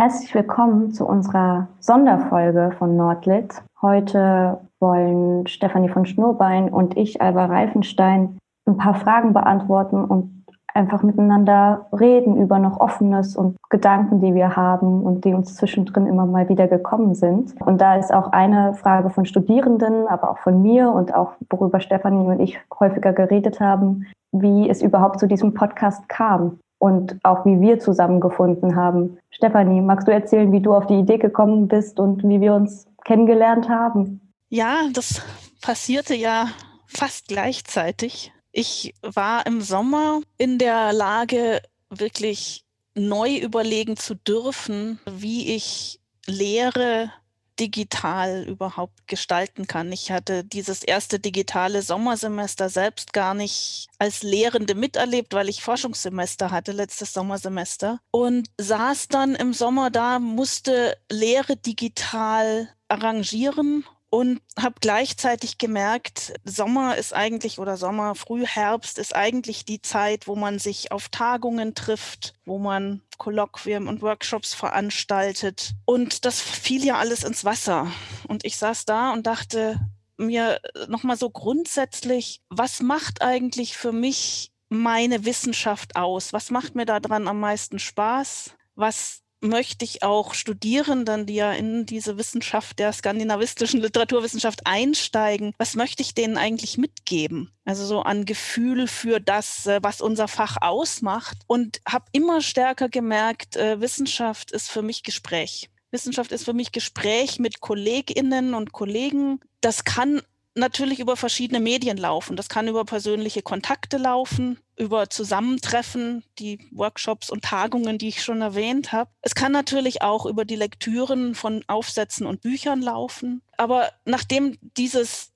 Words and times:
Herzlich 0.00 0.34
willkommen 0.34 0.92
zu 0.92 1.06
unserer 1.06 1.68
Sonderfolge 1.78 2.74
von 2.78 2.96
Nordlit. 2.96 3.62
Heute 3.82 4.58
wollen 4.78 5.46
Stefanie 5.46 5.90
von 5.90 6.06
Schnurbein 6.06 6.70
und 6.70 6.96
ich, 6.96 7.20
Alba 7.20 7.44
Reifenstein, 7.44 8.38
ein 8.64 8.78
paar 8.78 8.94
Fragen 8.94 9.34
beantworten 9.34 10.02
und 10.02 10.46
einfach 10.72 11.02
miteinander 11.02 11.86
reden 11.92 12.38
über 12.38 12.58
noch 12.58 12.80
Offenes 12.80 13.36
und 13.36 13.58
Gedanken, 13.68 14.22
die 14.22 14.34
wir 14.34 14.56
haben 14.56 15.02
und 15.02 15.26
die 15.26 15.34
uns 15.34 15.54
zwischendrin 15.56 16.06
immer 16.06 16.24
mal 16.24 16.48
wieder 16.48 16.66
gekommen 16.66 17.14
sind. 17.14 17.60
Und 17.60 17.82
da 17.82 17.96
ist 17.96 18.10
auch 18.10 18.32
eine 18.32 18.72
Frage 18.72 19.10
von 19.10 19.26
Studierenden, 19.26 20.06
aber 20.06 20.30
auch 20.30 20.38
von 20.38 20.62
mir 20.62 20.90
und 20.90 21.14
auch 21.14 21.32
worüber 21.50 21.78
Stefanie 21.78 22.26
und 22.26 22.40
ich 22.40 22.58
häufiger 22.80 23.12
geredet 23.12 23.60
haben, 23.60 24.06
wie 24.32 24.66
es 24.70 24.80
überhaupt 24.80 25.20
zu 25.20 25.26
diesem 25.26 25.52
Podcast 25.52 26.08
kam 26.08 26.58
und 26.80 27.18
auch 27.22 27.44
wie 27.44 27.60
wir 27.60 27.78
zusammengefunden 27.78 28.74
haben. 28.74 29.18
Stefanie, 29.30 29.82
magst 29.82 30.08
du 30.08 30.12
erzählen, 30.12 30.50
wie 30.50 30.60
du 30.60 30.74
auf 30.74 30.86
die 30.86 30.98
Idee 30.98 31.18
gekommen 31.18 31.68
bist 31.68 32.00
und 32.00 32.24
wie 32.24 32.40
wir 32.40 32.54
uns 32.54 32.86
kennengelernt 33.04 33.68
haben? 33.68 34.20
Ja, 34.48 34.88
das 34.92 35.22
passierte 35.60 36.14
ja 36.14 36.48
fast 36.86 37.28
gleichzeitig. 37.28 38.32
Ich 38.50 38.94
war 39.02 39.46
im 39.46 39.60
Sommer 39.60 40.20
in 40.38 40.58
der 40.58 40.92
Lage, 40.92 41.60
wirklich 41.90 42.64
neu 42.94 43.36
überlegen 43.36 43.96
zu 43.96 44.14
dürfen, 44.14 45.00
wie 45.06 45.54
ich 45.54 46.00
Lehre 46.26 47.12
digital 47.60 48.44
überhaupt 48.48 49.06
gestalten 49.06 49.66
kann. 49.66 49.92
Ich 49.92 50.10
hatte 50.10 50.42
dieses 50.42 50.82
erste 50.82 51.20
digitale 51.20 51.82
Sommersemester 51.82 52.70
selbst 52.70 53.12
gar 53.12 53.34
nicht 53.34 53.88
als 53.98 54.22
Lehrende 54.22 54.74
miterlebt, 54.74 55.34
weil 55.34 55.50
ich 55.50 55.62
Forschungssemester 55.62 56.50
hatte, 56.50 56.72
letztes 56.72 57.12
Sommersemester. 57.12 58.00
Und 58.10 58.48
saß 58.58 59.08
dann 59.08 59.34
im 59.34 59.52
Sommer 59.52 59.90
da, 59.90 60.18
musste 60.18 60.96
Lehre 61.10 61.56
digital 61.56 62.70
arrangieren 62.88 63.84
und 64.10 64.42
habe 64.58 64.74
gleichzeitig 64.80 65.58
gemerkt, 65.58 66.34
Sommer 66.44 66.96
ist 66.96 67.14
eigentlich 67.14 67.60
oder 67.60 67.76
Sommer, 67.76 68.16
Frühherbst 68.16 68.98
ist 68.98 69.14
eigentlich 69.14 69.64
die 69.64 69.80
Zeit, 69.80 70.26
wo 70.26 70.34
man 70.34 70.58
sich 70.58 70.90
auf 70.90 71.08
Tagungen 71.08 71.76
trifft, 71.76 72.34
wo 72.44 72.58
man 72.58 73.02
Kolloquien 73.18 73.86
und 73.86 74.02
Workshops 74.02 74.52
veranstaltet. 74.52 75.72
Und 75.84 76.24
das 76.24 76.40
fiel 76.40 76.84
ja 76.84 76.96
alles 76.96 77.22
ins 77.22 77.44
Wasser. 77.44 77.86
Und 78.26 78.44
ich 78.44 78.56
saß 78.56 78.84
da 78.84 79.12
und 79.12 79.26
dachte 79.26 79.78
mir 80.16 80.60
nochmal 80.88 81.16
so 81.16 81.30
grundsätzlich, 81.30 82.42
was 82.50 82.82
macht 82.82 83.22
eigentlich 83.22 83.76
für 83.76 83.92
mich 83.92 84.50
meine 84.68 85.24
Wissenschaft 85.24 85.96
aus? 85.96 86.32
Was 86.32 86.50
macht 86.50 86.74
mir 86.74 86.84
daran 86.84 87.28
am 87.28 87.38
meisten 87.38 87.78
Spaß? 87.78 88.56
Was 88.74 89.22
möchte 89.40 89.84
ich 89.84 90.02
auch 90.02 90.34
Studierenden, 90.34 91.26
die 91.26 91.34
ja 91.34 91.52
in 91.52 91.86
diese 91.86 92.18
Wissenschaft 92.18 92.78
der 92.78 92.92
skandinavistischen 92.92 93.80
Literaturwissenschaft 93.80 94.66
einsteigen, 94.66 95.54
was 95.58 95.74
möchte 95.74 96.02
ich 96.02 96.14
denen 96.14 96.36
eigentlich 96.36 96.78
mitgeben? 96.78 97.50
Also 97.64 97.86
so 97.86 98.00
an 98.00 98.24
Gefühl 98.24 98.86
für 98.86 99.20
das, 99.20 99.66
äh, 99.66 99.80
was 99.82 100.00
unser 100.00 100.28
Fach 100.28 100.56
ausmacht. 100.60 101.38
Und 101.46 101.80
habe 101.88 102.06
immer 102.12 102.42
stärker 102.42 102.88
gemerkt, 102.88 103.56
äh, 103.56 103.80
Wissenschaft 103.80 104.50
ist 104.52 104.70
für 104.70 104.82
mich 104.82 105.02
Gespräch. 105.02 105.70
Wissenschaft 105.90 106.32
ist 106.32 106.44
für 106.44 106.52
mich 106.52 106.72
Gespräch 106.72 107.38
mit 107.38 107.60
Kolleginnen 107.60 108.54
und 108.54 108.72
Kollegen. 108.72 109.40
Das 109.60 109.84
kann 109.84 110.22
natürlich 110.54 111.00
über 111.00 111.16
verschiedene 111.16 111.60
Medien 111.60 111.96
laufen. 111.96 112.36
Das 112.36 112.48
kann 112.48 112.68
über 112.68 112.84
persönliche 112.84 113.42
Kontakte 113.42 113.96
laufen, 113.96 114.58
über 114.76 115.10
Zusammentreffen, 115.10 116.24
die 116.38 116.68
Workshops 116.72 117.30
und 117.30 117.44
Tagungen, 117.44 117.98
die 117.98 118.08
ich 118.08 118.22
schon 118.22 118.40
erwähnt 118.40 118.92
habe. 118.92 119.10
Es 119.20 119.34
kann 119.34 119.52
natürlich 119.52 120.02
auch 120.02 120.26
über 120.26 120.44
die 120.44 120.56
Lektüren 120.56 121.34
von 121.34 121.64
Aufsätzen 121.66 122.26
und 122.26 122.42
Büchern 122.42 122.82
laufen. 122.82 123.42
Aber 123.56 123.90
nachdem 124.04 124.58
dieses, 124.76 125.32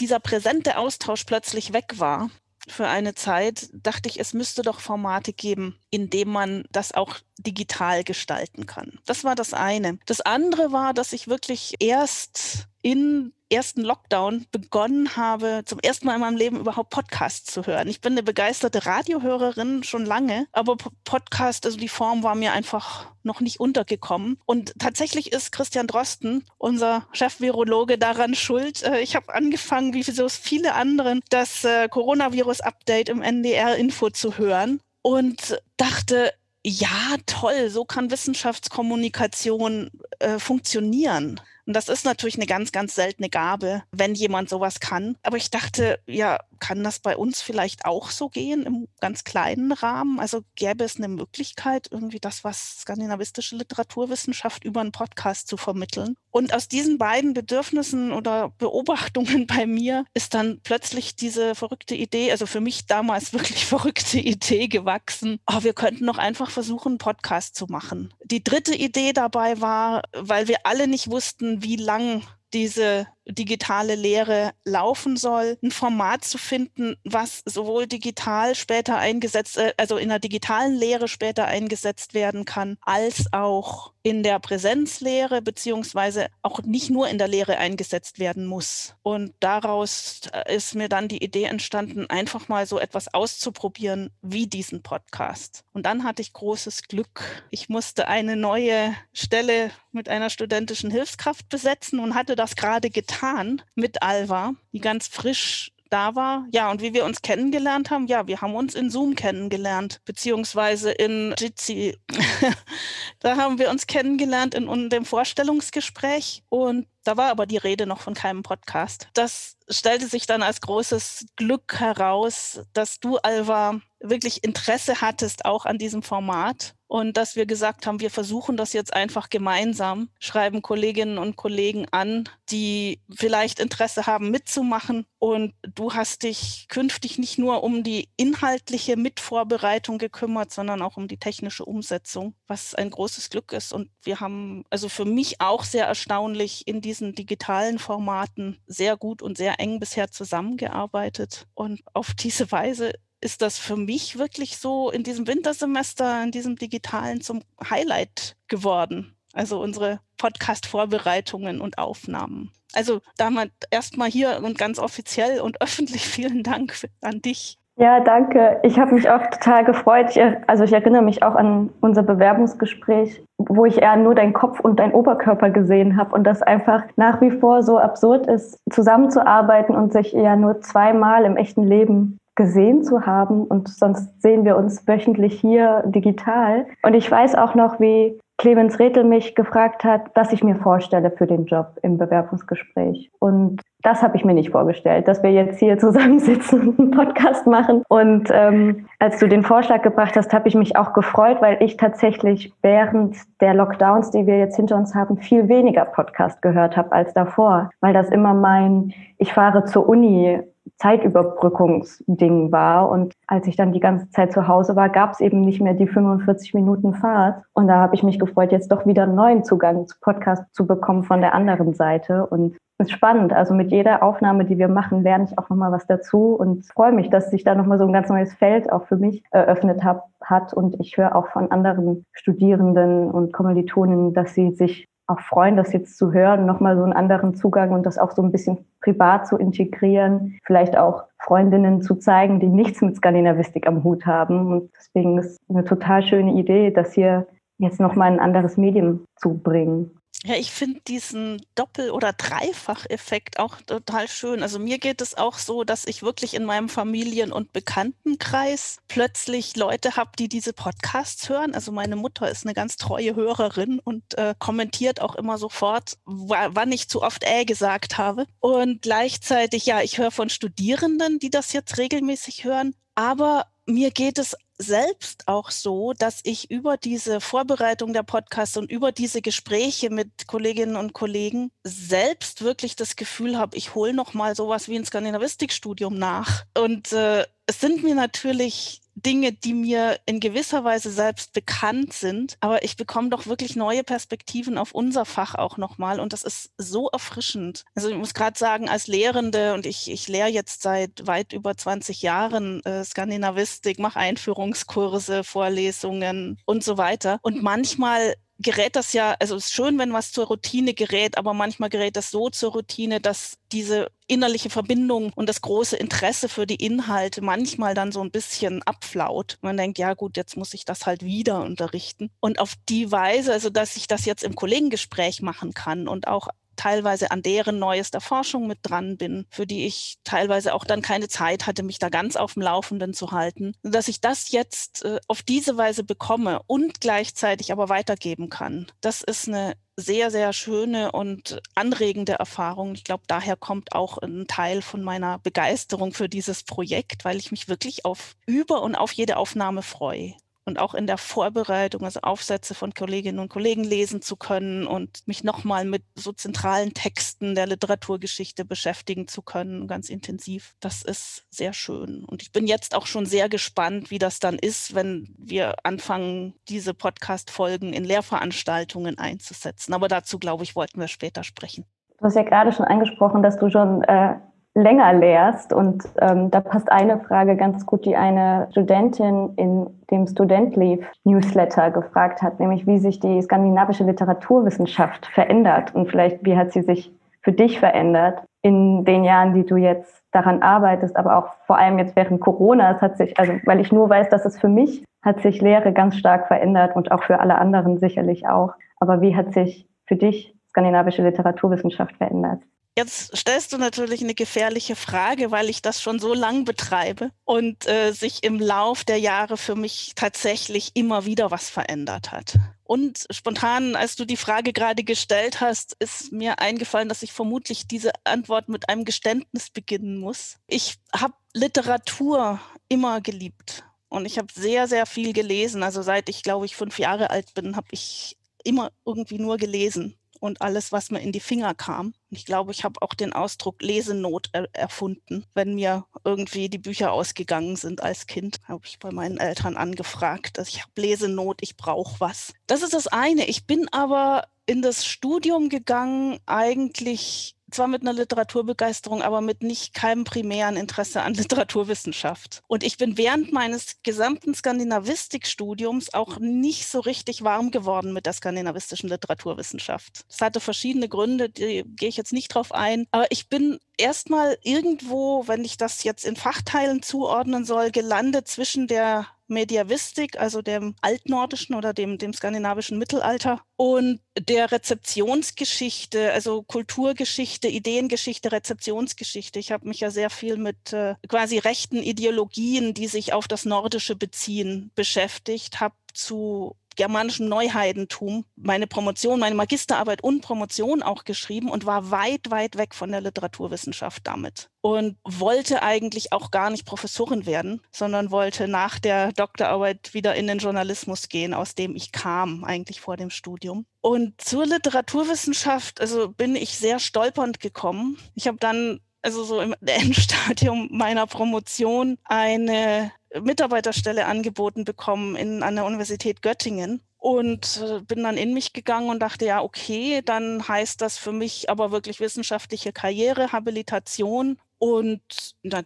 dieser 0.00 0.20
präsente 0.20 0.78
Austausch 0.78 1.24
plötzlich 1.24 1.72
weg 1.72 1.94
war, 1.96 2.30
für 2.70 2.86
eine 2.86 3.14
Zeit, 3.14 3.68
dachte 3.72 4.08
ich, 4.08 4.20
es 4.20 4.34
müsste 4.34 4.62
doch 4.62 4.80
Formate 4.80 5.32
geben, 5.32 5.78
in 5.90 6.10
dem 6.10 6.28
man 6.28 6.64
das 6.70 6.92
auch 6.92 7.16
digital 7.38 8.04
gestalten 8.04 8.66
kann. 8.66 8.98
Das 9.06 9.24
war 9.24 9.34
das 9.34 9.54
eine. 9.54 9.98
Das 10.06 10.20
andere 10.20 10.72
war, 10.72 10.94
dass 10.94 11.12
ich 11.12 11.28
wirklich 11.28 11.76
erst 11.80 12.66
in 12.88 13.34
ersten 13.50 13.82
Lockdown 13.82 14.46
begonnen 14.50 15.14
habe, 15.14 15.60
zum 15.66 15.78
ersten 15.80 16.06
Mal 16.06 16.14
in 16.14 16.20
meinem 16.22 16.38
Leben 16.38 16.58
überhaupt 16.58 16.88
Podcasts 16.88 17.52
zu 17.52 17.66
hören. 17.66 17.86
Ich 17.86 18.00
bin 18.00 18.12
eine 18.12 18.22
begeisterte 18.22 18.86
Radiohörerin 18.86 19.82
schon 19.82 20.06
lange, 20.06 20.46
aber 20.52 20.76
Podcast, 21.04 21.66
also 21.66 21.76
die 21.76 21.88
Form 21.88 22.22
war 22.22 22.34
mir 22.34 22.52
einfach 22.52 23.12
noch 23.22 23.40
nicht 23.40 23.60
untergekommen. 23.60 24.38
Und 24.46 24.72
tatsächlich 24.78 25.32
ist 25.32 25.52
Christian 25.52 25.86
Drosten, 25.86 26.46
unser 26.56 27.06
Chef-Virologe, 27.12 27.98
daran 27.98 28.34
schuld. 28.34 28.82
Äh, 28.82 29.00
ich 29.00 29.14
habe 29.16 29.34
angefangen, 29.34 29.92
wie 29.92 30.02
so 30.02 30.30
viele 30.30 30.72
anderen, 30.72 31.20
das 31.28 31.64
äh, 31.64 31.88
Coronavirus-Update 31.88 33.10
im 33.10 33.20
NDR-Info 33.20 34.08
zu 34.08 34.38
hören 34.38 34.80
und 35.02 35.60
dachte, 35.76 36.32
ja, 36.64 37.16
toll, 37.26 37.68
so 37.68 37.84
kann 37.84 38.10
Wissenschaftskommunikation 38.10 39.90
äh, 40.20 40.38
funktionieren. 40.38 41.38
Und 41.68 41.74
das 41.74 41.90
ist 41.90 42.06
natürlich 42.06 42.36
eine 42.36 42.46
ganz, 42.46 42.72
ganz 42.72 42.94
seltene 42.94 43.28
Gabe, 43.28 43.82
wenn 43.92 44.14
jemand 44.14 44.48
sowas 44.48 44.80
kann. 44.80 45.18
Aber 45.22 45.36
ich 45.36 45.50
dachte, 45.50 46.00
ja, 46.06 46.40
kann 46.60 46.82
das 46.82 46.98
bei 46.98 47.14
uns 47.14 47.42
vielleicht 47.42 47.84
auch 47.84 48.10
so 48.10 48.30
gehen 48.30 48.62
im 48.64 48.88
ganz 49.02 49.22
kleinen 49.22 49.72
Rahmen? 49.72 50.18
Also 50.18 50.40
gäbe 50.54 50.84
es 50.84 50.96
eine 50.96 51.08
Möglichkeit, 51.08 51.88
irgendwie 51.90 52.20
das, 52.20 52.42
was 52.42 52.78
skandinavistische 52.78 53.54
Literaturwissenschaft 53.54 54.64
über 54.64 54.80
einen 54.80 54.92
Podcast 54.92 55.46
zu 55.46 55.58
vermitteln? 55.58 56.16
Und 56.30 56.52
aus 56.54 56.68
diesen 56.68 56.98
beiden 56.98 57.34
Bedürfnissen 57.34 58.12
oder 58.12 58.52
Beobachtungen 58.58 59.46
bei 59.46 59.66
mir 59.66 60.04
ist 60.14 60.34
dann 60.34 60.60
plötzlich 60.62 61.16
diese 61.16 61.54
verrückte 61.54 61.94
Idee, 61.94 62.30
also 62.30 62.46
für 62.46 62.60
mich 62.60 62.86
damals 62.86 63.32
wirklich 63.32 63.64
verrückte 63.66 64.18
Idee 64.18 64.68
gewachsen. 64.68 65.38
Oh, 65.46 65.62
wir 65.62 65.74
könnten 65.74 66.06
doch 66.06 66.18
einfach 66.18 66.50
versuchen, 66.50 66.92
einen 66.92 66.98
Podcast 66.98 67.56
zu 67.56 67.66
machen. 67.66 68.12
Die 68.24 68.44
dritte 68.44 68.74
Idee 68.74 69.12
dabei 69.12 69.60
war, 69.60 70.02
weil 70.12 70.48
wir 70.48 70.58
alle 70.64 70.88
nicht 70.88 71.10
wussten, 71.10 71.62
wie 71.62 71.76
lang 71.76 72.22
diese 72.52 73.06
digitale 73.28 73.94
Lehre 73.94 74.52
laufen 74.64 75.16
soll, 75.16 75.58
ein 75.62 75.70
Format 75.70 76.24
zu 76.24 76.38
finden, 76.38 76.96
was 77.04 77.42
sowohl 77.44 77.86
digital 77.86 78.54
später 78.54 78.96
eingesetzt, 78.96 79.58
äh, 79.58 79.74
also 79.76 79.96
in 79.96 80.08
der 80.08 80.18
digitalen 80.18 80.74
Lehre 80.74 81.08
später 81.08 81.44
eingesetzt 81.44 82.14
werden 82.14 82.44
kann, 82.44 82.78
als 82.80 83.32
auch 83.32 83.92
in 84.02 84.22
der 84.22 84.38
Präsenzlehre, 84.38 85.42
beziehungsweise 85.42 86.28
auch 86.42 86.62
nicht 86.62 86.88
nur 86.88 87.08
in 87.08 87.18
der 87.18 87.28
Lehre 87.28 87.58
eingesetzt 87.58 88.18
werden 88.18 88.46
muss. 88.46 88.94
Und 89.02 89.34
daraus 89.40 90.22
äh, 90.32 90.56
ist 90.56 90.74
mir 90.74 90.88
dann 90.88 91.08
die 91.08 91.22
Idee 91.22 91.44
entstanden, 91.44 92.06
einfach 92.08 92.48
mal 92.48 92.66
so 92.66 92.78
etwas 92.78 93.12
auszuprobieren 93.12 94.10
wie 94.22 94.46
diesen 94.46 94.82
Podcast. 94.82 95.64
Und 95.72 95.84
dann 95.84 96.04
hatte 96.04 96.22
ich 96.22 96.32
großes 96.32 96.84
Glück. 96.84 97.44
Ich 97.50 97.68
musste 97.68 98.08
eine 98.08 98.36
neue 98.36 98.94
Stelle 99.12 99.70
mit 99.92 100.08
einer 100.08 100.30
studentischen 100.30 100.90
Hilfskraft 100.90 101.48
besetzen 101.48 101.98
und 101.98 102.14
hatte 102.14 102.36
das 102.38 102.56
gerade 102.56 102.90
getan 102.90 103.62
mit 103.74 104.02
Alva, 104.02 104.54
die 104.72 104.80
ganz 104.80 105.08
frisch 105.08 105.72
da 105.90 106.14
war. 106.14 106.46
Ja, 106.52 106.70
und 106.70 106.82
wie 106.82 106.94
wir 106.94 107.04
uns 107.04 107.22
kennengelernt 107.22 107.90
haben, 107.90 108.06
ja, 108.06 108.26
wir 108.26 108.40
haben 108.40 108.54
uns 108.54 108.74
in 108.74 108.90
Zoom 108.90 109.14
kennengelernt, 109.14 110.00
beziehungsweise 110.04 110.90
in 110.90 111.34
Jitsi. 111.38 111.96
da 113.20 113.36
haben 113.36 113.58
wir 113.58 113.70
uns 113.70 113.86
kennengelernt 113.86 114.54
in 114.54 114.90
dem 114.90 115.04
Vorstellungsgespräch 115.04 116.42
und 116.48 116.86
da 117.04 117.16
war 117.16 117.30
aber 117.30 117.46
die 117.46 117.56
Rede 117.56 117.86
noch 117.86 118.00
von 118.00 118.14
keinem 118.14 118.42
Podcast. 118.42 119.08
Das 119.14 119.56
stellte 119.70 120.06
sich 120.08 120.26
dann 120.26 120.42
als 120.42 120.60
großes 120.60 121.26
Glück 121.36 121.80
heraus, 121.80 122.60
dass 122.74 123.00
du, 123.00 123.16
Alva, 123.16 123.80
wirklich 124.00 124.44
Interesse 124.44 125.00
hattest 125.00 125.44
auch 125.44 125.64
an 125.64 125.78
diesem 125.78 126.02
Format 126.02 126.74
und 126.88 127.18
dass 127.18 127.36
wir 127.36 127.44
gesagt 127.44 127.86
haben, 127.86 128.00
wir 128.00 128.10
versuchen 128.10 128.56
das 128.56 128.72
jetzt 128.72 128.94
einfach 128.94 129.28
gemeinsam, 129.28 130.08
schreiben 130.18 130.62
Kolleginnen 130.62 131.18
und 131.18 131.36
Kollegen 131.36 131.86
an, 131.90 132.24
die 132.50 133.00
vielleicht 133.14 133.60
Interesse 133.60 134.06
haben 134.06 134.30
mitzumachen. 134.30 135.04
Und 135.18 135.52
du 135.62 135.92
hast 135.92 136.22
dich 136.22 136.66
künftig 136.68 137.18
nicht 137.18 137.38
nur 137.38 137.62
um 137.62 137.82
die 137.82 138.08
inhaltliche 138.16 138.96
Mitvorbereitung 138.96 139.98
gekümmert, 139.98 140.50
sondern 140.50 140.80
auch 140.80 140.96
um 140.96 141.08
die 141.08 141.18
technische 141.18 141.66
Umsetzung, 141.66 142.34
was 142.46 142.74
ein 142.74 142.88
großes 142.88 143.28
Glück 143.28 143.52
ist. 143.52 143.74
Und 143.74 143.90
wir 144.02 144.20
haben 144.20 144.64
also 144.70 144.88
für 144.88 145.04
mich 145.04 145.42
auch 145.42 145.64
sehr 145.64 145.86
erstaunlich 145.86 146.66
in 146.66 146.80
diesen 146.80 147.14
digitalen 147.14 147.78
Formaten 147.78 148.62
sehr 148.66 148.96
gut 148.96 149.20
und 149.20 149.36
sehr 149.36 149.60
eng 149.60 149.78
bisher 149.78 150.10
zusammengearbeitet. 150.10 151.46
Und 151.52 151.82
auf 151.92 152.14
diese 152.14 152.50
Weise 152.50 152.94
ist 153.20 153.42
das 153.42 153.58
für 153.58 153.76
mich 153.76 154.18
wirklich 154.18 154.58
so 154.58 154.90
in 154.90 155.02
diesem 155.02 155.26
Wintersemester, 155.26 156.22
in 156.22 156.30
diesem 156.30 156.56
digitalen 156.56 157.20
zum 157.20 157.42
Highlight 157.68 158.36
geworden. 158.48 159.14
Also 159.32 159.60
unsere 159.60 160.00
Podcast-Vorbereitungen 160.16 161.60
und 161.60 161.78
Aufnahmen. 161.78 162.50
Also 162.74 163.00
damit 163.16 163.52
erstmal 163.70 164.10
hier 164.10 164.40
und 164.42 164.58
ganz 164.58 164.78
offiziell 164.78 165.40
und 165.40 165.60
öffentlich 165.62 166.06
vielen 166.06 166.42
Dank 166.42 166.74
an 167.00 167.20
dich 167.22 167.56
Ja, 167.76 168.00
danke. 168.00 168.58
Ich 168.62 168.78
habe 168.78 168.94
mich 168.94 169.08
auch 169.08 169.24
total 169.26 169.64
gefreut. 169.64 170.18
Also 170.46 170.64
ich 170.64 170.72
erinnere 170.72 171.02
mich 171.02 171.22
auch 171.22 171.34
an 171.34 171.70
unser 171.80 172.02
Bewerbungsgespräch, 172.02 173.22
wo 173.36 173.64
ich 173.66 173.80
eher 173.80 173.96
nur 173.96 174.14
deinen 174.14 174.32
Kopf 174.32 174.60
und 174.60 174.80
deinen 174.80 174.92
Oberkörper 174.92 175.50
gesehen 175.50 175.96
habe 175.96 176.14
und 176.14 176.24
das 176.24 176.42
einfach 176.42 176.84
nach 176.96 177.20
wie 177.20 177.30
vor 177.30 177.62
so 177.62 177.78
absurd 177.78 178.26
ist, 178.26 178.58
zusammenzuarbeiten 178.70 179.76
und 179.76 179.92
sich 179.92 180.14
eher 180.14 180.36
nur 180.36 180.60
zweimal 180.60 181.24
im 181.24 181.36
echten 181.36 181.64
Leben 181.64 182.18
gesehen 182.38 182.84
zu 182.84 183.04
haben 183.04 183.42
und 183.42 183.68
sonst 183.68 184.22
sehen 184.22 184.44
wir 184.44 184.56
uns 184.56 184.86
wöchentlich 184.86 185.40
hier 185.40 185.82
digital. 185.86 186.66
Und 186.84 186.94
ich 186.94 187.10
weiß 187.10 187.34
auch 187.34 187.56
noch, 187.56 187.80
wie 187.80 188.16
Clemens 188.38 188.78
Rethel 188.78 189.02
mich 189.02 189.34
gefragt 189.34 189.82
hat, 189.82 190.12
was 190.14 190.32
ich 190.32 190.44
mir 190.44 190.54
vorstelle 190.54 191.10
für 191.10 191.26
den 191.26 191.46
Job 191.46 191.72
im 191.82 191.98
Bewerbungsgespräch. 191.98 193.10
Und 193.18 193.60
das 193.82 194.00
habe 194.00 194.16
ich 194.16 194.24
mir 194.24 194.34
nicht 194.34 194.50
vorgestellt, 194.50 195.08
dass 195.08 195.24
wir 195.24 195.32
jetzt 195.32 195.58
hier 195.58 195.78
zusammensitzen 195.80 196.68
und 196.68 196.78
einen 196.78 196.90
Podcast 196.92 197.48
machen. 197.48 197.82
Und 197.88 198.28
ähm, 198.32 198.86
als 199.00 199.18
du 199.18 199.26
den 199.26 199.42
Vorschlag 199.42 199.82
gebracht 199.82 200.14
hast, 200.14 200.32
habe 200.32 200.46
ich 200.46 200.54
mich 200.54 200.76
auch 200.76 200.92
gefreut, 200.92 201.38
weil 201.40 201.60
ich 201.60 201.76
tatsächlich 201.76 202.52
während 202.62 203.16
der 203.40 203.54
Lockdowns, 203.54 204.12
die 204.12 204.28
wir 204.28 204.38
jetzt 204.38 204.54
hinter 204.54 204.76
uns 204.76 204.94
haben, 204.94 205.16
viel 205.16 205.48
weniger 205.48 205.86
Podcast 205.86 206.40
gehört 206.40 206.76
habe 206.76 206.92
als 206.92 207.12
davor, 207.14 207.70
weil 207.80 207.92
das 207.92 208.08
immer 208.08 208.34
mein, 208.34 208.94
ich 209.16 209.32
fahre 209.32 209.64
zur 209.64 209.88
Uni 209.88 210.40
Zeitüberbrückungsding 210.78 212.52
war. 212.52 212.88
Und 212.88 213.14
als 213.26 213.46
ich 213.46 213.56
dann 213.56 213.72
die 213.72 213.80
ganze 213.80 214.10
Zeit 214.10 214.32
zu 214.32 214.48
Hause 214.48 214.76
war, 214.76 214.88
gab 214.88 215.12
es 215.12 215.20
eben 215.20 215.40
nicht 215.40 215.60
mehr 215.60 215.74
die 215.74 215.88
45 215.88 216.54
Minuten 216.54 216.94
Fahrt. 216.94 217.42
Und 217.52 217.68
da 217.68 217.76
habe 217.78 217.94
ich 217.94 218.02
mich 218.02 218.18
gefreut, 218.18 218.52
jetzt 218.52 218.70
doch 218.72 218.86
wieder 218.86 219.04
einen 219.04 219.14
neuen 219.14 219.44
Zugang 219.44 219.86
zu 219.86 219.96
Podcast 220.00 220.44
zu 220.54 220.66
bekommen 220.66 221.04
von 221.04 221.20
der 221.20 221.34
anderen 221.34 221.74
Seite. 221.74 222.26
Und 222.26 222.56
es 222.78 222.86
ist 222.86 222.92
spannend. 222.92 223.32
Also 223.32 223.54
mit 223.54 223.72
jeder 223.72 224.04
Aufnahme, 224.04 224.44
die 224.44 224.56
wir 224.56 224.68
machen, 224.68 225.02
lerne 225.02 225.24
ich 225.24 225.36
auch 225.36 225.48
nochmal 225.48 225.72
was 225.72 225.86
dazu 225.86 226.34
und 226.34 226.64
freue 226.66 226.92
mich, 226.92 227.10
dass 227.10 227.30
sich 227.30 227.42
da 227.42 227.56
nochmal 227.56 227.78
so 227.78 227.84
ein 227.84 227.92
ganz 227.92 228.08
neues 228.08 228.32
Feld 228.34 228.70
auch 228.70 228.86
für 228.86 228.96
mich 228.96 229.24
eröffnet 229.32 229.82
hab, 229.82 230.08
hat. 230.22 230.54
Und 230.54 230.78
ich 230.78 230.96
höre 230.96 231.16
auch 231.16 231.26
von 231.28 231.50
anderen 231.50 232.06
Studierenden 232.12 233.10
und 233.10 233.32
Kommilitonen, 233.32 234.14
dass 234.14 234.34
sie 234.34 234.52
sich 234.52 234.86
auch 235.08 235.20
freuen, 235.20 235.56
das 235.56 235.72
jetzt 235.72 235.96
zu 235.96 236.12
hören, 236.12 236.46
nochmal 236.46 236.76
so 236.76 236.84
einen 236.84 236.92
anderen 236.92 237.34
Zugang 237.34 237.72
und 237.72 237.84
das 237.84 237.98
auch 237.98 238.12
so 238.12 238.22
ein 238.22 238.30
bisschen 238.30 238.58
privat 238.82 239.26
zu 239.26 239.36
integrieren, 239.36 240.38
vielleicht 240.44 240.76
auch 240.76 241.04
Freundinnen 241.18 241.80
zu 241.82 241.96
zeigen, 241.96 242.40
die 242.40 242.48
nichts 242.48 242.82
mit 242.82 242.96
Skandinavistik 242.96 243.66
am 243.66 243.82
Hut 243.82 244.06
haben. 244.06 244.52
Und 244.52 244.70
deswegen 244.76 245.18
ist 245.18 245.38
eine 245.48 245.64
total 245.64 246.02
schöne 246.02 246.34
Idee, 246.34 246.70
das 246.70 246.92
hier 246.92 247.26
jetzt 247.56 247.80
nochmal 247.80 248.12
ein 248.12 248.20
anderes 248.20 248.56
Medium 248.56 249.04
zu 249.16 249.38
bringen. 249.38 249.97
Ja, 250.24 250.34
ich 250.34 250.50
finde 250.50 250.80
diesen 250.88 251.40
Doppel- 251.54 251.92
oder 251.92 252.12
Dreifach-Effekt 252.12 253.38
auch 253.38 253.60
total 253.62 254.08
schön. 254.08 254.42
Also 254.42 254.58
mir 254.58 254.78
geht 254.78 255.00
es 255.00 255.16
auch 255.16 255.38
so, 255.38 255.62
dass 255.62 255.86
ich 255.86 256.02
wirklich 256.02 256.34
in 256.34 256.44
meinem 256.44 256.68
Familien- 256.68 257.30
und 257.30 257.52
Bekanntenkreis 257.52 258.78
plötzlich 258.88 259.54
Leute 259.54 259.94
habe, 259.94 260.10
die 260.18 260.28
diese 260.28 260.52
Podcasts 260.52 261.28
hören. 261.28 261.54
Also 261.54 261.70
meine 261.70 261.94
Mutter 261.94 262.28
ist 262.28 262.44
eine 262.44 262.54
ganz 262.54 262.76
treue 262.76 263.14
Hörerin 263.14 263.78
und 263.78 264.18
äh, 264.18 264.34
kommentiert 264.40 265.00
auch 265.00 265.14
immer 265.14 265.38
sofort, 265.38 265.98
wann 266.04 266.72
ich 266.72 266.88
zu 266.88 267.00
oft 267.02 267.22
äh 267.22 267.44
gesagt 267.44 267.96
habe. 267.96 268.26
Und 268.40 268.82
gleichzeitig, 268.82 269.66
ja, 269.66 269.82
ich 269.82 269.98
höre 269.98 270.10
von 270.10 270.30
Studierenden, 270.30 271.20
die 271.20 271.30
das 271.30 271.52
jetzt 271.52 271.78
regelmäßig 271.78 272.42
hören. 272.42 272.74
Aber 272.96 273.46
mir 273.66 273.92
geht 273.92 274.18
es 274.18 274.36
selbst 274.58 275.26
auch 275.26 275.50
so, 275.50 275.92
dass 275.92 276.20
ich 276.24 276.50
über 276.50 276.76
diese 276.76 277.20
Vorbereitung 277.20 277.92
der 277.92 278.02
Podcasts 278.02 278.56
und 278.56 278.70
über 278.70 278.92
diese 278.92 279.22
Gespräche 279.22 279.90
mit 279.90 280.26
Kolleginnen 280.26 280.76
und 280.76 280.92
Kollegen 280.92 281.50
selbst 281.64 282.42
wirklich 282.42 282.76
das 282.76 282.96
Gefühl 282.96 283.38
habe, 283.38 283.56
ich 283.56 283.74
hole 283.74 283.94
noch 283.94 284.14
mal 284.14 284.34
sowas 284.34 284.68
wie 284.68 284.76
ein 284.76 284.84
Skandinavistikstudium 284.84 285.96
nach. 285.96 286.44
Und 286.56 286.92
äh, 286.92 287.24
es 287.48 287.60
sind 287.60 287.82
mir 287.82 287.94
natürlich 287.94 288.82
Dinge, 288.94 289.32
die 289.32 289.54
mir 289.54 289.98
in 290.06 290.20
gewisser 290.20 290.64
Weise 290.64 290.90
selbst 290.90 291.32
bekannt 291.32 291.94
sind, 291.94 292.36
aber 292.40 292.62
ich 292.62 292.76
bekomme 292.76 293.08
doch 293.08 293.26
wirklich 293.26 293.56
neue 293.56 293.84
Perspektiven 293.84 294.58
auf 294.58 294.72
unser 294.72 295.06
Fach 295.06 295.34
auch 295.34 295.56
nochmal 295.56 295.98
und 295.98 296.12
das 296.12 296.24
ist 296.24 296.50
so 296.58 296.88
erfrischend. 296.90 297.64
Also 297.74 297.88
ich 297.88 297.96
muss 297.96 298.12
gerade 298.12 298.38
sagen, 298.38 298.68
als 298.68 298.86
Lehrende 298.86 299.54
und 299.54 299.64
ich, 299.64 299.90
ich 299.90 300.08
lehre 300.08 300.28
jetzt 300.28 300.60
seit 300.62 301.06
weit 301.06 301.32
über 301.32 301.56
20 301.56 302.02
Jahren 302.02 302.62
äh, 302.64 302.84
Skandinavistik, 302.84 303.78
mache 303.78 303.98
Einführungskurse, 303.98 305.24
Vorlesungen 305.24 306.38
und 306.44 306.62
so 306.62 306.76
weiter 306.76 307.18
und 307.22 307.42
manchmal 307.42 308.14
gerät 308.38 308.76
das 308.76 308.92
ja, 308.92 309.16
also 309.18 309.36
es 309.36 309.46
ist 309.46 309.52
schön, 309.52 309.78
wenn 309.78 309.92
was 309.92 310.12
zur 310.12 310.26
Routine 310.26 310.74
gerät, 310.74 311.18
aber 311.18 311.34
manchmal 311.34 311.70
gerät 311.70 311.96
das 311.96 312.10
so 312.10 312.30
zur 312.30 312.52
Routine, 312.52 313.00
dass 313.00 313.38
diese 313.50 313.90
innerliche 314.06 314.48
Verbindung 314.48 315.12
und 315.14 315.28
das 315.28 315.40
große 315.40 315.76
Interesse 315.76 316.28
für 316.28 316.46
die 316.46 316.64
Inhalte 316.64 317.20
manchmal 317.20 317.74
dann 317.74 317.92
so 317.92 318.00
ein 318.00 318.10
bisschen 318.10 318.62
abflaut. 318.62 319.38
Man 319.42 319.56
denkt, 319.56 319.78
ja 319.78 319.94
gut, 319.94 320.16
jetzt 320.16 320.36
muss 320.36 320.54
ich 320.54 320.64
das 320.64 320.86
halt 320.86 321.04
wieder 321.04 321.42
unterrichten. 321.42 322.10
Und 322.20 322.38
auf 322.38 322.54
die 322.68 322.92
Weise, 322.92 323.32
also 323.32 323.50
dass 323.50 323.76
ich 323.76 323.88
das 323.88 324.04
jetzt 324.04 324.22
im 324.22 324.34
Kollegengespräch 324.34 325.20
machen 325.20 325.52
kann 325.52 325.88
und 325.88 326.06
auch 326.06 326.28
teilweise 326.58 327.10
an 327.10 327.22
deren 327.22 327.58
neuester 327.58 328.00
Forschung 328.00 328.46
mit 328.46 328.58
dran 328.62 328.96
bin, 328.98 329.26
für 329.30 329.46
die 329.46 329.66
ich 329.66 329.96
teilweise 330.04 330.52
auch 330.54 330.64
dann 330.64 330.82
keine 330.82 331.08
Zeit 331.08 331.46
hatte, 331.46 331.62
mich 331.62 331.78
da 331.78 331.88
ganz 331.88 332.16
auf 332.16 332.34
dem 332.34 332.42
Laufenden 332.42 332.92
zu 332.92 333.12
halten, 333.12 333.54
dass 333.62 333.88
ich 333.88 334.00
das 334.00 334.30
jetzt 334.30 334.84
äh, 334.84 334.98
auf 335.08 335.22
diese 335.22 335.56
Weise 335.56 335.84
bekomme 335.84 336.40
und 336.46 336.80
gleichzeitig 336.80 337.52
aber 337.52 337.68
weitergeben 337.68 338.28
kann. 338.28 338.66
Das 338.80 339.02
ist 339.02 339.28
eine 339.28 339.54
sehr, 339.76 340.10
sehr 340.10 340.32
schöne 340.32 340.90
und 340.90 341.40
anregende 341.54 342.14
Erfahrung. 342.14 342.74
Ich 342.74 342.82
glaube, 342.82 343.04
daher 343.06 343.36
kommt 343.36 343.72
auch 343.72 343.98
ein 343.98 344.26
Teil 344.26 344.60
von 344.60 344.82
meiner 344.82 345.20
Begeisterung 345.20 345.92
für 345.92 346.08
dieses 346.08 346.42
Projekt, 346.42 347.04
weil 347.04 347.16
ich 347.16 347.30
mich 347.30 347.48
wirklich 347.48 347.84
auf 347.84 348.16
über 348.26 348.62
und 348.62 348.74
auf 348.74 348.92
jede 348.92 349.16
Aufnahme 349.16 349.62
freue 349.62 350.16
und 350.48 350.58
auch 350.58 350.74
in 350.74 350.86
der 350.86 350.98
Vorbereitung, 350.98 351.84
also 351.84 352.00
Aufsätze 352.02 352.54
von 352.54 352.74
Kolleginnen 352.74 353.18
und 353.18 353.28
Kollegen 353.28 353.62
lesen 353.62 354.02
zu 354.02 354.16
können 354.16 354.66
und 354.66 355.06
mich 355.06 355.22
nochmal 355.22 355.64
mit 355.64 355.84
so 355.94 356.10
zentralen 356.10 356.74
Texten 356.74 357.34
der 357.34 357.46
Literaturgeschichte 357.46 358.44
beschäftigen 358.44 359.06
zu 359.06 359.22
können, 359.22 359.68
ganz 359.68 359.90
intensiv. 359.90 360.54
Das 360.58 360.82
ist 360.82 361.26
sehr 361.30 361.52
schön. 361.52 362.04
Und 362.04 362.22
ich 362.22 362.32
bin 362.32 362.46
jetzt 362.46 362.74
auch 362.74 362.86
schon 362.86 363.06
sehr 363.06 363.28
gespannt, 363.28 363.90
wie 363.90 363.98
das 363.98 364.18
dann 364.18 364.36
ist, 364.36 364.74
wenn 364.74 365.14
wir 365.18 365.54
anfangen, 365.62 366.34
diese 366.48 366.74
Podcast-Folgen 366.74 367.72
in 367.72 367.84
Lehrveranstaltungen 367.84 368.98
einzusetzen. 368.98 369.74
Aber 369.74 369.86
dazu, 369.88 370.18
glaube 370.18 370.44
ich, 370.44 370.56
wollten 370.56 370.80
wir 370.80 370.88
später 370.88 371.22
sprechen. 371.22 371.64
Du 371.98 372.06
hast 372.06 372.14
ja 372.14 372.22
gerade 372.22 372.52
schon 372.52 372.64
angesprochen, 372.64 373.22
dass 373.22 373.38
du 373.38 373.50
schon 373.50 373.82
äh, 373.82 374.14
länger 374.58 374.92
lehrst. 374.92 375.52
Und 375.52 375.84
ähm, 376.00 376.30
da 376.30 376.40
passt 376.40 376.70
eine 376.70 376.98
Frage 377.00 377.36
ganz 377.36 377.64
gut, 377.64 377.84
die 377.84 377.96
eine 377.96 378.48
Studentin 378.50 379.34
in 379.36 379.66
dem 379.90 380.06
Student 380.06 380.56
Leave 380.56 380.84
Newsletter 381.04 381.70
gefragt 381.70 382.22
hat, 382.22 382.40
nämlich 382.40 382.66
wie 382.66 382.78
sich 382.78 383.00
die 383.00 383.22
skandinavische 383.22 383.84
Literaturwissenschaft 383.84 385.06
verändert 385.06 385.74
und 385.74 385.88
vielleicht 385.88 386.24
wie 386.24 386.36
hat 386.36 386.52
sie 386.52 386.62
sich 386.62 386.92
für 387.22 387.32
dich 387.32 387.58
verändert 387.58 388.22
in 388.42 388.84
den 388.84 389.04
Jahren, 389.04 389.34
die 389.34 389.44
du 389.44 389.56
jetzt 389.56 390.02
daran 390.12 390.42
arbeitest, 390.42 390.96
aber 390.96 391.16
auch 391.16 391.28
vor 391.46 391.58
allem 391.58 391.78
jetzt 391.78 391.96
während 391.96 392.20
Corona. 392.20 392.72
Es 392.72 392.80
hat 392.80 392.96
sich, 392.96 393.18
also 393.18 393.34
weil 393.44 393.60
ich 393.60 393.72
nur 393.72 393.88
weiß, 393.90 394.08
dass 394.08 394.24
es 394.24 394.38
für 394.38 394.48
mich 394.48 394.84
hat 395.02 395.20
sich 395.20 395.40
Lehre 395.40 395.72
ganz 395.72 395.96
stark 395.96 396.26
verändert 396.26 396.74
und 396.74 396.90
auch 396.90 397.02
für 397.04 397.20
alle 397.20 397.36
anderen 397.36 397.78
sicherlich 397.78 398.26
auch. 398.26 398.52
Aber 398.80 399.00
wie 399.00 399.14
hat 399.14 399.32
sich 399.32 399.68
für 399.86 399.96
dich 399.96 400.34
skandinavische 400.48 401.02
Literaturwissenschaft 401.02 401.96
verändert? 401.96 402.40
Jetzt 402.78 403.16
stellst 403.16 403.52
du 403.52 403.58
natürlich 403.58 404.02
eine 404.02 404.14
gefährliche 404.14 404.76
Frage, 404.76 405.32
weil 405.32 405.50
ich 405.50 405.62
das 405.62 405.82
schon 405.82 405.98
so 405.98 406.14
lang 406.14 406.44
betreibe 406.44 407.10
und 407.24 407.66
äh, 407.66 407.90
sich 407.90 408.22
im 408.22 408.38
Lauf 408.38 408.84
der 408.84 408.98
Jahre 408.98 409.36
für 409.36 409.56
mich 409.56 409.94
tatsächlich 409.96 410.70
immer 410.74 411.04
wieder 411.04 411.32
was 411.32 411.50
verändert 411.50 412.12
hat. 412.12 412.36
Und 412.62 413.04
spontan, 413.10 413.74
als 413.74 413.96
du 413.96 414.04
die 414.04 414.16
Frage 414.16 414.52
gerade 414.52 414.84
gestellt 414.84 415.40
hast, 415.40 415.74
ist 415.80 416.12
mir 416.12 416.38
eingefallen, 416.38 416.88
dass 416.88 417.02
ich 417.02 417.12
vermutlich 417.12 417.66
diese 417.66 417.90
Antwort 418.04 418.48
mit 418.48 418.68
einem 418.68 418.84
Geständnis 418.84 419.50
beginnen 419.50 419.98
muss. 419.98 420.36
Ich 420.46 420.76
habe 420.94 421.14
Literatur 421.34 422.38
immer 422.68 423.00
geliebt 423.00 423.64
und 423.88 424.06
ich 424.06 424.18
habe 424.18 424.28
sehr, 424.32 424.68
sehr 424.68 424.86
viel 424.86 425.12
gelesen. 425.12 425.64
Also 425.64 425.82
seit 425.82 426.08
ich, 426.08 426.22
glaube 426.22 426.46
ich, 426.46 426.54
fünf 426.54 426.78
Jahre 426.78 427.10
alt 427.10 427.34
bin, 427.34 427.56
habe 427.56 427.66
ich 427.72 428.16
immer 428.44 428.70
irgendwie 428.84 429.18
nur 429.18 429.36
gelesen 429.36 429.97
und 430.20 430.42
alles, 430.42 430.72
was 430.72 430.90
mir 430.90 431.00
in 431.00 431.12
die 431.12 431.20
Finger 431.20 431.54
kam. 431.54 431.94
Ich 432.10 432.24
glaube, 432.24 432.52
ich 432.52 432.64
habe 432.64 432.80
auch 432.82 432.94
den 432.94 433.12
Ausdruck 433.12 433.62
Lesenot 433.62 434.28
er 434.32 434.48
erfunden. 434.52 435.24
Wenn 435.34 435.54
mir 435.54 435.84
irgendwie 436.04 436.48
die 436.48 436.58
Bücher 436.58 436.92
ausgegangen 436.92 437.56
sind 437.56 437.82
als 437.82 438.06
Kind, 438.06 438.38
habe 438.44 438.62
ich 438.64 438.78
bei 438.78 438.90
meinen 438.90 439.18
Eltern 439.18 439.56
angefragt, 439.56 440.38
dass 440.38 440.48
ich 440.48 440.62
habe 440.62 440.72
Lesenot, 440.76 441.42
ich 441.42 441.56
brauche 441.56 442.00
was. 442.00 442.32
Das 442.46 442.62
ist 442.62 442.74
das 442.74 442.86
eine. 442.86 443.26
Ich 443.26 443.46
bin 443.46 443.68
aber 443.72 444.28
in 444.46 444.62
das 444.62 444.86
Studium 444.86 445.48
gegangen, 445.50 446.18
eigentlich 446.26 447.36
zwar 447.50 447.68
mit 447.68 447.82
einer 447.82 447.92
Literaturbegeisterung, 447.92 449.02
aber 449.02 449.20
mit 449.20 449.42
nicht 449.42 449.74
keinem 449.74 450.04
primären 450.04 450.56
Interesse 450.56 451.02
an 451.02 451.14
Literaturwissenschaft. 451.28 452.42
Und 452.46 452.62
ich 452.62 452.76
bin 452.76 452.96
während 452.96 453.32
meines 453.32 453.76
gesamten 453.82 454.34
Skandinavistikstudiums 454.34 455.94
auch 455.94 456.18
nicht 456.18 456.66
so 456.66 456.80
richtig 456.80 457.24
warm 457.24 457.50
geworden 457.50 457.92
mit 457.92 458.06
der 458.06 458.12
skandinavistischen 458.12 458.88
Literaturwissenschaft. 458.88 460.04
Es 460.08 460.20
hatte 460.20 460.40
verschiedene 460.40 460.88
Gründe, 460.88 461.28
die 461.28 461.64
gehe 461.66 461.88
ich 461.88 461.96
jetzt 461.96 462.12
nicht 462.12 462.28
drauf 462.28 462.52
ein. 462.52 462.86
Aber 462.90 463.06
ich 463.10 463.28
bin 463.28 463.58
erstmal 463.76 464.38
irgendwo, 464.42 465.26
wenn 465.26 465.44
ich 465.44 465.56
das 465.56 465.84
jetzt 465.84 466.04
in 466.04 466.16
Fachteilen 466.16 466.82
zuordnen 466.82 467.44
soll, 467.44 467.70
gelandet 467.70 468.28
zwischen 468.28 468.66
der 468.66 469.06
Mediavistik, 469.28 470.18
also 470.18 470.42
dem 470.42 470.74
altnordischen 470.80 471.54
oder 471.54 471.72
dem, 471.72 471.98
dem 471.98 472.12
skandinavischen 472.12 472.78
Mittelalter 472.78 473.42
und 473.56 474.00
der 474.18 474.50
Rezeptionsgeschichte, 474.50 476.12
also 476.12 476.42
Kulturgeschichte, 476.42 477.48
Ideengeschichte, 477.48 478.32
Rezeptionsgeschichte. 478.32 479.38
Ich 479.38 479.52
habe 479.52 479.68
mich 479.68 479.80
ja 479.80 479.90
sehr 479.90 480.10
viel 480.10 480.36
mit 480.36 480.72
äh, 480.72 480.94
quasi 481.08 481.38
rechten 481.38 481.82
Ideologien, 481.82 482.74
die 482.74 482.88
sich 482.88 483.12
auf 483.12 483.28
das 483.28 483.44
Nordische 483.44 483.96
beziehen, 483.96 484.70
beschäftigt, 484.74 485.60
habe 485.60 485.74
zu 485.92 486.56
germanischem 486.78 487.28
Neuheidentum 487.28 488.24
meine 488.36 488.68
Promotion, 488.68 489.18
meine 489.18 489.34
Magisterarbeit 489.34 490.02
und 490.02 490.22
Promotion 490.22 490.82
auch 490.82 491.04
geschrieben 491.04 491.50
und 491.50 491.66
war 491.66 491.90
weit, 491.90 492.30
weit 492.30 492.56
weg 492.56 492.74
von 492.74 492.90
der 492.90 493.00
Literaturwissenschaft 493.00 494.06
damit. 494.06 494.48
Und 494.60 494.96
wollte 495.02 495.62
eigentlich 495.62 496.12
auch 496.12 496.30
gar 496.30 496.50
nicht 496.50 496.64
Professorin 496.64 497.26
werden, 497.26 497.60
sondern 497.72 498.10
wollte 498.10 498.46
nach 498.48 498.78
der 498.78 499.12
Doktorarbeit 499.12 499.92
wieder 499.92 500.14
in 500.14 500.28
den 500.28 500.38
Journalismus 500.38 501.08
gehen, 501.08 501.34
aus 501.34 501.54
dem 501.54 501.74
ich 501.74 501.90
kam, 501.90 502.44
eigentlich 502.44 502.80
vor 502.80 502.96
dem 502.96 503.10
Studium. 503.10 503.66
Und 503.80 504.20
zur 504.20 504.46
Literaturwissenschaft, 504.46 505.80
also 505.80 506.08
bin 506.08 506.36
ich 506.36 506.56
sehr 506.58 506.78
stolpernd 506.78 507.40
gekommen. 507.40 507.98
Ich 508.14 508.28
habe 508.28 508.38
dann 508.38 508.80
also 509.08 509.24
so 509.24 509.40
im 509.40 509.54
Endstadium 509.66 510.68
meiner 510.70 511.06
Promotion 511.06 511.96
eine 512.04 512.92
Mitarbeiterstelle 513.18 514.04
angeboten 514.04 514.64
bekommen 514.64 515.16
in, 515.16 515.42
an 515.42 515.56
der 515.56 515.64
Universität 515.64 516.20
Göttingen 516.20 516.82
und 516.98 517.62
äh, 517.64 517.80
bin 517.80 518.02
dann 518.02 518.18
in 518.18 518.34
mich 518.34 518.52
gegangen 518.52 518.90
und 518.90 519.00
dachte, 519.00 519.24
ja, 519.24 519.40
okay, 519.40 520.02
dann 520.04 520.46
heißt 520.46 520.82
das 520.82 520.98
für 520.98 521.12
mich 521.12 521.48
aber 521.48 521.72
wirklich 521.72 522.00
wissenschaftliche 522.00 522.72
Karriere, 522.72 523.32
Habilitation 523.32 524.38
und 524.58 525.02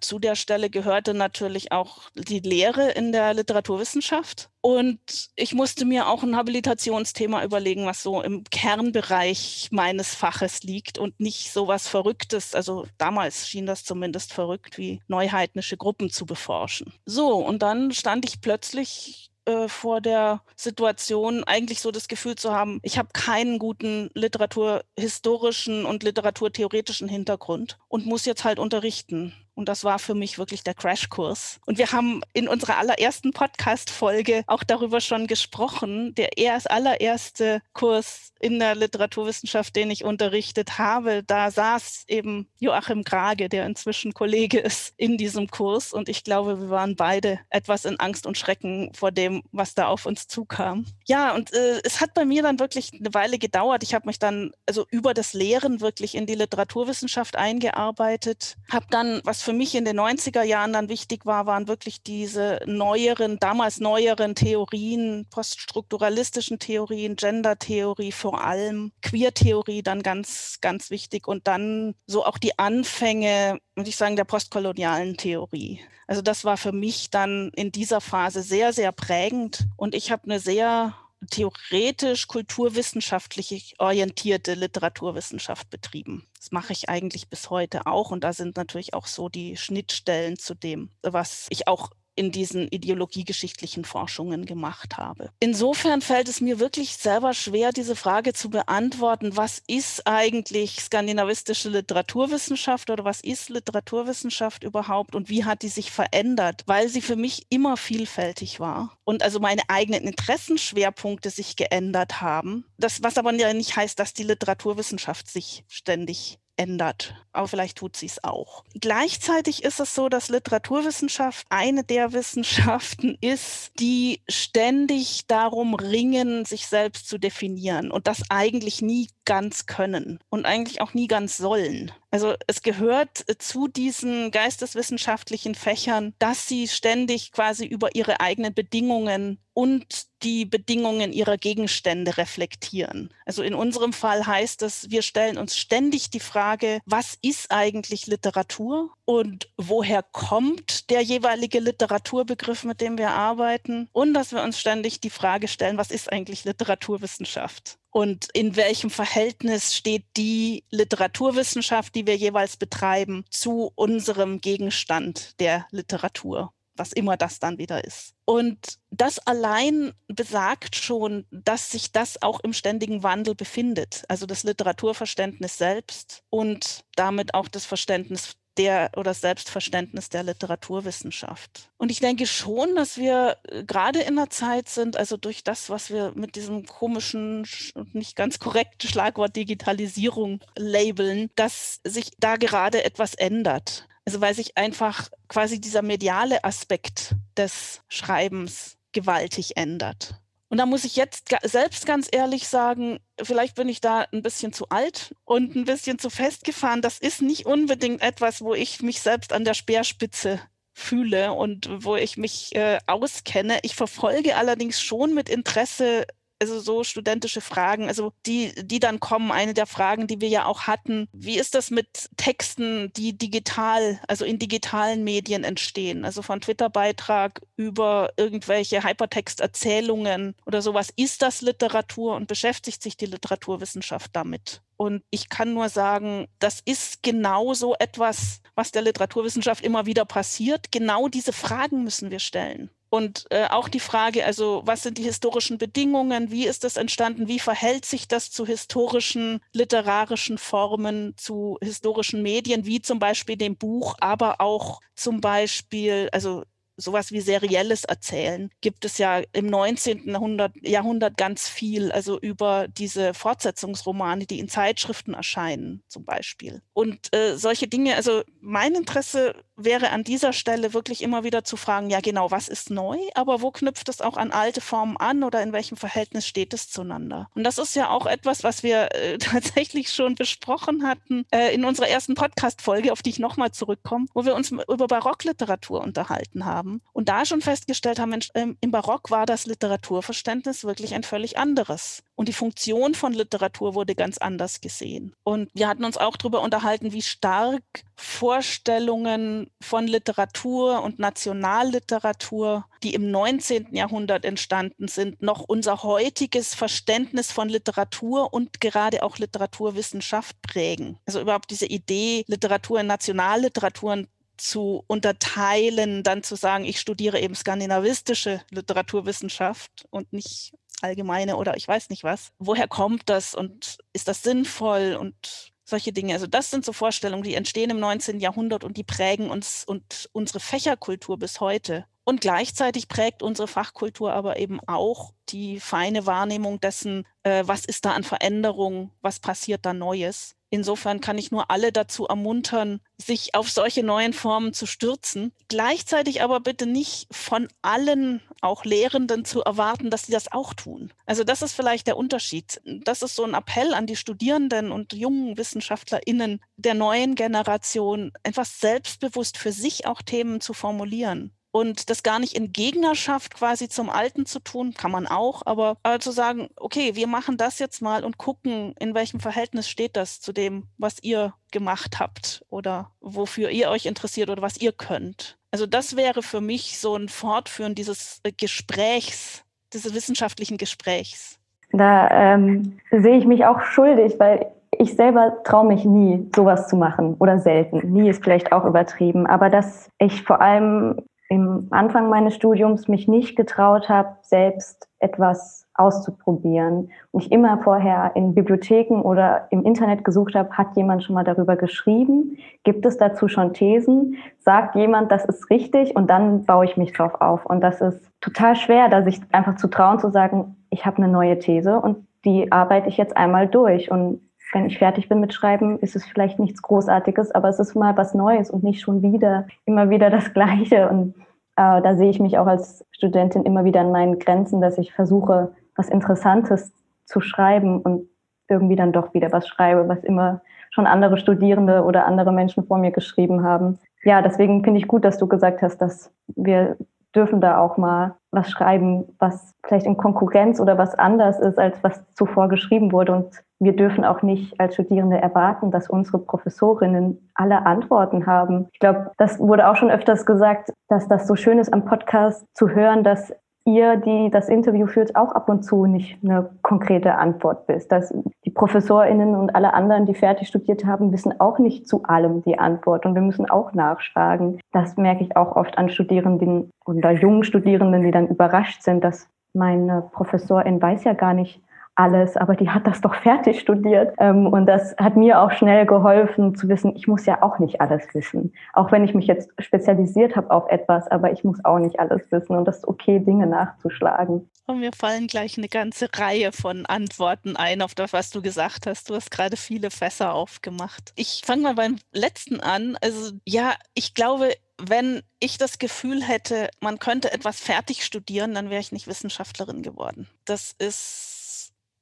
zu 0.00 0.18
der 0.18 0.36
Stelle 0.36 0.68
gehörte 0.68 1.14
natürlich 1.14 1.72
auch 1.72 2.10
die 2.14 2.40
Lehre 2.40 2.90
in 2.90 3.12
der 3.12 3.32
Literaturwissenschaft. 3.32 4.50
Und 4.60 5.30
ich 5.34 5.54
musste 5.54 5.84
mir 5.84 6.08
auch 6.08 6.22
ein 6.22 6.36
Habilitationsthema 6.36 7.42
überlegen, 7.42 7.86
was 7.86 8.02
so 8.02 8.22
im 8.22 8.44
Kernbereich 8.44 9.68
meines 9.72 10.14
Faches 10.14 10.62
liegt 10.62 10.98
und 10.98 11.18
nicht 11.18 11.52
so 11.52 11.66
was 11.66 11.88
Verrücktes. 11.88 12.54
Also 12.54 12.86
damals 12.98 13.48
schien 13.48 13.66
das 13.66 13.82
zumindest 13.84 14.32
verrückt, 14.32 14.78
wie 14.78 15.00
neuheidnische 15.08 15.76
Gruppen 15.76 16.10
zu 16.10 16.26
beforschen. 16.26 16.92
So, 17.06 17.34
und 17.36 17.62
dann 17.62 17.92
stand 17.92 18.24
ich 18.24 18.40
plötzlich 18.40 19.31
äh, 19.44 19.68
vor 19.68 20.00
der 20.00 20.42
Situation, 20.56 21.44
eigentlich 21.44 21.80
so 21.80 21.90
das 21.90 22.08
Gefühl 22.08 22.36
zu 22.36 22.52
haben, 22.52 22.78
ich 22.82 22.98
habe 22.98 23.08
keinen 23.12 23.58
guten 23.58 24.10
literaturhistorischen 24.14 25.84
und 25.84 26.02
literaturtheoretischen 26.02 27.08
Hintergrund 27.08 27.78
und 27.88 28.06
muss 28.06 28.24
jetzt 28.24 28.44
halt 28.44 28.58
unterrichten. 28.58 29.34
Und 29.54 29.68
das 29.68 29.84
war 29.84 29.98
für 29.98 30.14
mich 30.14 30.38
wirklich 30.38 30.64
der 30.64 30.74
Crashkurs. 30.74 31.60
Und 31.66 31.78
wir 31.78 31.92
haben 31.92 32.22
in 32.32 32.48
unserer 32.48 32.78
allerersten 32.78 33.32
Podcast-Folge 33.32 34.44
auch 34.46 34.62
darüber 34.62 35.00
schon 35.00 35.26
gesprochen. 35.26 36.14
Der 36.14 36.38
erst 36.38 36.70
allererste 36.70 37.60
Kurs 37.72 38.32
in 38.40 38.58
der 38.58 38.74
Literaturwissenschaft, 38.74 39.76
den 39.76 39.90
ich 39.90 40.04
unterrichtet 40.04 40.78
habe, 40.78 41.22
da 41.22 41.50
saß 41.50 42.04
eben 42.08 42.48
Joachim 42.58 43.04
Grage, 43.04 43.48
der 43.48 43.66
inzwischen 43.66 44.14
Kollege 44.14 44.58
ist, 44.58 44.94
in 44.96 45.18
diesem 45.18 45.48
Kurs. 45.48 45.92
Und 45.92 46.08
ich 46.08 46.24
glaube, 46.24 46.60
wir 46.60 46.70
waren 46.70 46.96
beide 46.96 47.40
etwas 47.50 47.84
in 47.84 48.00
Angst 48.00 48.26
und 48.26 48.38
Schrecken 48.38 48.92
vor 48.94 49.12
dem, 49.12 49.42
was 49.52 49.74
da 49.74 49.86
auf 49.86 50.06
uns 50.06 50.26
zukam. 50.28 50.86
Ja, 51.06 51.34
und 51.34 51.52
äh, 51.52 51.80
es 51.84 52.00
hat 52.00 52.14
bei 52.14 52.24
mir 52.24 52.42
dann 52.42 52.58
wirklich 52.58 52.92
eine 52.92 53.12
Weile 53.14 53.38
gedauert. 53.38 53.82
Ich 53.82 53.94
habe 53.94 54.06
mich 54.06 54.18
dann 54.18 54.52
also 54.66 54.86
über 54.90 55.14
das 55.14 55.34
Lehren 55.34 55.80
wirklich 55.80 56.14
in 56.14 56.26
die 56.26 56.34
Literaturwissenschaft 56.34 57.36
eingearbeitet, 57.36 58.56
habe 58.70 58.86
dann 58.90 59.20
was 59.24 59.41
für 59.42 59.52
mich 59.52 59.74
in 59.74 59.84
den 59.84 59.98
90er 59.98 60.42
Jahren 60.42 60.72
dann 60.72 60.88
wichtig 60.88 61.26
war, 61.26 61.46
waren 61.46 61.68
wirklich 61.68 62.02
diese 62.02 62.60
neueren, 62.66 63.38
damals 63.38 63.80
neueren 63.80 64.34
Theorien, 64.34 65.26
poststrukturalistischen 65.30 66.58
Theorien, 66.58 67.16
Gender-Theorie 67.16 68.12
vor 68.12 68.42
allem, 68.42 68.92
Queer-Theorie 69.02 69.82
dann 69.82 70.02
ganz, 70.02 70.58
ganz 70.60 70.90
wichtig 70.90 71.28
und 71.28 71.46
dann 71.46 71.94
so 72.06 72.24
auch 72.24 72.38
die 72.38 72.58
Anfänge, 72.58 73.58
würde 73.74 73.90
ich 73.90 73.96
sagen, 73.96 74.16
der 74.16 74.24
postkolonialen 74.24 75.16
Theorie. 75.16 75.80
Also 76.06 76.22
das 76.22 76.44
war 76.44 76.56
für 76.56 76.72
mich 76.72 77.10
dann 77.10 77.50
in 77.54 77.72
dieser 77.72 78.00
Phase 78.00 78.42
sehr, 78.42 78.72
sehr 78.72 78.92
prägend 78.92 79.66
und 79.76 79.94
ich 79.94 80.10
habe 80.10 80.24
eine 80.24 80.40
sehr 80.40 80.94
theoretisch 81.30 82.26
kulturwissenschaftlich 82.26 83.74
orientierte 83.78 84.54
Literaturwissenschaft 84.54 85.70
betrieben. 85.70 86.26
Das 86.36 86.50
mache 86.50 86.72
ich 86.72 86.88
eigentlich 86.88 87.28
bis 87.28 87.50
heute 87.50 87.86
auch 87.86 88.10
und 88.10 88.24
da 88.24 88.32
sind 88.32 88.56
natürlich 88.56 88.94
auch 88.94 89.06
so 89.06 89.28
die 89.28 89.56
Schnittstellen 89.56 90.38
zu 90.38 90.54
dem, 90.54 90.90
was 91.02 91.46
ich 91.50 91.68
auch 91.68 91.90
in 92.14 92.30
diesen 92.30 92.68
ideologiegeschichtlichen 92.68 93.84
Forschungen 93.84 94.44
gemacht 94.44 94.96
habe. 94.96 95.30
Insofern 95.40 96.02
fällt 96.02 96.28
es 96.28 96.40
mir 96.40 96.58
wirklich 96.58 96.96
selber 96.96 97.34
schwer, 97.34 97.72
diese 97.72 97.96
Frage 97.96 98.32
zu 98.32 98.50
beantworten, 98.50 99.36
was 99.36 99.62
ist 99.66 100.06
eigentlich 100.06 100.80
skandinavistische 100.80 101.70
Literaturwissenschaft 101.70 102.90
oder 102.90 103.04
was 103.04 103.20
ist 103.20 103.48
Literaturwissenschaft 103.48 104.64
überhaupt 104.64 105.14
und 105.14 105.28
wie 105.28 105.44
hat 105.44 105.62
die 105.62 105.68
sich 105.68 105.90
verändert, 105.90 106.62
weil 106.66 106.88
sie 106.88 107.00
für 107.00 107.16
mich 107.16 107.46
immer 107.48 107.76
vielfältig 107.76 108.60
war 108.60 108.98
und 109.04 109.22
also 109.22 109.40
meine 109.40 109.62
eigenen 109.68 110.04
Interessenschwerpunkte 110.04 111.30
sich 111.30 111.56
geändert 111.56 112.20
haben. 112.20 112.64
Das, 112.78 113.02
was 113.02 113.18
aber 113.18 113.32
nicht 113.32 113.76
heißt, 113.76 113.98
dass 113.98 114.12
die 114.12 114.24
Literaturwissenschaft 114.24 115.30
sich 115.30 115.64
ständig 115.68 116.38
ändert. 116.56 117.14
Aber 117.32 117.48
vielleicht 117.48 117.78
tut 117.78 117.96
sie 117.96 118.06
es 118.06 118.22
auch. 118.22 118.64
Gleichzeitig 118.78 119.64
ist 119.64 119.80
es 119.80 119.94
so, 119.94 120.08
dass 120.08 120.28
Literaturwissenschaft 120.28 121.46
eine 121.48 121.84
der 121.84 122.12
Wissenschaften 122.12 123.16
ist, 123.20 123.72
die 123.78 124.20
ständig 124.28 125.26
darum 125.26 125.74
ringen, 125.74 126.44
sich 126.44 126.66
selbst 126.66 127.08
zu 127.08 127.18
definieren 127.18 127.90
und 127.90 128.06
das 128.06 128.22
eigentlich 128.28 128.82
nie 128.82 129.08
ganz 129.24 129.66
können 129.66 130.18
und 130.30 130.46
eigentlich 130.46 130.80
auch 130.80 130.94
nie 130.94 131.06
ganz 131.06 131.36
sollen. 131.36 131.92
Also 132.10 132.34
es 132.46 132.62
gehört 132.62 133.24
zu 133.38 133.68
diesen 133.68 134.30
geisteswissenschaftlichen 134.30 135.54
Fächern, 135.54 136.14
dass 136.18 136.46
sie 136.46 136.68
ständig 136.68 137.32
quasi 137.32 137.64
über 137.64 137.94
ihre 137.94 138.20
eigenen 138.20 138.52
Bedingungen 138.52 139.38
und 139.54 140.06
die 140.22 140.44
Bedingungen 140.44 141.12
ihrer 141.12 141.38
Gegenstände 141.38 142.16
reflektieren. 142.18 143.12
Also 143.24 143.42
in 143.42 143.54
unserem 143.54 143.92
Fall 143.92 144.26
heißt 144.26 144.62
es, 144.62 144.90
wir 144.90 145.02
stellen 145.02 145.38
uns 145.38 145.56
ständig 145.56 146.10
die 146.10 146.20
Frage, 146.20 146.80
was 146.84 147.16
ist 147.22 147.50
eigentlich 147.50 148.06
Literatur 148.06 148.90
und 149.04 149.50
woher 149.56 150.02
kommt 150.02 150.90
der 150.90 151.00
jeweilige 151.00 151.60
Literaturbegriff, 151.60 152.64
mit 152.64 152.80
dem 152.80 152.98
wir 152.98 153.10
arbeiten 153.10 153.88
und 153.92 154.14
dass 154.14 154.32
wir 154.32 154.42
uns 154.42 154.60
ständig 154.60 155.00
die 155.00 155.10
Frage 155.10 155.48
stellen, 155.48 155.78
was 155.78 155.90
ist 155.90 156.12
eigentlich 156.12 156.44
Literaturwissenschaft? 156.44 157.78
Und 157.92 158.28
in 158.32 158.56
welchem 158.56 158.90
Verhältnis 158.90 159.76
steht 159.76 160.04
die 160.16 160.64
Literaturwissenschaft, 160.70 161.94
die 161.94 162.06
wir 162.06 162.16
jeweils 162.16 162.56
betreiben, 162.56 163.24
zu 163.30 163.70
unserem 163.74 164.40
Gegenstand 164.40 165.38
der 165.40 165.66
Literatur, 165.70 166.52
was 166.74 166.92
immer 166.92 167.18
das 167.18 167.38
dann 167.38 167.58
wieder 167.58 167.84
ist. 167.84 168.14
Und 168.24 168.78
das 168.90 169.18
allein 169.18 169.92
besagt 170.08 170.74
schon, 170.74 171.26
dass 171.30 171.70
sich 171.70 171.92
das 171.92 172.22
auch 172.22 172.40
im 172.40 172.54
ständigen 172.54 173.02
Wandel 173.02 173.34
befindet, 173.34 174.04
also 174.08 174.24
das 174.24 174.42
Literaturverständnis 174.42 175.58
selbst 175.58 176.22
und 176.30 176.84
damit 176.96 177.34
auch 177.34 177.48
das 177.48 177.66
Verständnis 177.66 178.36
der 178.58 178.90
oder 178.96 179.14
Selbstverständnis 179.14 180.08
der 180.08 180.22
Literaturwissenschaft. 180.22 181.70
Und 181.78 181.90
ich 181.90 182.00
denke 182.00 182.26
schon, 182.26 182.74
dass 182.74 182.96
wir 182.96 183.38
äh, 183.48 183.64
gerade 183.64 184.00
in 184.00 184.16
der 184.16 184.30
Zeit 184.30 184.68
sind, 184.68 184.96
also 184.96 185.16
durch 185.16 185.44
das, 185.44 185.70
was 185.70 185.90
wir 185.90 186.12
mit 186.14 186.36
diesem 186.36 186.66
komischen 186.66 187.46
und 187.74 187.94
nicht 187.94 188.16
ganz 188.16 188.38
korrekten 188.38 188.88
Schlagwort 188.88 189.36
Digitalisierung 189.36 190.40
labeln, 190.56 191.30
dass 191.36 191.80
sich 191.84 192.12
da 192.18 192.36
gerade 192.36 192.84
etwas 192.84 193.14
ändert. 193.14 193.88
Also 194.04 194.20
weil 194.20 194.34
sich 194.34 194.56
einfach 194.58 195.10
quasi 195.28 195.60
dieser 195.60 195.82
mediale 195.82 196.44
Aspekt 196.44 197.14
des 197.36 197.82
Schreibens 197.88 198.76
gewaltig 198.92 199.56
ändert. 199.56 200.21
Und 200.52 200.58
da 200.58 200.66
muss 200.66 200.84
ich 200.84 200.96
jetzt 200.96 201.34
selbst 201.44 201.86
ganz 201.86 202.10
ehrlich 202.12 202.46
sagen, 202.46 202.98
vielleicht 203.18 203.54
bin 203.54 203.70
ich 203.70 203.80
da 203.80 204.04
ein 204.12 204.20
bisschen 204.20 204.52
zu 204.52 204.68
alt 204.68 205.14
und 205.24 205.56
ein 205.56 205.64
bisschen 205.64 205.98
zu 205.98 206.10
festgefahren. 206.10 206.82
Das 206.82 206.98
ist 206.98 207.22
nicht 207.22 207.46
unbedingt 207.46 208.02
etwas, 208.02 208.42
wo 208.42 208.52
ich 208.52 208.82
mich 208.82 209.00
selbst 209.00 209.32
an 209.32 209.46
der 209.46 209.54
Speerspitze 209.54 210.40
fühle 210.74 211.32
und 211.32 211.70
wo 211.82 211.96
ich 211.96 212.18
mich 212.18 212.54
äh, 212.54 212.80
auskenne. 212.86 213.60
Ich 213.62 213.74
verfolge 213.74 214.36
allerdings 214.36 214.82
schon 214.82 215.14
mit 215.14 215.30
Interesse 215.30 216.04
also 216.42 216.58
so 216.58 216.82
studentische 216.82 217.40
Fragen, 217.40 217.86
also 217.86 218.12
die, 218.26 218.52
die 218.64 218.80
dann 218.80 218.98
kommen. 218.98 219.30
Eine 219.30 219.54
der 219.54 219.66
Fragen, 219.66 220.08
die 220.08 220.20
wir 220.20 220.28
ja 220.28 220.44
auch 220.44 220.62
hatten, 220.62 221.08
wie 221.12 221.38
ist 221.38 221.54
das 221.54 221.70
mit 221.70 222.10
Texten, 222.16 222.92
die 222.96 223.16
digital, 223.16 224.00
also 224.08 224.24
in 224.24 224.40
digitalen 224.40 225.04
Medien 225.04 225.44
entstehen? 225.44 226.04
Also 226.04 226.20
von 226.20 226.40
Twitter-Beitrag 226.40 227.42
über 227.54 228.10
irgendwelche 228.16 228.82
Hypertext-Erzählungen 228.82 230.34
oder 230.44 230.62
sowas. 230.62 230.92
Ist 230.96 231.22
das 231.22 231.42
Literatur 231.42 232.16
und 232.16 232.26
beschäftigt 232.26 232.82
sich 232.82 232.96
die 232.96 233.06
Literaturwissenschaft 233.06 234.10
damit? 234.12 234.62
Und 234.76 235.04
ich 235.10 235.28
kann 235.28 235.54
nur 235.54 235.68
sagen, 235.68 236.26
das 236.40 236.60
ist 236.64 237.04
genau 237.04 237.54
so 237.54 237.76
etwas, 237.78 238.40
was 238.56 238.72
der 238.72 238.82
Literaturwissenschaft 238.82 239.64
immer 239.64 239.86
wieder 239.86 240.04
passiert. 240.04 240.72
Genau 240.72 241.06
diese 241.06 241.32
Fragen 241.32 241.84
müssen 241.84 242.10
wir 242.10 242.18
stellen. 242.18 242.68
Und 242.94 243.24
äh, 243.30 243.46
auch 243.48 243.68
die 243.70 243.80
Frage, 243.80 244.26
also 244.26 244.60
was 244.66 244.82
sind 244.82 244.98
die 244.98 245.02
historischen 245.02 245.56
Bedingungen, 245.56 246.30
wie 246.30 246.46
ist 246.46 246.62
das 246.62 246.76
entstanden, 246.76 247.26
wie 247.26 247.38
verhält 247.38 247.86
sich 247.86 248.06
das 248.06 248.30
zu 248.30 248.44
historischen 248.44 249.40
literarischen 249.54 250.36
Formen, 250.36 251.14
zu 251.16 251.56
historischen 251.62 252.20
Medien, 252.22 252.66
wie 252.66 252.82
zum 252.82 252.98
Beispiel 252.98 253.36
dem 253.36 253.56
Buch, 253.56 253.94
aber 254.00 254.42
auch 254.42 254.80
zum 254.94 255.22
Beispiel, 255.22 256.10
also 256.12 256.44
sowas 256.76 257.12
wie 257.12 257.20
serielles 257.20 257.84
Erzählen 257.84 258.50
gibt 258.60 258.84
es 258.84 258.98
ja 258.98 259.22
im 259.32 259.46
19. 259.46 260.08
Jahrhundert, 260.08 260.52
Jahrhundert 260.60 261.16
ganz 261.16 261.48
viel, 261.48 261.92
also 261.92 262.18
über 262.18 262.68
diese 262.68 263.14
Fortsetzungsromane, 263.14 264.26
die 264.26 264.38
in 264.38 264.48
Zeitschriften 264.48 265.14
erscheinen 265.14 265.82
zum 265.88 266.04
Beispiel. 266.04 266.62
Und 266.72 267.14
äh, 267.14 267.36
solche 267.36 267.68
Dinge, 267.68 267.96
also 267.96 268.22
mein 268.40 268.74
Interesse 268.74 269.34
wäre 269.56 269.90
an 269.90 270.02
dieser 270.02 270.32
Stelle 270.32 270.74
wirklich 270.74 271.02
immer 271.02 271.24
wieder 271.24 271.44
zu 271.44 271.56
fragen, 271.56 271.90
ja 271.90 272.00
genau, 272.00 272.30
was 272.30 272.48
ist 272.48 272.70
neu, 272.70 272.98
aber 273.14 273.42
wo 273.42 273.50
knüpft 273.50 273.88
es 273.88 274.00
auch 274.00 274.16
an 274.16 274.32
alte 274.32 274.60
Formen 274.60 274.96
an 274.96 275.22
oder 275.22 275.42
in 275.42 275.52
welchem 275.52 275.76
Verhältnis 275.76 276.26
steht 276.26 276.54
es 276.54 276.70
zueinander? 276.70 277.28
Und 277.34 277.44
das 277.44 277.58
ist 277.58 277.76
ja 277.76 277.90
auch 277.90 278.06
etwas, 278.06 278.44
was 278.44 278.62
wir 278.62 278.94
äh, 278.94 279.18
tatsächlich 279.18 279.92
schon 279.92 280.14
besprochen 280.14 280.86
hatten 280.86 281.26
äh, 281.30 281.54
in 281.54 281.64
unserer 281.64 281.88
ersten 281.88 282.14
Podcast-Folge, 282.14 282.92
auf 282.92 283.02
die 283.02 283.10
ich 283.10 283.18
nochmal 283.18 283.52
zurückkomme, 283.52 284.06
wo 284.14 284.24
wir 284.24 284.34
uns 284.34 284.50
über 284.50 284.86
Barockliteratur 284.86 285.80
unterhalten 285.80 286.44
haben 286.44 286.61
und 286.92 287.08
da 287.08 287.24
schon 287.24 287.40
festgestellt 287.40 287.98
haben, 287.98 288.18
ähm, 288.34 288.56
im 288.60 288.70
Barock 288.70 289.10
war 289.10 289.26
das 289.26 289.46
Literaturverständnis 289.46 290.64
wirklich 290.64 290.94
ein 290.94 291.02
völlig 291.02 291.38
anderes. 291.38 292.02
Und 292.14 292.28
die 292.28 292.32
Funktion 292.32 292.94
von 292.94 293.12
Literatur 293.12 293.74
wurde 293.74 293.94
ganz 293.94 294.18
anders 294.18 294.60
gesehen. 294.60 295.16
Und 295.24 295.50
wir 295.54 295.66
hatten 295.66 295.84
uns 295.84 295.96
auch 295.96 296.16
darüber 296.16 296.42
unterhalten, 296.42 296.92
wie 296.92 297.02
stark 297.02 297.62
Vorstellungen 297.96 299.50
von 299.60 299.86
Literatur 299.86 300.82
und 300.82 300.98
Nationalliteratur, 300.98 302.66
die 302.82 302.94
im 302.94 303.10
19. 303.10 303.74
Jahrhundert 303.74 304.24
entstanden 304.24 304.88
sind, 304.88 305.22
noch 305.22 305.40
unser 305.40 305.82
heutiges 305.82 306.54
Verständnis 306.54 307.32
von 307.32 307.48
Literatur 307.48 308.32
und 308.32 308.60
gerade 308.60 309.02
auch 309.02 309.18
Literaturwissenschaft 309.18 310.40
prägen. 310.42 310.98
Also 311.06 311.20
überhaupt 311.20 311.50
diese 311.50 311.66
Idee, 311.66 312.24
Literatur 312.26 312.80
in 312.80 312.86
Nationalliteraturen 312.86 314.08
zu 314.42 314.82
unterteilen, 314.88 316.02
dann 316.02 316.22
zu 316.22 316.34
sagen, 316.34 316.64
ich 316.64 316.80
studiere 316.80 317.20
eben 317.20 317.34
skandinavistische 317.34 318.42
Literaturwissenschaft 318.50 319.86
und 319.90 320.12
nicht 320.12 320.52
allgemeine 320.80 321.36
oder 321.36 321.56
ich 321.56 321.68
weiß 321.68 321.90
nicht 321.90 322.02
was. 322.02 322.32
Woher 322.38 322.66
kommt 322.66 323.08
das 323.08 323.34
und 323.34 323.78
ist 323.92 324.08
das 324.08 324.22
sinnvoll 324.22 324.96
und 324.98 325.52
solche 325.64 325.92
Dinge. 325.92 326.14
Also 326.14 326.26
das 326.26 326.50
sind 326.50 326.64
so 326.64 326.72
Vorstellungen, 326.72 327.22
die 327.22 327.36
entstehen 327.36 327.70
im 327.70 327.78
19. 327.78 328.18
Jahrhundert 328.18 328.64
und 328.64 328.76
die 328.76 328.84
prägen 328.84 329.30
uns 329.30 329.64
und 329.64 330.10
unsere 330.12 330.40
Fächerkultur 330.40 331.18
bis 331.18 331.40
heute. 331.40 331.86
Und 332.04 332.20
gleichzeitig 332.20 332.88
prägt 332.88 333.22
unsere 333.22 333.46
Fachkultur 333.46 334.12
aber 334.12 334.38
eben 334.38 334.58
auch 334.66 335.12
die 335.28 335.60
feine 335.60 336.04
Wahrnehmung 336.04 336.58
dessen, 336.58 337.06
äh, 337.22 337.44
was 337.46 337.64
ist 337.64 337.84
da 337.84 337.92
an 337.92 338.02
Veränderung, 338.02 338.90
was 339.02 339.20
passiert 339.20 339.64
da 339.64 339.72
Neues. 339.72 340.34
Insofern 340.54 341.00
kann 341.00 341.16
ich 341.16 341.30
nur 341.30 341.50
alle 341.50 341.72
dazu 341.72 342.06
ermuntern, 342.06 342.80
sich 342.98 343.34
auf 343.34 343.48
solche 343.50 343.82
neuen 343.82 344.12
Formen 344.12 344.52
zu 344.52 344.66
stürzen. 344.66 345.32
Gleichzeitig 345.48 346.20
aber 346.20 346.40
bitte 346.40 346.66
nicht 346.66 347.06
von 347.10 347.48
allen, 347.62 348.20
auch 348.42 348.66
Lehrenden, 348.66 349.24
zu 349.24 349.40
erwarten, 349.40 349.88
dass 349.88 350.02
sie 350.02 350.12
das 350.12 350.30
auch 350.30 350.52
tun. 350.52 350.92
Also 351.06 351.24
das 351.24 351.40
ist 351.40 351.54
vielleicht 351.54 351.86
der 351.86 351.96
Unterschied. 351.96 352.60
Das 352.84 353.00
ist 353.00 353.16
so 353.16 353.24
ein 353.24 353.32
Appell 353.32 353.72
an 353.72 353.86
die 353.86 353.96
Studierenden 353.96 354.72
und 354.72 354.92
jungen 354.92 355.38
WissenschaftlerInnen 355.38 356.42
der 356.58 356.74
neuen 356.74 357.14
Generation, 357.14 358.12
etwas 358.22 358.60
selbstbewusst 358.60 359.38
für 359.38 359.52
sich 359.52 359.86
auch 359.86 360.02
Themen 360.02 360.42
zu 360.42 360.52
formulieren 360.52 361.32
und 361.52 361.90
das 361.90 362.02
gar 362.02 362.18
nicht 362.18 362.34
in 362.34 362.52
Gegnerschaft 362.52 363.34
quasi 363.34 363.68
zum 363.68 363.90
Alten 363.90 364.26
zu 364.26 364.40
tun, 364.40 364.74
kann 364.74 364.90
man 364.90 365.06
auch, 365.06 365.42
aber, 365.44 365.76
aber 365.82 366.00
zu 366.00 366.10
sagen, 366.10 366.48
okay, 366.56 366.96
wir 366.96 367.06
machen 367.06 367.36
das 367.36 367.58
jetzt 367.58 367.82
mal 367.82 368.04
und 368.04 368.18
gucken, 368.18 368.74
in 368.80 368.94
welchem 368.94 369.20
Verhältnis 369.20 369.68
steht 369.68 369.96
das 369.96 370.20
zu 370.20 370.32
dem, 370.32 370.64
was 370.78 370.96
ihr 371.02 371.34
gemacht 371.52 372.00
habt 372.00 372.44
oder 372.48 372.90
wofür 373.00 373.50
ihr 373.50 373.68
euch 373.68 373.86
interessiert 373.86 374.30
oder 374.30 374.42
was 374.42 374.56
ihr 374.56 374.72
könnt. 374.72 375.38
Also 375.50 375.66
das 375.66 375.96
wäre 375.96 376.22
für 376.22 376.40
mich 376.40 376.78
so 376.78 376.96
ein 376.96 377.10
Fortführen 377.10 377.74
dieses 377.74 378.20
äh, 378.24 378.32
Gesprächs, 378.32 379.44
dieses 379.74 379.94
wissenschaftlichen 379.94 380.56
Gesprächs. 380.56 381.38
Da 381.72 382.10
ähm, 382.10 382.78
sehe 382.90 383.18
ich 383.18 383.26
mich 383.26 383.44
auch 383.44 383.60
schuldig, 383.60 384.14
weil 384.18 384.46
ich 384.78 384.94
selber 384.94 385.42
traue 385.44 385.66
mich 385.66 385.84
nie, 385.84 386.26
sowas 386.34 386.68
zu 386.68 386.76
machen 386.76 387.14
oder 387.18 387.38
selten. 387.38 387.92
Nie 387.92 388.08
ist 388.08 388.24
vielleicht 388.24 388.52
auch 388.52 388.64
übertrieben, 388.64 389.26
aber 389.26 389.50
dass 389.50 389.90
ich 389.98 390.22
vor 390.22 390.40
allem 390.40 390.96
im 391.32 391.68
Anfang 391.70 392.10
meines 392.10 392.34
Studiums 392.34 392.88
mich 392.88 393.08
nicht 393.08 393.36
getraut 393.36 393.88
habe, 393.88 394.16
selbst 394.20 394.86
etwas 394.98 395.66
auszuprobieren 395.72 396.90
und 397.10 397.22
ich 397.22 397.32
immer 397.32 397.56
vorher 397.62 398.12
in 398.14 398.34
Bibliotheken 398.34 399.00
oder 399.00 399.46
im 399.48 399.64
Internet 399.64 400.04
gesucht 400.04 400.34
habe, 400.34 400.50
hat 400.50 400.76
jemand 400.76 401.02
schon 401.02 401.14
mal 401.14 401.24
darüber 401.24 401.56
geschrieben? 401.56 402.36
Gibt 402.64 402.84
es 402.84 402.98
dazu 402.98 403.28
schon 403.28 403.54
Thesen? 403.54 404.16
Sagt 404.40 404.74
jemand, 404.74 405.10
das 405.10 405.24
ist 405.24 405.48
richtig 405.48 405.96
und 405.96 406.10
dann 406.10 406.44
baue 406.44 406.66
ich 406.66 406.76
mich 406.76 406.92
drauf 406.92 407.18
auf. 407.22 407.46
Und 407.46 407.62
das 407.62 407.80
ist 407.80 408.10
total 408.20 408.54
schwer, 408.54 408.90
da 408.90 409.02
sich 409.02 409.18
einfach 409.32 409.56
zu 409.56 409.68
trauen, 409.68 410.00
zu 410.00 410.10
sagen, 410.10 410.56
ich 410.68 410.84
habe 410.84 410.98
eine 410.98 411.08
neue 411.08 411.38
These 411.38 411.80
und 411.80 412.06
die 412.26 412.52
arbeite 412.52 412.90
ich 412.90 412.98
jetzt 412.98 413.16
einmal 413.16 413.48
durch. 413.48 413.90
Und 413.90 414.20
wenn 414.52 414.66
ich 414.66 414.78
fertig 414.78 415.08
bin 415.08 415.20
mit 415.20 415.32
Schreiben, 415.32 415.78
ist 415.78 415.96
es 415.96 416.04
vielleicht 416.04 416.38
nichts 416.38 416.62
Großartiges, 416.62 417.32
aber 417.32 417.48
es 417.48 417.58
ist 417.58 417.74
mal 417.74 417.96
was 417.96 418.14
Neues 418.14 418.50
und 418.50 418.62
nicht 418.62 418.80
schon 418.80 419.02
wieder, 419.02 419.46
immer 419.64 419.90
wieder 419.90 420.10
das 420.10 420.32
Gleiche. 420.34 420.88
Und 420.88 421.14
äh, 421.56 421.80
da 421.82 421.96
sehe 421.96 422.10
ich 422.10 422.20
mich 422.20 422.38
auch 422.38 422.46
als 422.46 422.84
Studentin 422.92 423.44
immer 423.44 423.64
wieder 423.64 423.80
an 423.80 423.92
meinen 423.92 424.18
Grenzen, 424.18 424.60
dass 424.60 424.78
ich 424.78 424.92
versuche, 424.92 425.52
was 425.74 425.88
Interessantes 425.88 426.72
zu 427.06 427.20
schreiben 427.20 427.80
und 427.80 428.08
irgendwie 428.48 428.76
dann 428.76 428.92
doch 428.92 429.14
wieder 429.14 429.32
was 429.32 429.48
schreibe, 429.48 429.88
was 429.88 430.04
immer 430.04 430.42
schon 430.70 430.86
andere 430.86 431.18
Studierende 431.18 431.84
oder 431.84 432.06
andere 432.06 432.32
Menschen 432.32 432.64
vor 432.66 432.78
mir 432.78 432.90
geschrieben 432.90 433.42
haben. 433.42 433.78
Ja, 434.04 434.20
deswegen 434.20 434.64
finde 434.64 434.80
ich 434.80 434.88
gut, 434.88 435.04
dass 435.04 435.18
du 435.18 435.26
gesagt 435.26 435.62
hast, 435.62 435.78
dass 435.78 436.12
wir 436.34 436.76
dürfen 437.14 437.40
da 437.40 437.58
auch 437.58 437.76
mal 437.76 438.14
was 438.30 438.50
schreiben, 438.50 439.04
was 439.18 439.54
vielleicht 439.64 439.86
in 439.86 439.96
Konkurrenz 439.96 440.60
oder 440.60 440.78
was 440.78 440.94
anders 440.94 441.38
ist, 441.38 441.58
als 441.58 441.76
was 441.82 442.02
zuvor 442.14 442.48
geschrieben 442.48 442.92
wurde. 442.92 443.12
Und 443.12 443.42
wir 443.60 443.76
dürfen 443.76 444.04
auch 444.04 444.22
nicht 444.22 444.58
als 444.58 444.74
Studierende 444.74 445.20
erwarten, 445.20 445.70
dass 445.70 445.90
unsere 445.90 446.18
Professorinnen 446.18 447.30
alle 447.34 447.66
Antworten 447.66 448.26
haben. 448.26 448.68
Ich 448.72 448.78
glaube, 448.78 449.12
das 449.18 449.38
wurde 449.38 449.68
auch 449.68 449.76
schon 449.76 449.90
öfters 449.90 450.24
gesagt, 450.24 450.72
dass 450.88 451.08
das 451.08 451.26
so 451.26 451.36
schön 451.36 451.58
ist 451.58 451.72
am 451.72 451.84
Podcast 451.84 452.46
zu 452.54 452.70
hören, 452.70 453.04
dass 453.04 453.32
ihr, 453.64 453.96
die 453.96 454.30
das 454.30 454.48
Interview 454.48 454.86
führt, 454.86 455.14
auch 455.14 455.32
ab 455.32 455.48
und 455.48 455.62
zu 455.62 455.86
nicht 455.86 456.18
eine 456.24 456.50
konkrete 456.62 457.16
Antwort 457.16 457.66
bist. 457.66 457.92
Dass 457.92 458.12
ProfessorInnen 458.54 459.34
und 459.34 459.54
alle 459.54 459.74
anderen, 459.74 460.06
die 460.06 460.14
fertig 460.14 460.48
studiert 460.48 460.84
haben, 460.84 461.12
wissen 461.12 461.40
auch 461.40 461.58
nicht 461.58 461.88
zu 461.88 462.02
allem 462.04 462.42
die 462.42 462.58
Antwort 462.58 463.06
und 463.06 463.14
wir 463.14 463.22
müssen 463.22 463.48
auch 463.48 463.72
nachfragen. 463.72 464.60
Das 464.72 464.96
merke 464.96 465.24
ich 465.24 465.36
auch 465.36 465.56
oft 465.56 465.78
an 465.78 465.88
Studierenden 465.88 466.70
oder 466.84 467.12
jungen 467.12 467.44
Studierenden, 467.44 468.02
die 468.02 468.10
dann 468.10 468.28
überrascht 468.28 468.82
sind, 468.82 469.02
dass 469.04 469.28
meine 469.54 470.02
Professorin 470.12 470.80
weiß 470.80 471.04
ja 471.04 471.12
gar 471.12 471.34
nicht, 471.34 471.60
alles, 471.94 472.36
aber 472.36 472.54
die 472.54 472.70
hat 472.70 472.86
das 472.86 473.00
doch 473.00 473.14
fertig 473.14 473.60
studiert. 473.60 474.14
Ähm, 474.18 474.46
und 474.46 474.66
das 474.66 474.96
hat 474.96 475.16
mir 475.16 475.40
auch 475.40 475.50
schnell 475.52 475.86
geholfen 475.86 476.54
zu 476.54 476.68
wissen, 476.68 476.94
ich 476.96 477.06
muss 477.06 477.26
ja 477.26 477.42
auch 477.42 477.58
nicht 477.58 477.80
alles 477.80 478.14
wissen. 478.14 478.52
Auch 478.72 478.90
wenn 478.92 479.04
ich 479.04 479.14
mich 479.14 479.26
jetzt 479.26 479.50
spezialisiert 479.58 480.36
habe 480.36 480.50
auf 480.50 480.68
etwas, 480.68 481.06
aber 481.08 481.32
ich 481.32 481.44
muss 481.44 481.62
auch 481.64 481.78
nicht 481.78 482.00
alles 482.00 482.30
wissen. 482.32 482.56
Und 482.56 482.66
das 482.66 482.78
ist 482.78 482.88
okay, 482.88 483.18
Dinge 483.18 483.46
nachzuschlagen. 483.46 484.48
Und 484.66 484.78
mir 484.78 484.92
fallen 484.92 485.26
gleich 485.26 485.58
eine 485.58 485.68
ganze 485.68 486.08
Reihe 486.12 486.52
von 486.52 486.86
Antworten 486.86 487.56
ein 487.56 487.82
auf 487.82 487.94
das, 487.94 488.12
was 488.12 488.30
du 488.30 488.42
gesagt 488.42 488.86
hast. 488.86 489.10
Du 489.10 489.14
hast 489.14 489.30
gerade 489.30 489.56
viele 489.56 489.90
Fässer 489.90 490.34
aufgemacht. 490.34 491.12
Ich 491.16 491.42
fange 491.44 491.62
mal 491.62 491.74
beim 491.74 491.98
letzten 492.12 492.60
an. 492.60 492.96
Also 493.00 493.32
ja, 493.44 493.74
ich 493.94 494.14
glaube, 494.14 494.54
wenn 494.78 495.22
ich 495.40 495.58
das 495.58 495.78
Gefühl 495.78 496.22
hätte, 496.22 496.70
man 496.80 497.00
könnte 497.00 497.32
etwas 497.32 497.60
fertig 497.60 498.04
studieren, 498.04 498.54
dann 498.54 498.70
wäre 498.70 498.80
ich 498.80 498.92
nicht 498.92 499.08
Wissenschaftlerin 499.08 499.82
geworden. 499.82 500.28
Das 500.44 500.74
ist 500.78 501.32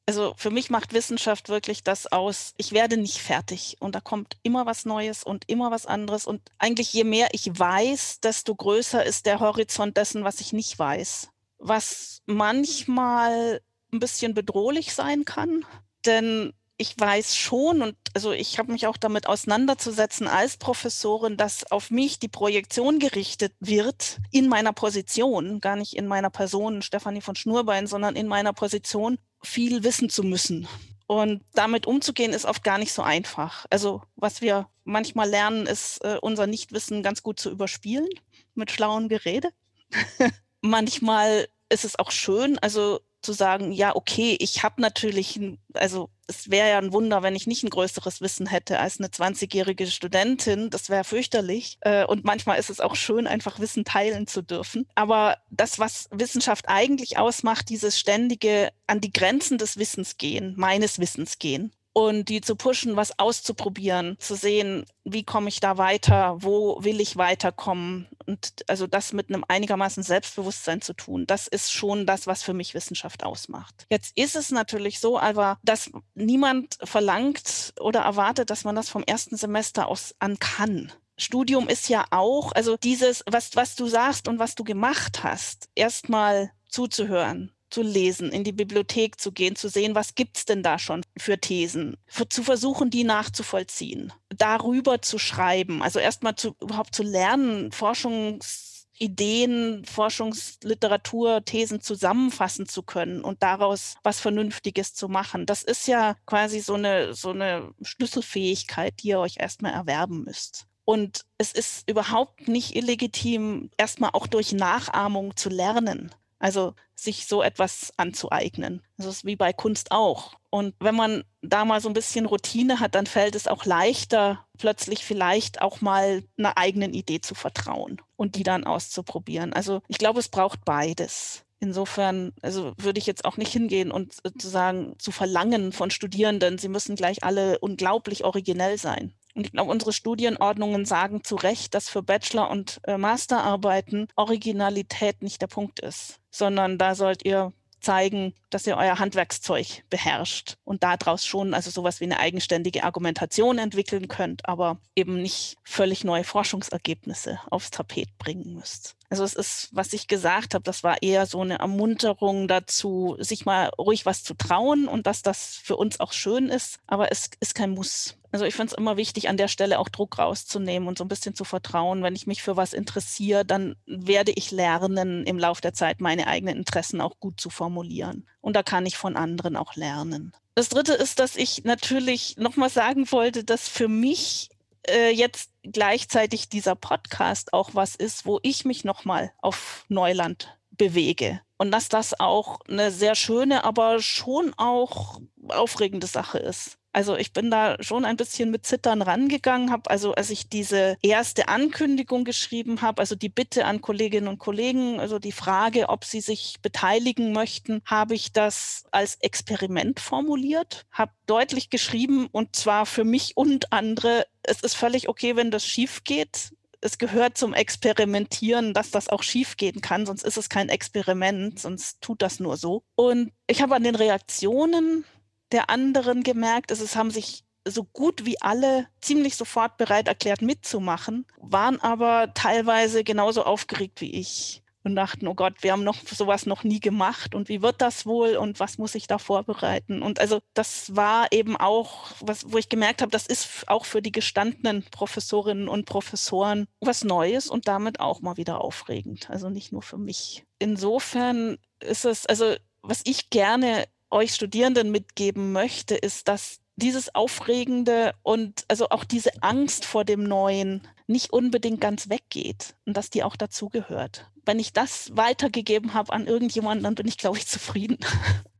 also 0.06 0.34
für 0.36 0.50
mich 0.50 0.70
macht 0.70 0.92
Wissenschaft 0.92 1.48
wirklich 1.48 1.84
das 1.84 2.10
aus, 2.10 2.54
ich 2.56 2.72
werde 2.72 2.96
nicht 2.96 3.18
fertig 3.18 3.76
und 3.78 3.94
da 3.94 4.00
kommt 4.00 4.38
immer 4.42 4.66
was 4.66 4.84
Neues 4.84 5.22
und 5.22 5.48
immer 5.48 5.70
was 5.70 5.86
anderes 5.86 6.26
und 6.26 6.42
eigentlich 6.58 6.92
je 6.92 7.04
mehr 7.04 7.28
ich 7.30 7.46
weiß, 7.56 8.18
desto 8.18 8.56
größer 8.56 9.04
ist 9.04 9.26
der 9.26 9.38
Horizont 9.38 9.96
dessen, 9.96 10.24
was 10.24 10.40
ich 10.40 10.52
nicht 10.52 10.76
weiß. 10.76 11.28
Was 11.60 12.22
manchmal 12.26 13.60
ein 13.92 14.00
bisschen 14.00 14.34
bedrohlich 14.34 14.94
sein 14.94 15.24
kann. 15.24 15.64
Denn 16.06 16.52
ich 16.80 16.98
weiß 16.98 17.36
schon 17.36 17.82
und 17.82 17.94
also 18.14 18.32
ich 18.32 18.58
habe 18.58 18.72
mich 18.72 18.86
auch 18.86 18.96
damit 18.96 19.26
auseinanderzusetzen 19.26 20.26
als 20.26 20.56
Professorin, 20.56 21.36
dass 21.36 21.70
auf 21.70 21.90
mich 21.90 22.18
die 22.18 22.28
Projektion 22.28 22.98
gerichtet 22.98 23.52
wird 23.60 24.16
in 24.30 24.48
meiner 24.48 24.72
Position, 24.72 25.60
gar 25.60 25.76
nicht 25.76 25.94
in 25.94 26.06
meiner 26.06 26.30
Person 26.30 26.80
Stefanie 26.80 27.20
von 27.20 27.36
Schnurbein, 27.36 27.86
sondern 27.86 28.16
in 28.16 28.26
meiner 28.26 28.54
Position 28.54 29.18
viel 29.42 29.84
wissen 29.84 30.08
zu 30.08 30.22
müssen. 30.22 30.66
Und 31.06 31.42
damit 31.52 31.86
umzugehen 31.86 32.32
ist 32.32 32.46
oft 32.46 32.64
gar 32.64 32.78
nicht 32.78 32.94
so 32.94 33.02
einfach. 33.02 33.66
Also 33.68 34.02
was 34.16 34.40
wir 34.40 34.68
manchmal 34.84 35.28
lernen, 35.28 35.66
ist 35.66 36.02
äh, 36.02 36.16
unser 36.22 36.46
Nichtwissen 36.46 37.02
ganz 37.02 37.22
gut 37.22 37.38
zu 37.38 37.50
überspielen 37.50 38.08
mit 38.54 38.70
schlauem 38.70 39.08
Gerede. 39.08 39.50
manchmal 40.60 41.48
ist 41.68 41.84
es 41.84 41.98
auch 41.98 42.10
schön, 42.10 42.58
also 42.58 43.00
zu 43.22 43.32
sagen, 43.32 43.70
ja, 43.72 43.94
okay, 43.94 44.36
ich 44.40 44.62
habe 44.62 44.80
natürlich, 44.80 45.38
also 45.74 46.08
es 46.26 46.50
wäre 46.50 46.70
ja 46.70 46.78
ein 46.78 46.92
Wunder, 46.92 47.22
wenn 47.22 47.36
ich 47.36 47.46
nicht 47.46 47.62
ein 47.62 47.70
größeres 47.70 48.20
Wissen 48.20 48.46
hätte 48.46 48.78
als 48.78 48.98
eine 48.98 49.08
20-jährige 49.08 49.86
Studentin. 49.88 50.70
Das 50.70 50.88
wäre 50.88 51.04
fürchterlich. 51.04 51.76
Äh, 51.80 52.06
und 52.06 52.24
manchmal 52.24 52.58
ist 52.58 52.70
es 52.70 52.80
auch 52.80 52.96
schön, 52.96 53.26
einfach 53.26 53.58
Wissen 53.58 53.84
teilen 53.84 54.26
zu 54.26 54.42
dürfen. 54.42 54.86
Aber 54.94 55.36
das, 55.50 55.78
was 55.78 56.08
Wissenschaft 56.12 56.68
eigentlich 56.68 57.18
ausmacht, 57.18 57.68
dieses 57.68 57.98
ständige 57.98 58.70
an 58.86 59.00
die 59.00 59.12
Grenzen 59.12 59.58
des 59.58 59.76
Wissens 59.76 60.16
gehen, 60.16 60.54
meines 60.56 60.98
Wissens 60.98 61.38
gehen, 61.38 61.72
und 61.92 62.28
die 62.28 62.40
zu 62.40 62.56
pushen, 62.56 62.96
was 62.96 63.18
auszuprobieren, 63.18 64.16
zu 64.18 64.34
sehen, 64.34 64.84
wie 65.04 65.24
komme 65.24 65.48
ich 65.48 65.60
da 65.60 65.76
weiter, 65.78 66.36
wo 66.40 66.82
will 66.82 67.00
ich 67.00 67.16
weiterkommen 67.16 68.06
und 68.26 68.64
also 68.68 68.86
das 68.86 69.12
mit 69.12 69.28
einem 69.28 69.44
einigermaßen 69.48 70.02
Selbstbewusstsein 70.02 70.80
zu 70.80 70.94
tun, 70.94 71.26
das 71.26 71.48
ist 71.48 71.72
schon 71.72 72.06
das, 72.06 72.26
was 72.26 72.42
für 72.42 72.54
mich 72.54 72.74
Wissenschaft 72.74 73.24
ausmacht. 73.24 73.86
Jetzt 73.90 74.16
ist 74.16 74.36
es 74.36 74.50
natürlich 74.50 75.00
so, 75.00 75.18
aber 75.18 75.58
dass 75.62 75.90
niemand 76.14 76.78
verlangt 76.84 77.74
oder 77.80 78.00
erwartet, 78.00 78.50
dass 78.50 78.64
man 78.64 78.76
das 78.76 78.88
vom 78.88 79.02
ersten 79.02 79.36
Semester 79.36 79.88
aus 79.88 80.14
an 80.20 80.38
kann. 80.38 80.92
Studium 81.16 81.68
ist 81.68 81.88
ja 81.88 82.06
auch, 82.10 82.52
also 82.52 82.76
dieses, 82.76 83.24
was, 83.28 83.54
was 83.56 83.74
du 83.76 83.86
sagst 83.88 84.28
und 84.28 84.38
was 84.38 84.54
du 84.54 84.64
gemacht 84.64 85.22
hast, 85.22 85.68
erstmal 85.74 86.50
zuzuhören, 86.68 87.52
zu 87.70 87.82
lesen, 87.82 88.32
in 88.32 88.44
die 88.44 88.52
Bibliothek 88.52 89.20
zu 89.20 89.32
gehen, 89.32 89.56
zu 89.56 89.68
sehen, 89.68 89.94
was 89.94 90.14
gibt's 90.14 90.44
denn 90.44 90.62
da 90.62 90.78
schon 90.78 91.02
für 91.16 91.38
Thesen, 91.38 91.96
für, 92.06 92.28
zu 92.28 92.42
versuchen, 92.42 92.90
die 92.90 93.04
nachzuvollziehen, 93.04 94.12
darüber 94.28 95.02
zu 95.02 95.18
schreiben, 95.18 95.82
also 95.82 95.98
erstmal 95.98 96.36
zu, 96.36 96.54
überhaupt 96.60 96.94
zu 96.94 97.02
lernen, 97.02 97.72
Forschungsideen, 97.72 99.84
Forschungsliteratur, 99.84 101.44
Thesen 101.44 101.80
zusammenfassen 101.80 102.66
zu 102.66 102.82
können 102.82 103.22
und 103.22 103.42
daraus 103.42 103.94
was 104.02 104.20
Vernünftiges 104.20 104.94
zu 104.94 105.08
machen. 105.08 105.46
Das 105.46 105.62
ist 105.62 105.88
ja 105.88 106.16
quasi 106.26 106.60
so 106.60 106.74
eine, 106.74 107.14
so 107.14 107.30
eine 107.30 107.72
Schlüsselfähigkeit, 107.82 108.94
die 109.02 109.08
ihr 109.08 109.20
euch 109.20 109.36
erstmal 109.38 109.72
erwerben 109.72 110.24
müsst. 110.24 110.66
Und 110.84 111.24
es 111.38 111.52
ist 111.52 111.88
überhaupt 111.88 112.48
nicht 112.48 112.74
illegitim, 112.74 113.70
erstmal 113.76 114.10
auch 114.12 114.26
durch 114.26 114.52
Nachahmung 114.52 115.36
zu 115.36 115.48
lernen. 115.48 116.10
Also 116.40 116.74
sich 116.96 117.26
so 117.26 117.42
etwas 117.42 117.92
anzueignen. 117.96 118.82
Das 118.96 119.06
ist 119.06 119.24
wie 119.24 119.36
bei 119.36 119.52
Kunst 119.52 119.92
auch. 119.92 120.34
Und 120.50 120.74
wenn 120.80 120.96
man 120.96 121.22
da 121.42 121.64
mal 121.64 121.80
so 121.80 121.88
ein 121.88 121.94
bisschen 121.94 122.26
Routine 122.26 122.80
hat, 122.80 122.94
dann 122.94 123.06
fällt 123.06 123.36
es 123.36 123.46
auch 123.46 123.64
leichter, 123.64 124.44
plötzlich 124.58 125.04
vielleicht 125.04 125.62
auch 125.62 125.80
mal 125.80 126.24
einer 126.36 126.58
eigenen 126.58 126.92
Idee 126.92 127.20
zu 127.20 127.34
vertrauen 127.34 128.02
und 128.16 128.34
die 128.34 128.42
dann 128.42 128.64
auszuprobieren. 128.64 129.52
Also 129.52 129.82
ich 129.86 129.98
glaube, 129.98 130.18
es 130.18 130.28
braucht 130.28 130.64
beides. 130.64 131.44
Insofern, 131.60 132.32
also 132.40 132.72
würde 132.78 132.98
ich 132.98 133.06
jetzt 133.06 133.26
auch 133.26 133.36
nicht 133.36 133.52
hingehen 133.52 133.92
und 133.92 134.14
sozusagen 134.24 134.98
zu 134.98 135.12
verlangen 135.12 135.72
von 135.72 135.90
Studierenden, 135.90 136.56
sie 136.56 136.68
müssen 136.68 136.96
gleich 136.96 137.22
alle 137.22 137.58
unglaublich 137.58 138.24
originell 138.24 138.78
sein. 138.78 139.12
Und 139.34 139.46
ich 139.46 139.52
glaube, 139.52 139.70
unsere 139.70 139.92
Studienordnungen 139.92 140.84
sagen 140.84 141.22
zu 141.24 141.36
Recht, 141.36 141.74
dass 141.74 141.88
für 141.88 142.02
Bachelor- 142.02 142.50
und 142.50 142.80
äh, 142.84 142.98
Masterarbeiten 142.98 144.08
Originalität 144.16 145.22
nicht 145.22 145.40
der 145.40 145.46
Punkt 145.46 145.80
ist, 145.80 146.18
sondern 146.30 146.78
da 146.78 146.94
sollt 146.94 147.24
ihr 147.24 147.52
zeigen, 147.80 148.34
dass 148.50 148.66
ihr 148.66 148.76
euer 148.76 148.98
Handwerkszeug 148.98 149.84
beherrscht 149.88 150.56
und 150.64 150.82
daraus 150.82 151.24
schon 151.24 151.54
also 151.54 151.70
sowas 151.70 152.00
wie 152.00 152.04
eine 152.04 152.18
eigenständige 152.18 152.84
Argumentation 152.84 153.58
entwickeln 153.58 154.08
könnt, 154.08 154.46
aber 154.46 154.78
eben 154.94 155.20
nicht 155.22 155.56
völlig 155.64 156.04
neue 156.04 156.24
Forschungsergebnisse 156.24 157.40
aufs 157.50 157.70
Tapet 157.70 158.18
bringen 158.18 158.54
müsst. 158.54 158.96
Also 159.10 159.24
es 159.24 159.34
ist, 159.34 159.68
was 159.72 159.92
ich 159.92 160.06
gesagt 160.06 160.54
habe, 160.54 160.62
das 160.62 160.84
war 160.84 161.02
eher 161.02 161.26
so 161.26 161.40
eine 161.40 161.58
Ermunterung 161.58 162.46
dazu, 162.46 163.16
sich 163.18 163.44
mal 163.44 163.70
ruhig 163.76 164.06
was 164.06 164.22
zu 164.22 164.34
trauen 164.34 164.86
und 164.86 165.08
dass 165.08 165.22
das 165.22 165.56
für 165.56 165.76
uns 165.76 165.98
auch 165.98 166.12
schön 166.12 166.48
ist, 166.48 166.78
aber 166.86 167.10
es 167.10 167.28
ist 167.40 167.56
kein 167.56 167.72
Muss. 167.72 168.16
Also 168.30 168.44
ich 168.44 168.54
finde 168.54 168.72
es 168.72 168.78
immer 168.78 168.96
wichtig, 168.96 169.28
an 169.28 169.36
der 169.36 169.48
Stelle 169.48 169.80
auch 169.80 169.88
Druck 169.88 170.18
rauszunehmen 170.18 170.88
und 170.88 170.96
so 170.96 171.04
ein 171.04 171.08
bisschen 171.08 171.34
zu 171.34 171.42
vertrauen. 171.42 172.04
Wenn 172.04 172.14
ich 172.14 172.28
mich 172.28 172.40
für 172.42 172.56
was 172.56 172.72
interessiere, 172.72 173.44
dann 173.44 173.74
werde 173.86 174.30
ich 174.30 174.52
lernen, 174.52 175.26
im 175.26 175.40
Laufe 175.40 175.60
der 175.60 175.74
Zeit 175.74 176.00
meine 176.00 176.28
eigenen 176.28 176.56
Interessen 176.56 177.00
auch 177.00 177.18
gut 177.18 177.40
zu 177.40 177.50
formulieren. 177.50 178.28
Und 178.40 178.54
da 178.54 178.62
kann 178.62 178.86
ich 178.86 178.96
von 178.96 179.16
anderen 179.16 179.56
auch 179.56 179.74
lernen. 179.74 180.32
Das 180.54 180.68
Dritte 180.68 180.94
ist, 180.94 181.18
dass 181.18 181.34
ich 181.34 181.64
natürlich 181.64 182.36
nochmal 182.36 182.70
sagen 182.70 183.10
wollte, 183.10 183.42
dass 183.42 183.68
für 183.68 183.88
mich 183.88 184.50
äh, 184.86 185.10
jetzt 185.10 185.49
gleichzeitig 185.62 186.48
dieser 186.48 186.74
Podcast 186.74 187.52
auch 187.52 187.70
was 187.74 187.94
ist, 187.94 188.26
wo 188.26 188.38
ich 188.42 188.64
mich 188.64 188.84
nochmal 188.84 189.32
auf 189.38 189.84
Neuland 189.88 190.56
bewege. 190.70 191.40
Und 191.58 191.70
dass 191.72 191.88
das 191.88 192.18
auch 192.18 192.60
eine 192.68 192.90
sehr 192.90 193.14
schöne, 193.14 193.64
aber 193.64 194.00
schon 194.00 194.54
auch 194.56 195.20
aufregende 195.48 196.06
Sache 196.06 196.38
ist. 196.38 196.78
Also 196.92 197.16
ich 197.16 197.32
bin 197.32 197.50
da 197.50 197.76
schon 197.80 198.04
ein 198.04 198.16
bisschen 198.16 198.50
mit 198.50 198.66
Zittern 198.66 199.02
rangegangen, 199.02 199.70
habe 199.70 199.90
also 199.90 200.12
als 200.14 200.30
ich 200.30 200.48
diese 200.48 200.96
erste 201.02 201.48
Ankündigung 201.48 202.24
geschrieben 202.24 202.82
habe, 202.82 203.00
also 203.00 203.14
die 203.14 203.28
Bitte 203.28 203.64
an 203.64 203.80
Kolleginnen 203.80 204.26
und 204.26 204.38
Kollegen, 204.38 204.98
also 204.98 205.18
die 205.18 205.32
Frage, 205.32 205.88
ob 205.88 206.04
sie 206.04 206.20
sich 206.20 206.56
beteiligen 206.62 207.32
möchten, 207.32 207.80
habe 207.84 208.14
ich 208.14 208.32
das 208.32 208.84
als 208.90 209.16
Experiment 209.20 210.00
formuliert, 210.00 210.84
habe 210.90 211.12
deutlich 211.26 211.70
geschrieben 211.70 212.28
und 212.32 212.56
zwar 212.56 212.86
für 212.86 213.04
mich 213.04 213.36
und 213.36 213.72
andere, 213.72 214.26
es 214.42 214.60
ist 214.60 214.74
völlig 214.74 215.08
okay, 215.08 215.36
wenn 215.36 215.50
das 215.50 215.64
schief 215.64 216.02
geht 216.04 216.50
es 216.82 216.98
gehört 216.98 217.36
zum 217.36 217.52
Experimentieren, 217.52 218.72
dass 218.72 218.90
das 218.90 219.08
auch 219.08 219.22
schiefgehen 219.22 219.80
kann, 219.80 220.06
sonst 220.06 220.24
ist 220.24 220.38
es 220.38 220.48
kein 220.48 220.68
Experiment, 220.68 221.58
sonst 221.58 222.00
tut 222.00 222.22
das 222.22 222.40
nur 222.40 222.56
so. 222.56 222.84
Und 222.94 223.32
ich 223.46 223.60
habe 223.60 223.74
an 223.74 223.84
den 223.84 223.94
Reaktionen 223.94 225.04
der 225.52 225.70
anderen 225.70 226.22
gemerkt, 226.22 226.70
es 226.70 226.96
haben 226.96 227.10
sich 227.10 227.44
so 227.66 227.84
gut 227.84 228.24
wie 228.24 228.40
alle 228.40 228.86
ziemlich 229.00 229.36
sofort 229.36 229.76
bereit 229.76 230.08
erklärt 230.08 230.42
mitzumachen, 230.42 231.26
waren 231.38 231.80
aber 231.80 232.32
teilweise 232.34 233.04
genauso 233.04 233.44
aufgeregt 233.44 234.00
wie 234.00 234.12
ich 234.12 234.62
und 234.82 234.96
dachten, 234.96 235.26
oh 235.26 235.34
Gott, 235.34 235.62
wir 235.62 235.72
haben 235.72 235.84
noch 235.84 235.98
sowas 236.06 236.46
noch 236.46 236.64
nie 236.64 236.80
gemacht 236.80 237.34
und 237.34 237.48
wie 237.48 237.60
wird 237.60 237.82
das 237.82 238.06
wohl 238.06 238.36
und 238.36 238.60
was 238.60 238.78
muss 238.78 238.94
ich 238.94 239.06
da 239.06 239.18
vorbereiten? 239.18 240.02
Und 240.02 240.20
also 240.20 240.40
das 240.54 240.96
war 240.96 241.30
eben 241.32 241.56
auch, 241.56 242.12
was, 242.20 242.50
wo 242.50 242.58
ich 242.58 242.68
gemerkt 242.68 243.02
habe, 243.02 243.10
das 243.10 243.26
ist 243.26 243.68
auch 243.68 243.84
für 243.84 244.00
die 244.00 244.12
gestandenen 244.12 244.84
Professorinnen 244.90 245.68
und 245.68 245.84
Professoren 245.84 246.66
was 246.80 247.04
Neues 247.04 247.48
und 247.48 247.68
damit 247.68 248.00
auch 248.00 248.22
mal 248.22 248.38
wieder 248.38 248.62
aufregend. 248.62 249.28
Also 249.28 249.50
nicht 249.50 249.70
nur 249.70 249.82
für 249.82 249.98
mich. 249.98 250.44
Insofern 250.58 251.58
ist 251.80 252.06
es, 252.06 252.24
also 252.24 252.54
was 252.82 253.02
ich 253.04 253.28
gerne 253.28 253.84
euch 254.10 254.34
Studierenden 254.34 254.90
mitgeben 254.90 255.52
möchte, 255.52 255.94
ist, 255.94 256.28
dass 256.28 256.60
dieses 256.76 257.14
Aufregende 257.14 258.12
und 258.22 258.64
also 258.68 258.88
auch 258.90 259.04
diese 259.04 259.30
Angst 259.42 259.84
vor 259.84 260.04
dem 260.04 260.22
Neuen 260.24 260.82
nicht 261.06 261.32
unbedingt 261.32 261.80
ganz 261.80 262.08
weggeht 262.08 262.74
und 262.86 262.96
dass 262.96 263.10
die 263.10 263.22
auch 263.22 263.36
dazugehört. 263.36 264.30
Wenn 264.46 264.58
ich 264.58 264.72
das 264.72 265.10
weitergegeben 265.14 265.94
habe 265.94 266.12
an 266.12 266.26
irgendjemanden, 266.26 266.84
dann 266.84 266.94
bin 266.94 267.06
ich, 267.06 267.18
glaube 267.18 267.36
ich, 267.36 267.46
zufrieden. 267.46 267.98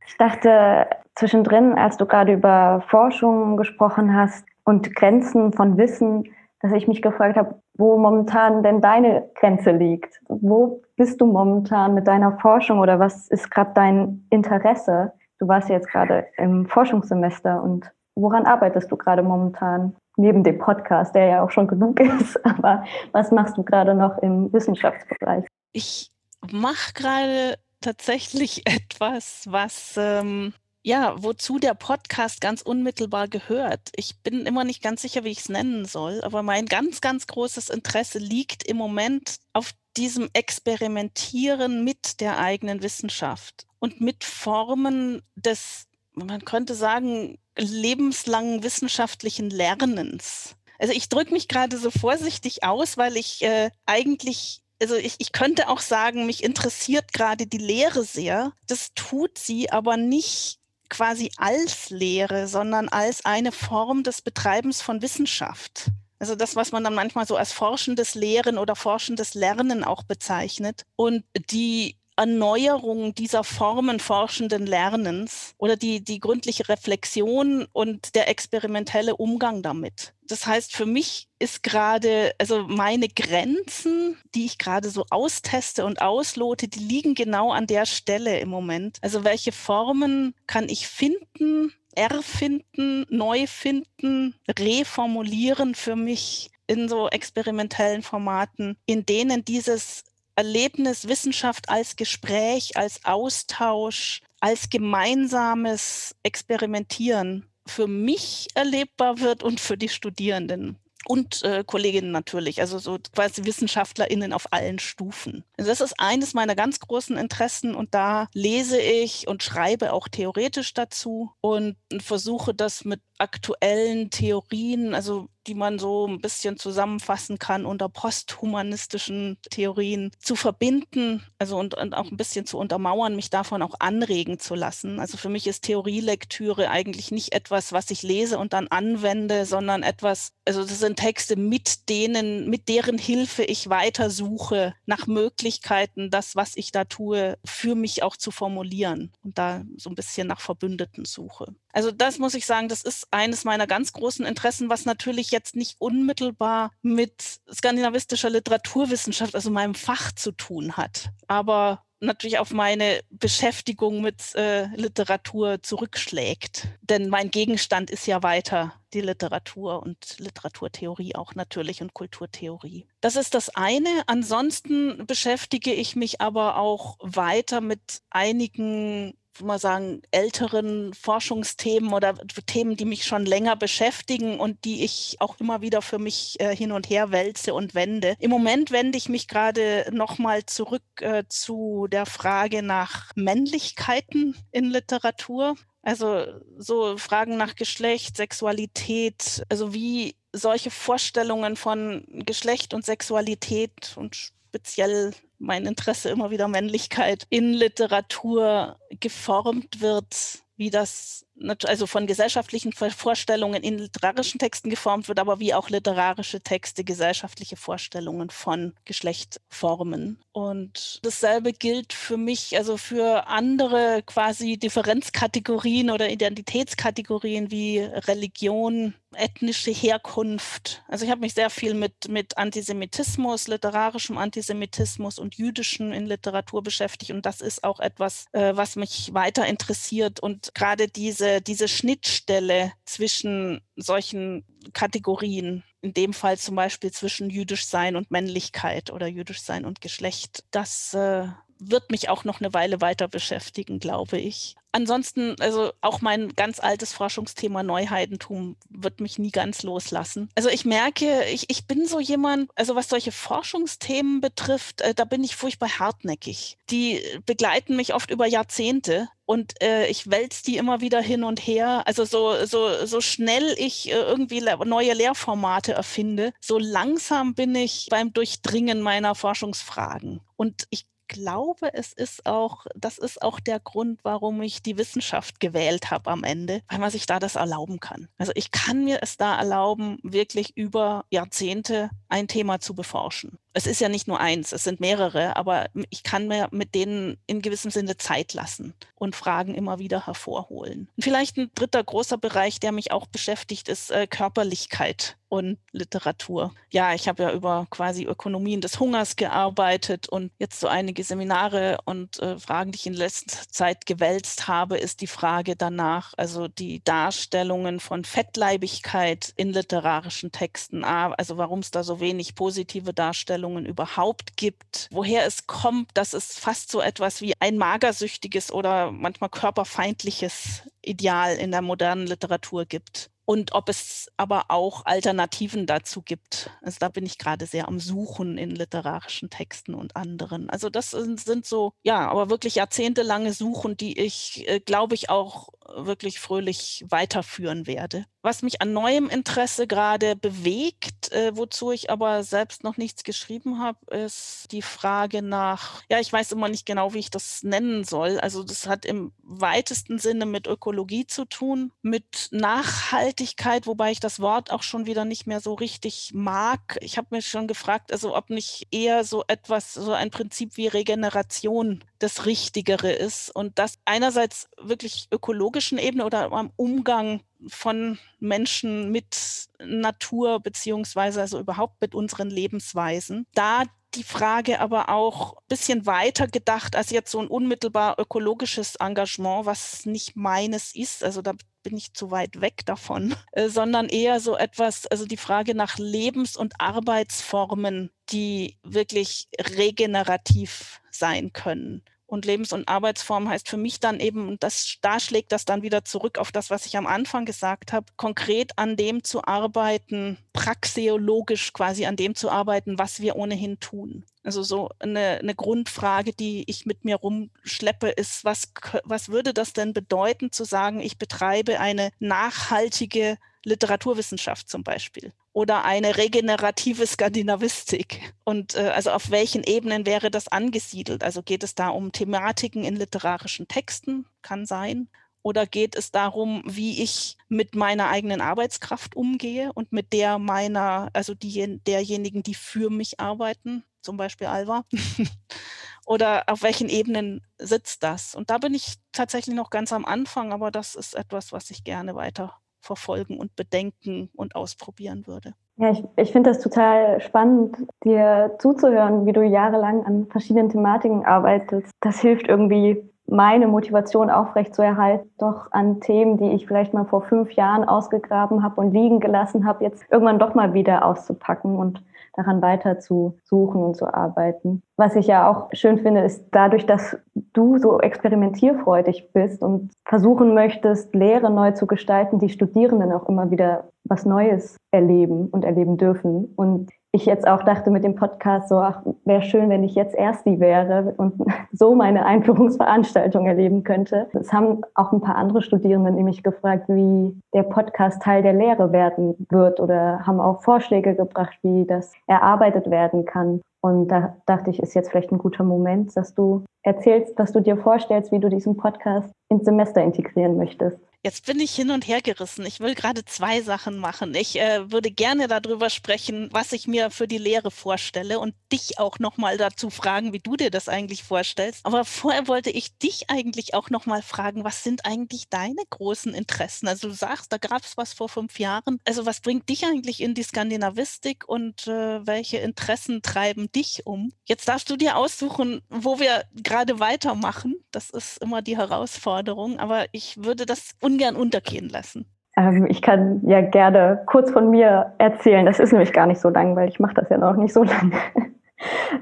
Ich 0.07 0.17
dachte 0.17 0.87
zwischendrin, 1.15 1.73
als 1.73 1.97
du 1.97 2.05
gerade 2.05 2.33
über 2.33 2.83
Forschung 2.89 3.55
gesprochen 3.57 4.13
hast 4.13 4.45
und 4.65 4.93
Grenzen 4.93 5.53
von 5.53 5.77
Wissen, 5.77 6.25
dass 6.59 6.73
ich 6.73 6.87
mich 6.87 7.01
gefragt 7.01 7.37
habe, 7.37 7.61
wo 7.75 7.97
momentan 7.97 8.61
denn 8.61 8.81
deine 8.81 9.29
Grenze 9.35 9.71
liegt. 9.71 10.19
Wo 10.27 10.83
bist 10.95 11.19
du 11.21 11.25
momentan 11.25 11.93
mit 11.95 12.07
deiner 12.07 12.37
Forschung 12.39 12.79
oder 12.79 12.99
was 12.99 13.27
ist 13.29 13.49
gerade 13.49 13.71
dein 13.73 14.27
Interesse? 14.29 15.13
Du 15.41 15.47
warst 15.47 15.69
jetzt 15.69 15.87
gerade 15.87 16.27
im 16.37 16.67
Forschungssemester 16.67 17.63
und 17.63 17.89
woran 18.13 18.45
arbeitest 18.45 18.91
du 18.91 18.95
gerade 18.95 19.23
momentan? 19.23 19.95
Neben 20.15 20.43
dem 20.43 20.59
Podcast, 20.59 21.15
der 21.15 21.25
ja 21.25 21.43
auch 21.43 21.49
schon 21.49 21.67
genug 21.67 21.99
ist, 22.21 22.45
aber 22.45 22.83
was 23.11 23.31
machst 23.31 23.57
du 23.57 23.63
gerade 23.63 23.95
noch 23.95 24.19
im 24.19 24.53
Wissenschaftsbereich? 24.53 25.47
Ich 25.71 26.11
mache 26.51 26.93
gerade 26.93 27.55
tatsächlich 27.79 28.61
etwas, 28.67 29.45
was 29.49 29.95
ähm, 29.97 30.53
ja, 30.83 31.15
wozu 31.17 31.57
der 31.57 31.73
Podcast 31.73 32.39
ganz 32.39 32.61
unmittelbar 32.61 33.27
gehört. 33.27 33.89
Ich 33.95 34.21
bin 34.21 34.45
immer 34.45 34.63
nicht 34.63 34.83
ganz 34.83 35.01
sicher, 35.01 35.23
wie 35.23 35.31
ich 35.31 35.39
es 35.39 35.49
nennen 35.49 35.85
soll, 35.85 36.21
aber 36.21 36.43
mein 36.43 36.67
ganz, 36.67 37.01
ganz 37.01 37.25
großes 37.25 37.71
Interesse 37.71 38.19
liegt 38.19 38.63
im 38.69 38.77
Moment 38.77 39.37
auf 39.53 39.71
diesem 39.97 40.29
Experimentieren 40.33 41.83
mit 41.83 42.21
der 42.21 42.37
eigenen 42.37 42.83
Wissenschaft 42.83 43.65
und 43.81 43.99
mit 43.99 44.23
Formen 44.23 45.23
des, 45.35 45.87
man 46.13 46.45
könnte 46.45 46.75
sagen, 46.75 47.39
lebenslangen 47.57 48.63
wissenschaftlichen 48.63 49.49
Lernens. 49.49 50.55
Also 50.79 50.93
ich 50.93 51.09
drücke 51.09 51.33
mich 51.33 51.47
gerade 51.47 51.77
so 51.77 51.91
vorsichtig 51.91 52.63
aus, 52.63 52.97
weil 52.97 53.17
ich 53.17 53.41
äh, 53.41 53.71
eigentlich, 53.85 54.61
also 54.79 54.95
ich, 54.95 55.15
ich 55.17 55.31
könnte 55.31 55.67
auch 55.67 55.79
sagen, 55.79 56.27
mich 56.27 56.43
interessiert 56.43 57.11
gerade 57.11 57.47
die 57.47 57.57
Lehre 57.57 58.03
sehr. 58.03 58.53
Das 58.67 58.93
tut 58.93 59.37
sie 59.37 59.71
aber 59.71 59.97
nicht 59.97 60.59
quasi 60.89 61.31
als 61.37 61.89
Lehre, 61.89 62.47
sondern 62.47 62.87
als 62.87 63.25
eine 63.25 63.51
Form 63.51 64.03
des 64.03 64.21
Betreibens 64.21 64.81
von 64.81 65.01
Wissenschaft. 65.01 65.87
Also 66.19 66.35
das, 66.35 66.55
was 66.55 66.71
man 66.71 66.83
dann 66.83 66.93
manchmal 66.93 67.25
so 67.25 67.35
als 67.35 67.51
forschendes 67.51 68.13
Lehren 68.13 68.59
oder 68.59 68.75
forschendes 68.75 69.33
Lernen 69.33 69.83
auch 69.83 70.03
bezeichnet. 70.03 70.85
Und 70.95 71.23
die 71.49 71.97
Erneuerung 72.15 73.15
dieser 73.15 73.43
Formen 73.43 73.99
forschenden 73.99 74.65
Lernens 74.65 75.53
oder 75.57 75.75
die, 75.75 76.03
die 76.03 76.19
gründliche 76.19 76.67
Reflexion 76.69 77.67
und 77.73 78.15
der 78.15 78.29
experimentelle 78.29 79.15
Umgang 79.15 79.61
damit. 79.61 80.13
Das 80.27 80.45
heißt, 80.45 80.73
für 80.75 80.85
mich 80.85 81.27
ist 81.39 81.61
gerade, 81.63 82.33
also 82.37 82.63
meine 82.67 83.09
Grenzen, 83.09 84.17
die 84.33 84.45
ich 84.45 84.57
gerade 84.57 84.89
so 84.89 85.05
austeste 85.09 85.85
und 85.85 86.01
auslote, 86.01 86.67
die 86.67 86.79
liegen 86.79 87.15
genau 87.15 87.51
an 87.51 87.67
der 87.67 87.85
Stelle 87.85 88.39
im 88.39 88.49
Moment. 88.49 88.97
Also 89.01 89.23
welche 89.23 89.51
Formen 89.51 90.33
kann 90.47 90.69
ich 90.69 90.87
finden, 90.87 91.73
erfinden, 91.95 93.05
neu 93.09 93.45
finden, 93.47 94.35
reformulieren 94.47 95.75
für 95.75 95.95
mich 95.95 96.51
in 96.67 96.87
so 96.87 97.09
experimentellen 97.09 98.01
Formaten, 98.01 98.77
in 98.85 99.05
denen 99.05 99.43
dieses 99.43 100.05
Erlebnis 100.35 101.07
Wissenschaft 101.07 101.69
als 101.69 101.95
Gespräch, 101.95 102.77
als 102.77 103.03
Austausch, 103.05 104.21
als 104.39 104.69
gemeinsames 104.69 106.15
Experimentieren 106.23 107.45
für 107.67 107.87
mich 107.87 108.47
erlebbar 108.55 109.19
wird 109.19 109.43
und 109.43 109.59
für 109.59 109.77
die 109.77 109.89
Studierenden 109.89 110.77
und 111.07 111.43
äh, 111.43 111.63
Kolleginnen 111.65 112.11
natürlich, 112.11 112.59
also 112.61 112.79
so 112.79 112.97
quasi 113.13 113.45
WissenschaftlerInnen 113.45 114.33
auf 114.33 114.51
allen 114.51 114.79
Stufen. 114.79 115.43
Also 115.61 115.69
das 115.69 115.81
ist 115.81 115.99
eines 115.99 116.33
meiner 116.33 116.55
ganz 116.55 116.79
großen 116.79 117.17
Interessen 117.17 117.75
und 117.75 117.93
da 117.93 118.29
lese 118.33 118.81
ich 118.81 119.27
und 119.27 119.43
schreibe 119.43 119.93
auch 119.93 120.07
theoretisch 120.07 120.73
dazu 120.73 121.33
und 121.39 121.75
versuche 121.99 122.55
das 122.55 122.83
mit 122.83 122.99
aktuellen 123.19 124.09
Theorien, 124.09 124.95
also 124.95 125.27
die 125.47 125.53
man 125.55 125.79
so 125.79 126.07
ein 126.07 126.21
bisschen 126.21 126.57
zusammenfassen 126.57 127.39
kann 127.39 127.65
unter 127.65 127.89
posthumanistischen 127.89 129.37
Theorien 129.49 130.11
zu 130.19 130.35
verbinden, 130.35 131.23
also 131.39 131.57
und, 131.57 131.73
und, 131.75 131.93
auch 131.93 132.11
ein 132.11 132.17
bisschen 132.17 132.45
zu 132.45 132.57
untermauern, 132.57 133.15
mich 133.15 133.29
davon 133.29 133.61
auch 133.61 133.75
anregen 133.79 134.39
zu 134.39 134.55
lassen. 134.55 134.99
Also 134.99 135.17
für 135.17 135.29
mich 135.29 135.47
ist 135.47 135.63
Theorielektüre 135.63 136.69
eigentlich 136.69 137.11
nicht 137.11 137.33
etwas, 137.33 137.71
was 137.71 137.89
ich 137.89 138.03
lese 138.03 138.37
und 138.37 138.53
dann 138.53 138.67
anwende, 138.67 139.45
sondern 139.45 139.83
etwas, 139.83 140.33
also 140.45 140.63
das 140.63 140.79
sind 140.79 140.97
Texte, 140.97 141.35
mit 141.35 141.89
denen, 141.89 142.49
mit 142.49 142.67
deren 142.69 142.97
Hilfe 142.97 143.43
ich 143.43 143.69
weitersuche 143.69 144.73
nach 144.85 145.07
Möglichkeiten, 145.51 146.09
das, 146.09 146.35
was 146.35 146.55
ich 146.55 146.71
da 146.71 146.85
tue, 146.85 147.37
für 147.43 147.75
mich 147.75 148.03
auch 148.03 148.15
zu 148.15 148.31
formulieren 148.31 149.11
und 149.23 149.37
da 149.37 149.63
so 149.75 149.89
ein 149.89 149.95
bisschen 149.95 150.27
nach 150.27 150.39
Verbündeten 150.39 151.03
suche. 151.03 151.53
Also 151.73 151.91
das 151.91 152.19
muss 152.19 152.35
ich 152.35 152.45
sagen, 152.45 152.69
das 152.69 152.83
ist 152.83 153.07
eines 153.11 153.43
meiner 153.43 153.67
ganz 153.67 153.91
großen 153.91 154.25
Interessen, 154.25 154.69
was 154.69 154.85
natürlich 154.85 155.31
jetzt 155.31 155.55
nicht 155.55 155.75
unmittelbar 155.79 156.71
mit 156.81 157.41
skandinavistischer 157.51 158.29
Literaturwissenschaft, 158.29 159.35
also 159.35 159.49
meinem 159.49 159.75
Fach 159.75 160.13
zu 160.13 160.31
tun 160.31 160.77
hat, 160.77 161.09
aber 161.27 161.83
natürlich 162.01 162.39
auf 162.39 162.51
meine 162.51 163.01
Beschäftigung 163.09 164.01
mit 164.01 164.35
äh, 164.35 164.67
Literatur 164.75 165.61
zurückschlägt. 165.61 166.67
Denn 166.81 167.09
mein 167.09 167.31
Gegenstand 167.31 167.89
ist 167.89 168.07
ja 168.07 168.23
weiter 168.23 168.73
die 168.93 169.01
Literatur 169.01 169.81
und 169.81 170.17
Literaturtheorie 170.19 171.15
auch 171.15 171.35
natürlich 171.35 171.81
und 171.81 171.93
Kulturtheorie. 171.93 172.87
Das 172.99 173.15
ist 173.15 173.33
das 173.33 173.55
eine. 173.55 173.89
Ansonsten 174.07 175.05
beschäftige 175.05 175.73
ich 175.73 175.95
mich 175.95 176.19
aber 176.19 176.57
auch 176.57 176.97
weiter 176.99 177.61
mit 177.61 178.01
einigen 178.09 179.13
mal 179.41 179.59
sagen, 179.59 180.01
älteren 180.11 180.93
Forschungsthemen 180.93 181.93
oder 181.93 182.15
Themen, 182.45 182.75
die 182.75 182.85
mich 182.85 183.05
schon 183.05 183.25
länger 183.25 183.55
beschäftigen 183.55 184.39
und 184.39 184.65
die 184.65 184.83
ich 184.83 185.17
auch 185.19 185.39
immer 185.39 185.61
wieder 185.61 185.81
für 185.81 185.99
mich 185.99 186.39
äh, 186.39 186.55
hin 186.55 186.71
und 186.71 186.89
her 186.89 187.11
wälze 187.11 187.53
und 187.53 187.75
wende. 187.75 188.15
Im 188.19 188.31
Moment 188.31 188.71
wende 188.71 188.97
ich 188.97 189.09
mich 189.09 189.27
gerade 189.27 189.87
nochmal 189.91 190.45
zurück 190.45 190.83
äh, 190.99 191.23
zu 191.27 191.87
der 191.89 192.05
Frage 192.05 192.61
nach 192.63 193.11
Männlichkeiten 193.15 194.35
in 194.51 194.65
Literatur. 194.65 195.55
Also 195.83 196.25
so 196.57 196.97
Fragen 196.97 197.37
nach 197.37 197.55
Geschlecht, 197.55 198.17
Sexualität, 198.17 199.43
also 199.49 199.73
wie 199.73 200.15
solche 200.31 200.69
Vorstellungen 200.69 201.55
von 201.55 202.05
Geschlecht 202.07 202.73
und 202.73 202.85
Sexualität 202.85 203.93
und 203.95 204.15
speziell 204.15 205.13
mein 205.41 205.65
Interesse 205.65 206.09
immer 206.09 206.29
wieder 206.31 206.47
Männlichkeit 206.47 207.25
in 207.29 207.53
Literatur 207.53 208.79
geformt 208.99 209.81
wird, 209.81 210.43
wie 210.55 210.69
das 210.69 211.25
also 211.65 211.87
von 211.87 212.07
gesellschaftlichen 212.07 212.73
Vorstellungen 212.73 213.63
in 213.63 213.77
literarischen 213.77 214.39
Texten 214.39 214.69
geformt 214.69 215.07
wird, 215.07 215.19
aber 215.19 215.39
wie 215.39 215.53
auch 215.53 215.69
literarische 215.69 216.41
Texte 216.41 216.83
gesellschaftliche 216.83 217.55
Vorstellungen 217.55 218.29
von 218.29 218.73
Geschlecht 218.85 219.41
formen. 219.49 220.19
Und 220.33 220.99
dasselbe 221.03 221.53
gilt 221.53 221.93
für 221.93 222.17
mich, 222.17 222.57
also 222.57 222.77
für 222.77 223.27
andere 223.27 224.01
quasi 224.05 224.57
Differenzkategorien 224.57 225.89
oder 225.89 226.09
Identitätskategorien 226.09 227.51
wie 227.51 227.79
Religion, 227.79 228.93
ethnische 229.13 229.71
Herkunft. 229.71 230.83
Also 230.87 231.05
ich 231.05 231.11
habe 231.11 231.21
mich 231.21 231.33
sehr 231.33 231.49
viel 231.49 231.73
mit, 231.73 232.07
mit 232.07 232.37
Antisemitismus, 232.37 233.47
literarischem 233.47 234.17
Antisemitismus 234.17 235.19
und 235.19 235.35
jüdischen 235.35 235.91
in 235.91 236.05
Literatur 236.05 236.63
beschäftigt. 236.63 237.11
Und 237.11 237.25
das 237.25 237.41
ist 237.41 237.63
auch 237.63 237.79
etwas, 237.79 238.25
äh, 238.31 238.55
was 238.55 238.75
mich 238.75 239.13
weiter 239.13 239.45
interessiert. 239.45 240.19
Und 240.19 240.53
gerade 240.55 240.87
diese 240.87 241.30
diese, 241.39 241.67
Schnittstelle 241.67 242.73
zwischen 242.85 243.61
solchen 243.75 244.43
Kategorien, 244.73 245.63
in 245.81 245.93
dem 245.93 246.13
Fall 246.13 246.37
zum 246.37 246.55
Beispiel 246.55 246.91
zwischen 246.91 247.29
jüdisch 247.29 247.65
sein 247.65 247.95
und 247.95 248.11
Männlichkeit 248.11 248.91
oder 248.91 249.07
jüdisch 249.07 249.41
sein 249.41 249.65
und 249.65 249.81
Geschlecht, 249.81 250.43
das 250.51 250.93
äh, 250.93 251.27
wird 251.59 251.91
mich 251.91 252.09
auch 252.09 252.23
noch 252.23 252.41
eine 252.41 252.53
Weile 252.53 252.81
weiter 252.81 253.07
beschäftigen, 253.07 253.79
glaube 253.79 254.17
ich. 254.17 254.55
Ansonsten, 254.71 255.35
also 255.39 255.71
auch 255.81 256.01
mein 256.01 256.33
ganz 256.35 256.59
altes 256.59 256.93
Forschungsthema 256.93 257.63
Neuheidentum 257.63 258.55
wird 258.69 259.01
mich 259.01 259.19
nie 259.19 259.31
ganz 259.31 259.63
loslassen. 259.63 260.29
Also 260.35 260.49
ich 260.49 260.65
merke, 260.65 261.25
ich, 261.25 261.49
ich 261.49 261.67
bin 261.67 261.85
so 261.85 261.99
jemand, 261.99 262.49
also 262.55 262.75
was 262.75 262.89
solche 262.89 263.11
Forschungsthemen 263.11 264.21
betrifft, 264.21 264.81
äh, 264.81 264.93
da 264.93 265.05
bin 265.05 265.23
ich 265.23 265.35
furchtbar 265.35 265.79
hartnäckig. 265.79 266.57
Die 266.69 267.01
begleiten 267.25 267.75
mich 267.75 267.93
oft 267.93 268.11
über 268.11 268.25
Jahrzehnte 268.25 269.09
und 269.25 269.61
äh, 269.61 269.87
ich 269.87 270.09
wälze 270.09 270.43
die 270.43 270.57
immer 270.57 270.81
wieder 270.81 271.01
hin 271.01 271.23
und 271.23 271.39
her. 271.39 271.83
Also 271.85 272.05
so, 272.05 272.45
so, 272.45 272.85
so 272.85 273.01
schnell 273.01 273.55
ich 273.57 273.89
äh, 273.89 273.95
irgendwie 273.95 274.41
neue 274.65 274.93
Lehrformate 274.93 275.73
erfinde, 275.73 276.33
so 276.39 276.57
langsam 276.57 277.33
bin 277.33 277.55
ich 277.55 277.87
beim 277.89 278.13
Durchdringen 278.13 278.81
meiner 278.81 279.15
Forschungsfragen. 279.15 280.21
Und 280.35 280.65
ich 280.69 280.85
glaube, 281.11 281.73
es 281.73 281.93
ist 281.93 282.25
auch, 282.25 282.65
das 282.75 282.97
ist 282.97 283.21
auch 283.21 283.39
der 283.39 283.59
Grund, 283.59 283.99
warum 284.03 284.41
ich 284.41 284.63
die 284.63 284.77
Wissenschaft 284.77 285.39
gewählt 285.39 285.91
habe 285.91 286.09
am 286.09 286.23
Ende, 286.23 286.61
weil 286.69 286.79
man 286.79 286.89
sich 286.89 287.05
da 287.05 287.19
das 287.19 287.35
erlauben 287.35 287.79
kann. 287.79 288.07
Also 288.17 288.31
ich 288.35 288.51
kann 288.51 288.83
mir 288.83 288.99
es 289.01 289.17
da 289.17 289.37
erlauben, 289.37 289.99
wirklich 290.03 290.55
über 290.55 291.05
Jahrzehnte 291.09 291.89
ein 292.07 292.27
Thema 292.27 292.59
zu 292.59 292.73
beforschen. 292.73 293.37
Es 293.53 293.67
ist 293.67 293.81
ja 293.81 293.89
nicht 293.89 294.07
nur 294.07 294.19
eins, 294.19 294.51
es 294.51 294.63
sind 294.63 294.79
mehrere, 294.79 295.35
aber 295.35 295.67
ich 295.89 296.03
kann 296.03 296.27
mir 296.27 296.47
mit 296.51 296.73
denen 296.73 297.17
in 297.27 297.41
gewissem 297.41 297.71
Sinne 297.71 297.97
Zeit 297.97 298.33
lassen 298.33 298.73
und 298.95 299.15
Fragen 299.15 299.55
immer 299.55 299.79
wieder 299.79 300.05
hervorholen. 300.05 300.87
Und 300.95 301.03
vielleicht 301.03 301.37
ein 301.37 301.49
dritter 301.55 301.83
großer 301.83 302.17
Bereich, 302.17 302.59
der 302.59 302.71
mich 302.71 302.91
auch 302.91 303.07
beschäftigt, 303.07 303.67
ist 303.67 303.91
äh, 303.91 304.07
Körperlichkeit 304.07 305.17
und 305.27 305.57
Literatur. 305.71 306.53
Ja, 306.71 306.93
ich 306.93 307.07
habe 307.07 307.23
ja 307.23 307.31
über 307.31 307.65
quasi 307.69 308.03
Ökonomien 308.03 308.59
des 308.59 308.79
Hungers 308.79 309.15
gearbeitet 309.15 310.09
und 310.09 310.31
jetzt 310.39 310.59
so 310.59 310.67
einige 310.67 311.03
Seminare 311.03 311.77
und 311.85 312.19
äh, 312.19 312.37
Fragen, 312.37 312.73
die 312.73 312.75
ich 312.75 312.85
in 312.85 312.93
letzter 312.93 313.47
Zeit 313.49 313.85
gewälzt 313.85 314.49
habe, 314.49 314.77
ist 314.77 314.99
die 314.99 315.07
Frage 315.07 315.55
danach, 315.55 316.13
also 316.17 316.49
die 316.49 316.83
Darstellungen 316.83 317.79
von 317.79 318.03
Fettleibigkeit 318.03 319.33
in 319.37 319.53
literarischen 319.53 320.33
Texten, 320.33 320.83
also 320.83 321.37
warum 321.37 321.59
es 321.59 321.71
da 321.71 321.83
so 321.83 322.01
wenig 322.01 322.35
positive 322.35 322.93
Darstellungen 322.93 323.40
überhaupt 323.65 324.37
gibt, 324.37 324.87
woher 324.91 325.25
es 325.25 325.47
kommt, 325.47 325.89
dass 325.93 326.13
es 326.13 326.37
fast 326.37 326.71
so 326.71 326.81
etwas 326.81 327.21
wie 327.21 327.33
ein 327.39 327.57
magersüchtiges 327.57 328.51
oder 328.51 328.91
manchmal 328.91 329.29
körperfeindliches 329.29 330.63
Ideal 330.81 331.35
in 331.35 331.51
der 331.51 331.61
modernen 331.61 332.07
Literatur 332.07 332.65
gibt 332.65 333.11
und 333.31 333.53
ob 333.53 333.69
es 333.69 334.11
aber 334.17 334.43
auch 334.49 334.85
Alternativen 334.85 335.65
dazu 335.65 336.01
gibt. 336.01 336.49
Also 336.61 336.79
da 336.81 336.89
bin 336.89 337.05
ich 337.05 337.17
gerade 337.17 337.45
sehr 337.45 337.69
am 337.69 337.79
Suchen 337.79 338.37
in 338.37 338.51
literarischen 338.51 339.29
Texten 339.29 339.73
und 339.73 339.95
anderen. 339.95 340.49
Also 340.49 340.69
das 340.69 340.91
sind 340.91 341.45
so, 341.45 341.71
ja, 341.81 342.09
aber 342.09 342.29
wirklich 342.29 342.55
jahrzehntelange 342.55 343.31
Suchen, 343.31 343.77
die 343.77 343.97
ich, 343.97 344.49
äh, 344.49 344.59
glaube 344.59 344.95
ich, 344.95 345.09
auch 345.09 345.47
wirklich 345.73 346.19
fröhlich 346.19 346.83
weiterführen 346.89 347.67
werde. 347.67 348.05
Was 348.21 348.41
mich 348.43 348.61
an 348.61 348.73
neuem 348.73 349.09
Interesse 349.09 349.65
gerade 349.65 350.15
bewegt, 350.17 351.11
äh, 351.11 351.31
wozu 351.35 351.71
ich 351.71 351.89
aber 351.89 352.23
selbst 352.23 352.63
noch 352.63 352.77
nichts 352.77 353.03
geschrieben 353.03 353.59
habe, 353.59 353.79
ist 353.95 354.51
die 354.51 354.61
Frage 354.61 355.21
nach, 355.21 355.81
ja, 355.89 355.99
ich 355.99 356.11
weiß 356.11 356.33
immer 356.33 356.49
nicht 356.49 356.65
genau, 356.65 356.93
wie 356.93 356.99
ich 356.99 357.09
das 357.09 357.43
nennen 357.43 357.83
soll. 357.85 358.19
Also 358.19 358.43
das 358.43 358.67
hat 358.67 358.85
im 358.85 359.13
weitesten 359.23 359.97
Sinne 359.97 360.25
mit 360.25 360.47
Ökologie 360.47 361.07
zu 361.07 361.25
tun, 361.25 361.71
mit 361.81 362.27
Nachhaltigkeit, 362.31 363.20
wobei 363.65 363.91
ich 363.91 363.99
das 363.99 364.19
Wort 364.19 364.51
auch 364.51 364.63
schon 364.63 364.85
wieder 364.85 365.05
nicht 365.05 365.27
mehr 365.27 365.39
so 365.39 365.53
richtig 365.53 366.11
mag. 366.13 366.77
Ich 366.81 366.97
habe 366.97 367.07
mir 367.11 367.21
schon 367.21 367.47
gefragt, 367.47 367.91
also 367.91 368.15
ob 368.15 368.29
nicht 368.29 368.67
eher 368.71 369.03
so 369.03 369.23
etwas, 369.27 369.73
so 369.73 369.93
ein 369.93 370.11
Prinzip 370.11 370.57
wie 370.57 370.67
Regeneration 370.67 371.83
das 371.99 372.25
Richtigere 372.25 372.91
ist 372.91 373.29
und 373.29 373.59
das 373.59 373.79
einerseits 373.85 374.49
wirklich 374.61 375.07
ökologischen 375.11 375.77
Ebene 375.77 376.05
oder 376.05 376.31
am 376.31 376.51
Umgang 376.55 377.21
von 377.47 377.97
Menschen 378.19 378.91
mit 378.91 379.49
Natur 379.59 380.39
beziehungsweise 380.39 381.21
also 381.21 381.39
überhaupt 381.39 381.81
mit 381.81 381.95
unseren 381.95 382.29
Lebensweisen. 382.29 383.25
Da 383.33 383.63
die 383.95 384.03
Frage 384.03 384.59
aber 384.59 384.89
auch 384.89 385.33
ein 385.33 385.43
bisschen 385.49 385.85
weiter 385.85 386.27
gedacht 386.27 386.75
als 386.75 386.91
jetzt 386.91 387.11
so 387.11 387.19
ein 387.19 387.27
unmittelbar 387.27 387.99
ökologisches 387.99 388.75
Engagement, 388.75 389.45
was 389.45 389.85
nicht 389.85 390.15
meines 390.15 390.75
ist. 390.75 391.03
Also 391.03 391.21
da 391.21 391.33
bin 391.63 391.77
ich 391.77 391.93
zu 391.93 392.11
weit 392.11 392.41
weg 392.41 392.65
davon, 392.65 393.15
äh, 393.33 393.49
sondern 393.49 393.87
eher 393.89 394.19
so 394.19 394.35
etwas, 394.35 394.87
also 394.87 395.05
die 395.05 395.17
Frage 395.17 395.55
nach 395.55 395.77
Lebens- 395.77 396.37
und 396.37 396.53
Arbeitsformen, 396.59 397.91
die 398.09 398.57
wirklich 398.63 399.27
regenerativ 399.39 400.81
sein 400.89 401.33
können. 401.33 401.83
Und 402.11 402.25
Lebens- 402.25 402.51
und 402.51 402.67
Arbeitsform 402.67 403.29
heißt 403.29 403.47
für 403.47 403.55
mich 403.55 403.79
dann 403.79 404.01
eben, 404.01 404.27
und 404.27 404.43
das, 404.43 404.75
da 404.81 404.99
schlägt 404.99 405.31
das 405.31 405.45
dann 405.45 405.61
wieder 405.61 405.85
zurück 405.85 406.17
auf 406.17 406.33
das, 406.33 406.49
was 406.49 406.65
ich 406.65 406.75
am 406.75 406.85
Anfang 406.85 407.23
gesagt 407.23 407.71
habe, 407.71 407.85
konkret 407.95 408.51
an 408.57 408.75
dem 408.75 409.05
zu 409.05 409.23
arbeiten, 409.23 410.17
praxeologisch 410.33 411.53
quasi 411.53 411.85
an 411.85 411.95
dem 411.95 412.13
zu 412.13 412.29
arbeiten, 412.29 412.77
was 412.77 412.99
wir 412.99 413.15
ohnehin 413.15 413.61
tun. 413.61 414.03
Also 414.23 414.43
so 414.43 414.71
eine, 414.79 415.19
eine 415.19 415.35
Grundfrage, 415.35 416.11
die 416.11 416.43
ich 416.47 416.65
mit 416.65 416.83
mir 416.83 416.97
rumschleppe, 416.97 417.87
ist, 417.87 418.25
was, 418.25 418.51
was 418.83 419.07
würde 419.07 419.33
das 419.33 419.53
denn 419.53 419.71
bedeuten 419.71 420.33
zu 420.33 420.43
sagen, 420.43 420.81
ich 420.81 420.97
betreibe 420.97 421.61
eine 421.61 421.91
nachhaltige 421.99 423.19
Literaturwissenschaft 423.45 424.49
zum 424.49 424.65
Beispiel 424.65 425.13
oder 425.33 425.63
eine 425.63 425.97
regenerative 425.97 426.85
Skandinavistik? 426.85 428.13
Und 428.23 428.55
äh, 428.55 428.69
also 428.69 428.91
auf 428.91 429.11
welchen 429.11 429.43
Ebenen 429.43 429.85
wäre 429.85 430.11
das 430.11 430.27
angesiedelt? 430.27 431.03
Also 431.03 431.23
geht 431.23 431.43
es 431.43 431.55
da 431.55 431.69
um 431.69 431.91
Thematiken 431.91 432.63
in 432.63 432.75
literarischen 432.75 433.47
Texten? 433.47 434.05
Kann 434.21 434.45
sein. 434.45 434.89
Oder 435.23 435.45
geht 435.45 435.75
es 435.75 435.91
darum, 435.91 436.41
wie 436.45 436.81
ich 436.81 437.15
mit 437.29 437.55
meiner 437.55 437.89
eigenen 437.89 438.21
Arbeitskraft 438.21 438.95
umgehe 438.95 439.53
und 439.53 439.71
mit 439.71 439.93
der 439.93 440.17
meiner, 440.17 440.89
also 440.93 441.13
die, 441.13 441.59
derjenigen, 441.65 442.23
die 442.23 442.33
für 442.33 442.69
mich 442.71 442.99
arbeiten, 442.99 443.63
zum 443.81 443.97
Beispiel 443.97 444.27
Alva? 444.27 444.65
Oder 445.85 446.23
auf 446.27 446.41
welchen 446.41 446.69
Ebenen 446.69 447.21
sitzt 447.37 447.83
das? 447.83 448.15
Und 448.15 448.29
da 448.29 448.37
bin 448.39 448.53
ich 448.53 448.75
tatsächlich 448.91 449.35
noch 449.35 449.49
ganz 449.49 449.73
am 449.73 449.85
Anfang, 449.85 450.33
aber 450.33 450.49
das 450.49 450.75
ist 450.75 450.95
etwas, 450.95 451.31
was 451.31 451.51
ich 451.51 451.63
gerne 451.63 451.95
weiter 451.95 452.41
verfolgen 452.61 453.19
und 453.19 453.35
bedenken 453.35 454.09
und 454.15 454.35
ausprobieren 454.35 455.05
würde. 455.07 455.33
Ja, 455.57 455.71
ich, 455.71 455.83
ich 455.95 456.11
finde 456.11 456.31
das 456.31 456.39
total 456.41 457.01
spannend, 457.01 457.55
dir 457.83 458.35
zuzuhören, 458.39 459.05
wie 459.05 459.13
du 459.13 459.21
jahrelang 459.21 459.85
an 459.85 460.07
verschiedenen 460.07 460.49
Thematiken 460.49 461.05
arbeitest. 461.05 461.69
Das 461.81 461.99
hilft 461.99 462.27
irgendwie, 462.27 462.81
meine 463.07 463.47
Motivation 463.47 464.09
aufrechtzuerhalten, 464.09 465.09
doch 465.17 465.51
an 465.51 465.81
Themen, 465.81 466.17
die 466.17 466.31
ich 466.31 466.47
vielleicht 466.47 466.73
mal 466.73 466.85
vor 466.85 467.01
fünf 467.01 467.31
Jahren 467.33 467.65
ausgegraben 467.65 468.41
habe 468.41 468.61
und 468.61 468.71
liegen 468.71 468.99
gelassen 468.99 469.45
habe, 469.45 469.63
jetzt 469.63 469.83
irgendwann 469.91 470.17
doch 470.17 470.33
mal 470.33 470.53
wieder 470.53 470.85
auszupacken 470.85 471.57
und 471.57 471.83
daran 472.13 472.41
weiter 472.41 472.79
zu 472.79 473.17
suchen 473.23 473.63
und 473.63 473.75
zu 473.75 473.93
arbeiten. 473.93 474.63
Was 474.77 474.95
ich 474.95 475.07
ja 475.07 475.29
auch 475.29 475.49
schön 475.53 475.79
finde, 475.79 476.01
ist 476.01 476.25
dadurch, 476.31 476.65
dass 476.65 476.97
du 477.33 477.57
so 477.57 477.79
experimentierfreudig 477.79 479.11
bist 479.13 479.41
und 479.41 479.71
versuchen 479.85 480.33
möchtest, 480.33 480.93
Lehre 480.93 481.31
neu 481.31 481.51
zu 481.51 481.67
gestalten, 481.67 482.19
die 482.19 482.29
Studierenden 482.29 482.91
auch 482.91 483.07
immer 483.07 483.31
wieder 483.31 483.69
was 483.83 484.05
Neues 484.05 484.57
erleben 484.71 485.27
und 485.27 485.45
erleben 485.45 485.77
dürfen. 485.77 486.33
Und 486.35 486.71
ich 486.93 487.05
jetzt 487.05 487.25
auch 487.25 487.43
dachte 487.43 487.71
mit 487.71 487.83
dem 487.83 487.95
Podcast 487.95 488.49
so, 488.49 488.57
ach, 488.57 488.81
wäre 489.05 489.21
schön, 489.21 489.49
wenn 489.49 489.63
ich 489.63 489.75
jetzt 489.75 489.95
erst 489.95 490.25
die 490.25 490.39
wäre 490.39 490.93
und 490.97 491.13
so 491.53 491.73
meine 491.73 492.05
Einführungsveranstaltung 492.05 493.25
erleben 493.25 493.63
könnte. 493.63 494.07
Es 494.13 494.33
haben 494.33 494.61
auch 494.75 494.91
ein 494.91 495.01
paar 495.01 495.15
andere 495.15 495.41
Studierende 495.41 495.91
nämlich 495.91 496.21
gefragt, 496.21 496.65
wie 496.67 497.15
der 497.33 497.43
Podcast 497.43 498.01
Teil 498.01 498.23
der 498.23 498.33
Lehre 498.33 498.71
werden 498.71 499.25
wird 499.29 499.59
oder 499.59 500.05
haben 500.05 500.19
auch 500.19 500.43
Vorschläge 500.43 500.95
gebracht, 500.95 501.37
wie 501.43 501.65
das 501.65 501.93
erarbeitet 502.07 502.69
werden 502.69 503.05
kann. 503.05 503.41
Und 503.61 503.87
da 503.89 504.17
dachte 504.25 504.49
ich, 504.49 504.59
ist 504.59 504.73
jetzt 504.73 504.89
vielleicht 504.89 505.11
ein 505.11 505.19
guter 505.19 505.43
Moment, 505.43 505.95
dass 505.95 506.15
du 506.15 506.43
erzählst, 506.63 507.13
was 507.17 507.31
du 507.31 507.39
dir 507.39 507.57
vorstellst, 507.57 508.11
wie 508.11 508.19
du 508.19 508.29
diesen 508.29 508.57
Podcast 508.57 509.11
ins 509.29 509.45
Semester 509.45 509.81
integrieren 509.83 510.37
möchtest. 510.37 510.79
Jetzt 511.03 511.25
bin 511.25 511.39
ich 511.39 511.55
hin 511.55 511.71
und 511.71 511.87
her 511.87 512.01
gerissen. 512.03 512.45
Ich 512.45 512.59
will 512.59 512.75
gerade 512.75 513.03
zwei 513.05 513.41
Sachen 513.41 513.77
machen. 513.77 514.13
Ich 514.13 514.39
äh, 514.39 514.71
würde 514.71 514.91
gerne 514.91 515.27
darüber 515.27 515.71
sprechen, 515.71 516.29
was 516.31 516.51
ich 516.51 516.67
mir 516.67 516.91
für 516.91 517.07
die 517.07 517.17
Lehre 517.17 517.49
vorstelle 517.49 518.19
und 518.19 518.35
dich 518.51 518.77
auch 518.77 518.99
nochmal 518.99 519.37
dazu 519.37 519.71
fragen, 519.71 520.13
wie 520.13 520.19
du 520.19 520.35
dir 520.35 520.51
das 520.51 520.69
eigentlich 520.69 521.03
vorstellst. 521.03 521.65
Aber 521.65 521.85
vorher 521.85 522.27
wollte 522.27 522.51
ich 522.51 522.77
dich 522.77 523.09
eigentlich 523.09 523.55
auch 523.55 523.71
nochmal 523.71 524.03
fragen, 524.03 524.43
was 524.43 524.63
sind 524.63 524.85
eigentlich 524.85 525.27
deine 525.29 525.63
großen 525.71 526.13
Interessen? 526.13 526.67
Also 526.67 526.89
du 526.89 526.93
sagst, 526.93 527.33
da 527.33 527.37
gab 527.39 527.63
es 527.63 527.77
was 527.77 527.93
vor 527.93 528.07
fünf 528.07 528.37
Jahren. 528.37 528.79
Also 528.85 529.07
was 529.07 529.21
bringt 529.21 529.49
dich 529.49 529.65
eigentlich 529.65 530.01
in 530.01 530.13
die 530.13 530.21
Skandinavistik 530.21 531.27
und 531.27 531.65
äh, 531.65 532.05
welche 532.05 532.37
Interessen 532.37 533.01
treiben 533.01 533.50
dich 533.55 533.83
um? 533.85 534.11
Jetzt 534.25 534.47
darfst 534.47 534.69
du 534.69 534.75
dir 534.75 534.97
aussuchen, 534.97 535.61
wo 535.69 535.99
wir 535.99 536.23
gerade 536.41 536.79
weitermachen. 536.79 537.55
Das 537.71 537.89
ist 537.89 538.21
immer 538.21 538.41
die 538.41 538.57
Herausforderung. 538.57 539.59
Aber 539.59 539.85
ich 539.91 540.23
würde 540.23 540.45
das 540.45 540.71
ungern 540.81 541.15
untergehen 541.15 541.69
lassen? 541.69 542.05
Ähm, 542.37 542.65
ich 542.69 542.81
kann 542.81 543.21
ja 543.25 543.41
gerne 543.41 544.03
kurz 544.05 544.31
von 544.31 544.49
mir 544.49 544.93
erzählen. 544.97 545.45
Das 545.45 545.59
ist 545.59 545.71
nämlich 545.71 545.93
gar 545.93 546.07
nicht 546.07 546.21
so 546.21 546.29
lang, 546.29 546.55
weil 546.55 546.69
ich 546.69 546.79
mache 546.79 546.93
das 546.93 547.09
ja 547.09 547.17
noch 547.17 547.35
nicht 547.35 547.53
so 547.53 547.63
lange. 547.63 547.93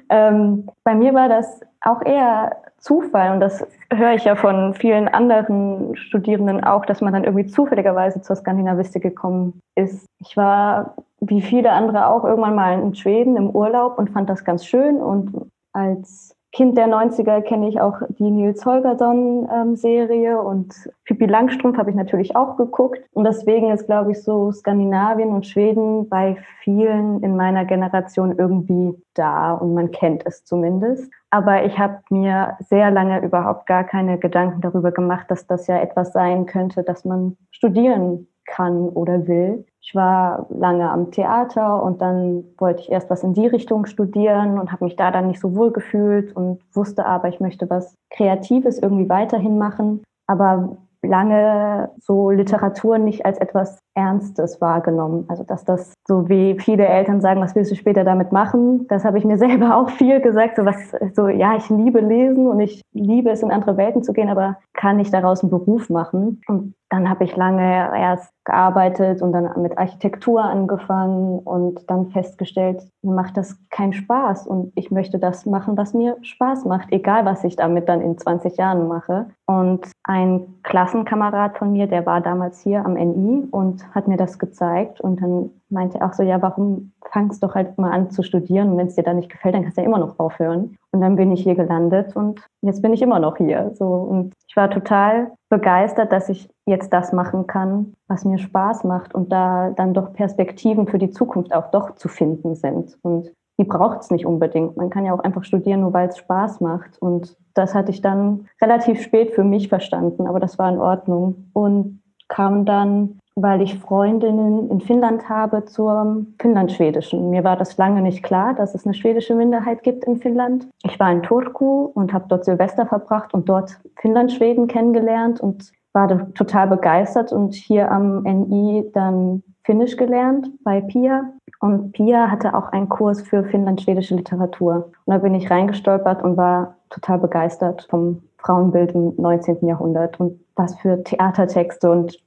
ähm, 0.09 0.69
bei 0.83 0.95
mir 0.95 1.13
war 1.13 1.29
das 1.29 1.61
auch 1.81 2.01
eher 2.01 2.57
Zufall 2.79 3.33
und 3.33 3.41
das 3.41 3.65
höre 3.93 4.13
ich 4.13 4.23
ja 4.23 4.35
von 4.35 4.73
vielen 4.73 5.07
anderen 5.07 5.95
Studierenden 5.97 6.63
auch, 6.63 6.85
dass 6.85 7.01
man 7.01 7.13
dann 7.13 7.25
irgendwie 7.25 7.45
zufälligerweise 7.45 8.21
zur 8.21 8.37
Skandinavistik 8.37 9.03
gekommen 9.03 9.59
ist. 9.75 10.05
Ich 10.19 10.37
war 10.37 10.95
wie 11.21 11.41
viele 11.41 11.71
andere 11.71 12.07
auch 12.07 12.23
irgendwann 12.23 12.55
mal 12.55 12.79
in 12.79 12.95
Schweden 12.95 13.37
im 13.37 13.49
Urlaub 13.49 13.97
und 13.97 14.11
fand 14.11 14.29
das 14.29 14.43
ganz 14.43 14.65
schön 14.65 14.97
und 14.97 15.49
als 15.73 16.35
Kind 16.51 16.79
der 16.79 16.87
90er 16.87 17.41
kenne 17.41 17.69
ich 17.69 17.79
auch 17.79 18.01
die 18.17 18.31
Nils 18.31 18.65
Holgersson-Serie 18.65 20.31
ähm, 20.31 20.45
und 20.45 20.89
Pippi 21.05 21.27
Langstrumpf 21.27 21.77
habe 21.77 21.91
ich 21.91 21.95
natürlich 21.95 22.35
auch 22.35 22.57
geguckt. 22.57 22.99
Und 23.11 23.25
deswegen 23.25 23.69
ist, 23.69 23.85
glaube 23.85 24.13
ich, 24.13 24.23
so 24.23 24.51
Skandinavien 24.51 25.29
und 25.29 25.45
Schweden 25.45 26.09
bei 26.09 26.37
vielen 26.63 27.21
in 27.21 27.35
meiner 27.35 27.65
Generation 27.65 28.35
irgendwie 28.35 28.95
da 29.13 29.53
und 29.53 29.75
man 29.75 29.91
kennt 29.91 30.25
es 30.25 30.43
zumindest. 30.43 31.11
Aber 31.29 31.65
ich 31.65 31.77
habe 31.77 31.99
mir 32.09 32.57
sehr 32.61 32.89
lange 32.89 33.23
überhaupt 33.23 33.67
gar 33.67 33.83
keine 33.83 34.17
Gedanken 34.17 34.61
darüber 34.61 34.91
gemacht, 34.91 35.29
dass 35.29 35.45
das 35.45 35.67
ja 35.67 35.77
etwas 35.77 36.13
sein 36.13 36.47
könnte, 36.47 36.81
dass 36.81 37.05
man 37.05 37.37
studieren 37.51 38.27
kann 38.45 38.89
oder 38.89 39.27
will. 39.27 39.65
Ich 39.89 39.95
war 39.95 40.45
lange 40.51 40.87
am 40.87 41.09
Theater 41.09 41.81
und 41.81 41.99
dann 41.99 42.43
wollte 42.59 42.81
ich 42.81 42.91
erst 42.91 43.09
was 43.09 43.23
in 43.23 43.33
die 43.33 43.47
Richtung 43.47 43.87
studieren 43.87 44.59
und 44.59 44.71
habe 44.71 44.83
mich 44.83 44.95
da 44.95 45.09
dann 45.09 45.25
nicht 45.25 45.39
so 45.39 45.55
wohl 45.55 45.71
gefühlt 45.71 46.35
und 46.35 46.61
wusste 46.73 47.07
aber, 47.07 47.27
ich 47.27 47.39
möchte 47.39 47.67
was 47.71 47.95
Kreatives 48.11 48.77
irgendwie 48.77 49.09
weiterhin 49.09 49.57
machen. 49.57 50.03
Aber 50.27 50.77
lange 51.01 51.89
so 51.99 52.29
Literatur 52.29 52.99
nicht 52.99 53.25
als 53.25 53.39
etwas 53.39 53.79
Ernstes 53.99 54.61
wahrgenommen. 54.61 55.25
Also 55.27 55.43
dass 55.43 55.65
das 55.65 55.93
so 56.07 56.29
wie 56.29 56.57
viele 56.59 56.87
Eltern 56.87 57.21
sagen, 57.21 57.41
was 57.41 57.55
willst 57.55 57.71
du 57.71 57.75
später 57.75 58.03
damit 58.03 58.31
machen? 58.31 58.87
Das 58.87 59.05
habe 59.05 59.17
ich 59.17 59.25
mir 59.25 59.37
selber 59.45 59.75
auch 59.77 59.89
viel 59.89 60.21
gesagt. 60.21 60.55
So 60.55 60.65
was, 60.65 60.77
so 61.13 61.27
ja, 61.27 61.55
ich 61.55 61.69
liebe 61.69 61.99
lesen 61.99 62.47
und 62.47 62.59
ich 62.59 62.81
liebe 62.93 63.29
es 63.29 63.43
in 63.43 63.51
andere 63.51 63.77
Welten 63.77 64.03
zu 64.03 64.13
gehen, 64.13 64.29
aber 64.29 64.57
kann 64.73 64.99
ich 64.99 65.11
daraus 65.11 65.41
einen 65.41 65.51
Beruf 65.51 65.89
machen? 65.89 66.41
Und 66.47 66.73
dann 66.89 67.07
habe 67.07 67.23
ich 67.23 67.35
lange 67.35 67.91
erst 67.95 68.31
gearbeitet 68.45 69.21
und 69.21 69.31
dann 69.31 69.61
mit 69.61 69.77
Architektur 69.77 70.43
angefangen 70.43 71.39
und 71.39 71.87
dann 71.89 72.07
festgestellt, 72.07 72.81
mir 73.03 73.13
macht 73.13 73.37
das 73.37 73.57
keinen 73.69 73.93
Spaß 73.93 74.47
und 74.47 74.71
ich 74.75 74.89
möchte 74.89 75.19
das 75.19 75.45
machen, 75.45 75.77
was 75.77 75.93
mir 75.93 76.17
Spaß 76.23 76.65
macht, 76.65 76.91
egal 76.91 77.25
was 77.25 77.43
ich 77.43 77.55
damit 77.55 77.87
dann 77.87 78.01
in 78.01 78.17
20 78.17 78.57
Jahren 78.57 78.87
mache. 78.87 79.27
Und 79.45 79.85
ein 80.03 80.55
Klassenkamerad 80.63 81.57
von 81.59 81.71
mir, 81.71 81.85
der 81.85 82.07
war 82.07 82.21
damals 82.21 82.59
hier 82.61 82.83
am 82.83 82.93
NI 82.93 83.47
und 83.51 83.88
hat 83.91 84.07
mir 84.07 84.17
das 84.17 84.39
gezeigt 84.39 85.01
und 85.01 85.21
dann 85.21 85.49
meinte 85.69 85.99
er 85.99 86.07
auch 86.07 86.13
so, 86.13 86.23
ja, 86.23 86.41
warum 86.41 86.91
fangst 87.11 87.43
doch 87.43 87.55
halt 87.55 87.77
mal 87.77 87.91
an 87.91 88.11
zu 88.11 88.23
studieren 88.23 88.71
und 88.71 88.77
wenn 88.77 88.87
es 88.87 88.95
dir 88.95 89.03
da 89.03 89.13
nicht 89.13 89.29
gefällt, 89.29 89.55
dann 89.55 89.63
kannst 89.63 89.77
du 89.77 89.81
ja 89.81 89.87
immer 89.87 89.99
noch 89.99 90.19
aufhören. 90.19 90.77
Und 90.91 91.01
dann 91.01 91.15
bin 91.15 91.31
ich 91.31 91.43
hier 91.43 91.55
gelandet 91.55 92.15
und 92.15 92.41
jetzt 92.61 92.81
bin 92.81 92.93
ich 92.93 93.01
immer 93.01 93.19
noch 93.19 93.37
hier. 93.37 93.71
So 93.75 93.85
und 93.85 94.33
ich 94.47 94.55
war 94.55 94.69
total 94.69 95.31
begeistert, 95.49 96.11
dass 96.11 96.29
ich 96.29 96.49
jetzt 96.65 96.93
das 96.93 97.13
machen 97.13 97.47
kann, 97.47 97.93
was 98.07 98.25
mir 98.25 98.37
Spaß 98.37 98.83
macht 98.83 99.13
und 99.13 99.31
da 99.31 99.71
dann 99.71 99.93
doch 99.93 100.13
Perspektiven 100.13 100.87
für 100.87 100.97
die 100.97 101.11
Zukunft 101.11 101.53
auch 101.53 101.71
doch 101.71 101.95
zu 101.95 102.07
finden 102.07 102.55
sind. 102.55 102.97
Und 103.01 103.31
die 103.59 103.65
braucht 103.65 103.99
es 104.01 104.09
nicht 104.09 104.25
unbedingt. 104.25 104.77
Man 104.77 104.89
kann 104.89 105.05
ja 105.05 105.13
auch 105.13 105.19
einfach 105.19 105.43
studieren, 105.43 105.81
nur 105.81 105.93
weil 105.93 106.07
es 106.07 106.17
Spaß 106.17 106.61
macht. 106.61 106.97
Und 107.01 107.35
das 107.53 107.75
hatte 107.75 107.91
ich 107.91 108.01
dann 108.01 108.47
relativ 108.61 109.01
spät 109.01 109.31
für 109.31 109.43
mich 109.43 109.67
verstanden, 109.67 110.27
aber 110.27 110.39
das 110.39 110.57
war 110.57 110.71
in 110.71 110.79
Ordnung. 110.79 111.49
Und 111.51 112.01
kam 112.29 112.63
dann, 112.63 113.19
weil 113.41 113.61
ich 113.61 113.77
Freundinnen 113.79 114.69
in 114.69 114.81
Finnland 114.81 115.29
habe, 115.29 115.65
zur 115.65 116.25
Finnlandschwedischen. 116.39 117.29
Mir 117.29 117.43
war 117.43 117.57
das 117.57 117.77
lange 117.77 118.01
nicht 118.01 118.23
klar, 118.23 118.53
dass 118.53 118.75
es 118.75 118.85
eine 118.85 118.93
schwedische 118.93 119.35
Minderheit 119.35 119.83
gibt 119.83 120.05
in 120.05 120.17
Finnland. 120.17 120.67
Ich 120.83 120.99
war 120.99 121.11
in 121.11 121.23
Turku 121.23 121.91
und 121.93 122.13
habe 122.13 122.25
dort 122.27 122.45
Silvester 122.45 122.85
verbracht 122.85 123.33
und 123.33 123.47
dort 123.49 123.79
Finnlandschweden 123.97 124.67
kennengelernt 124.67 125.39
und 125.39 125.71
war 125.93 126.33
total 126.33 126.67
begeistert 126.67 127.31
und 127.31 127.53
hier 127.55 127.91
am 127.91 128.23
NI 128.23 128.89
dann 128.93 129.43
Finnisch 129.63 129.97
gelernt 129.97 130.49
bei 130.63 130.81
Pia. 130.81 131.31
Und 131.59 131.91
Pia 131.91 132.31
hatte 132.31 132.55
auch 132.55 132.71
einen 132.71 132.89
Kurs 132.89 133.21
für 133.21 133.43
finnlandschwedische 133.43 134.15
Literatur. 134.15 134.91
Und 135.05 135.13
da 135.13 135.17
bin 135.19 135.35
ich 135.35 135.51
reingestolpert 135.51 136.23
und 136.23 136.37
war 136.37 136.75
total 136.89 137.19
begeistert 137.19 137.85
vom 137.89 138.23
Frauenbild 138.37 138.93
im 138.93 139.13
19. 139.17 139.67
Jahrhundert 139.67 140.19
und 140.19 140.39
was 140.55 140.75
für 140.79 141.03
Theatertexte 141.03 141.91
und 141.91 142.17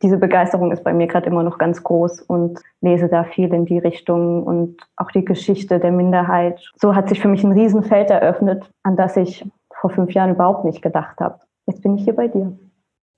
diese 0.00 0.16
Begeisterung 0.16 0.72
ist 0.72 0.84
bei 0.84 0.92
mir 0.92 1.06
gerade 1.06 1.26
immer 1.26 1.42
noch 1.42 1.58
ganz 1.58 1.82
groß 1.82 2.22
und 2.22 2.58
lese 2.80 3.08
da 3.08 3.24
viel 3.24 3.52
in 3.52 3.66
die 3.66 3.78
Richtung 3.78 4.42
und 4.44 4.80
auch 4.96 5.10
die 5.10 5.24
Geschichte 5.24 5.78
der 5.78 5.92
Minderheit. 5.92 6.60
So 6.76 6.94
hat 6.94 7.08
sich 7.08 7.20
für 7.20 7.28
mich 7.28 7.44
ein 7.44 7.52
Riesenfeld 7.52 8.10
eröffnet, 8.10 8.70
an 8.82 8.96
das 8.96 9.16
ich 9.16 9.44
vor 9.80 9.90
fünf 9.90 10.12
Jahren 10.12 10.30
überhaupt 10.30 10.64
nicht 10.64 10.82
gedacht 10.82 11.20
habe. 11.20 11.40
Jetzt 11.66 11.82
bin 11.82 11.96
ich 11.96 12.04
hier 12.04 12.16
bei 12.16 12.28
dir. 12.28 12.56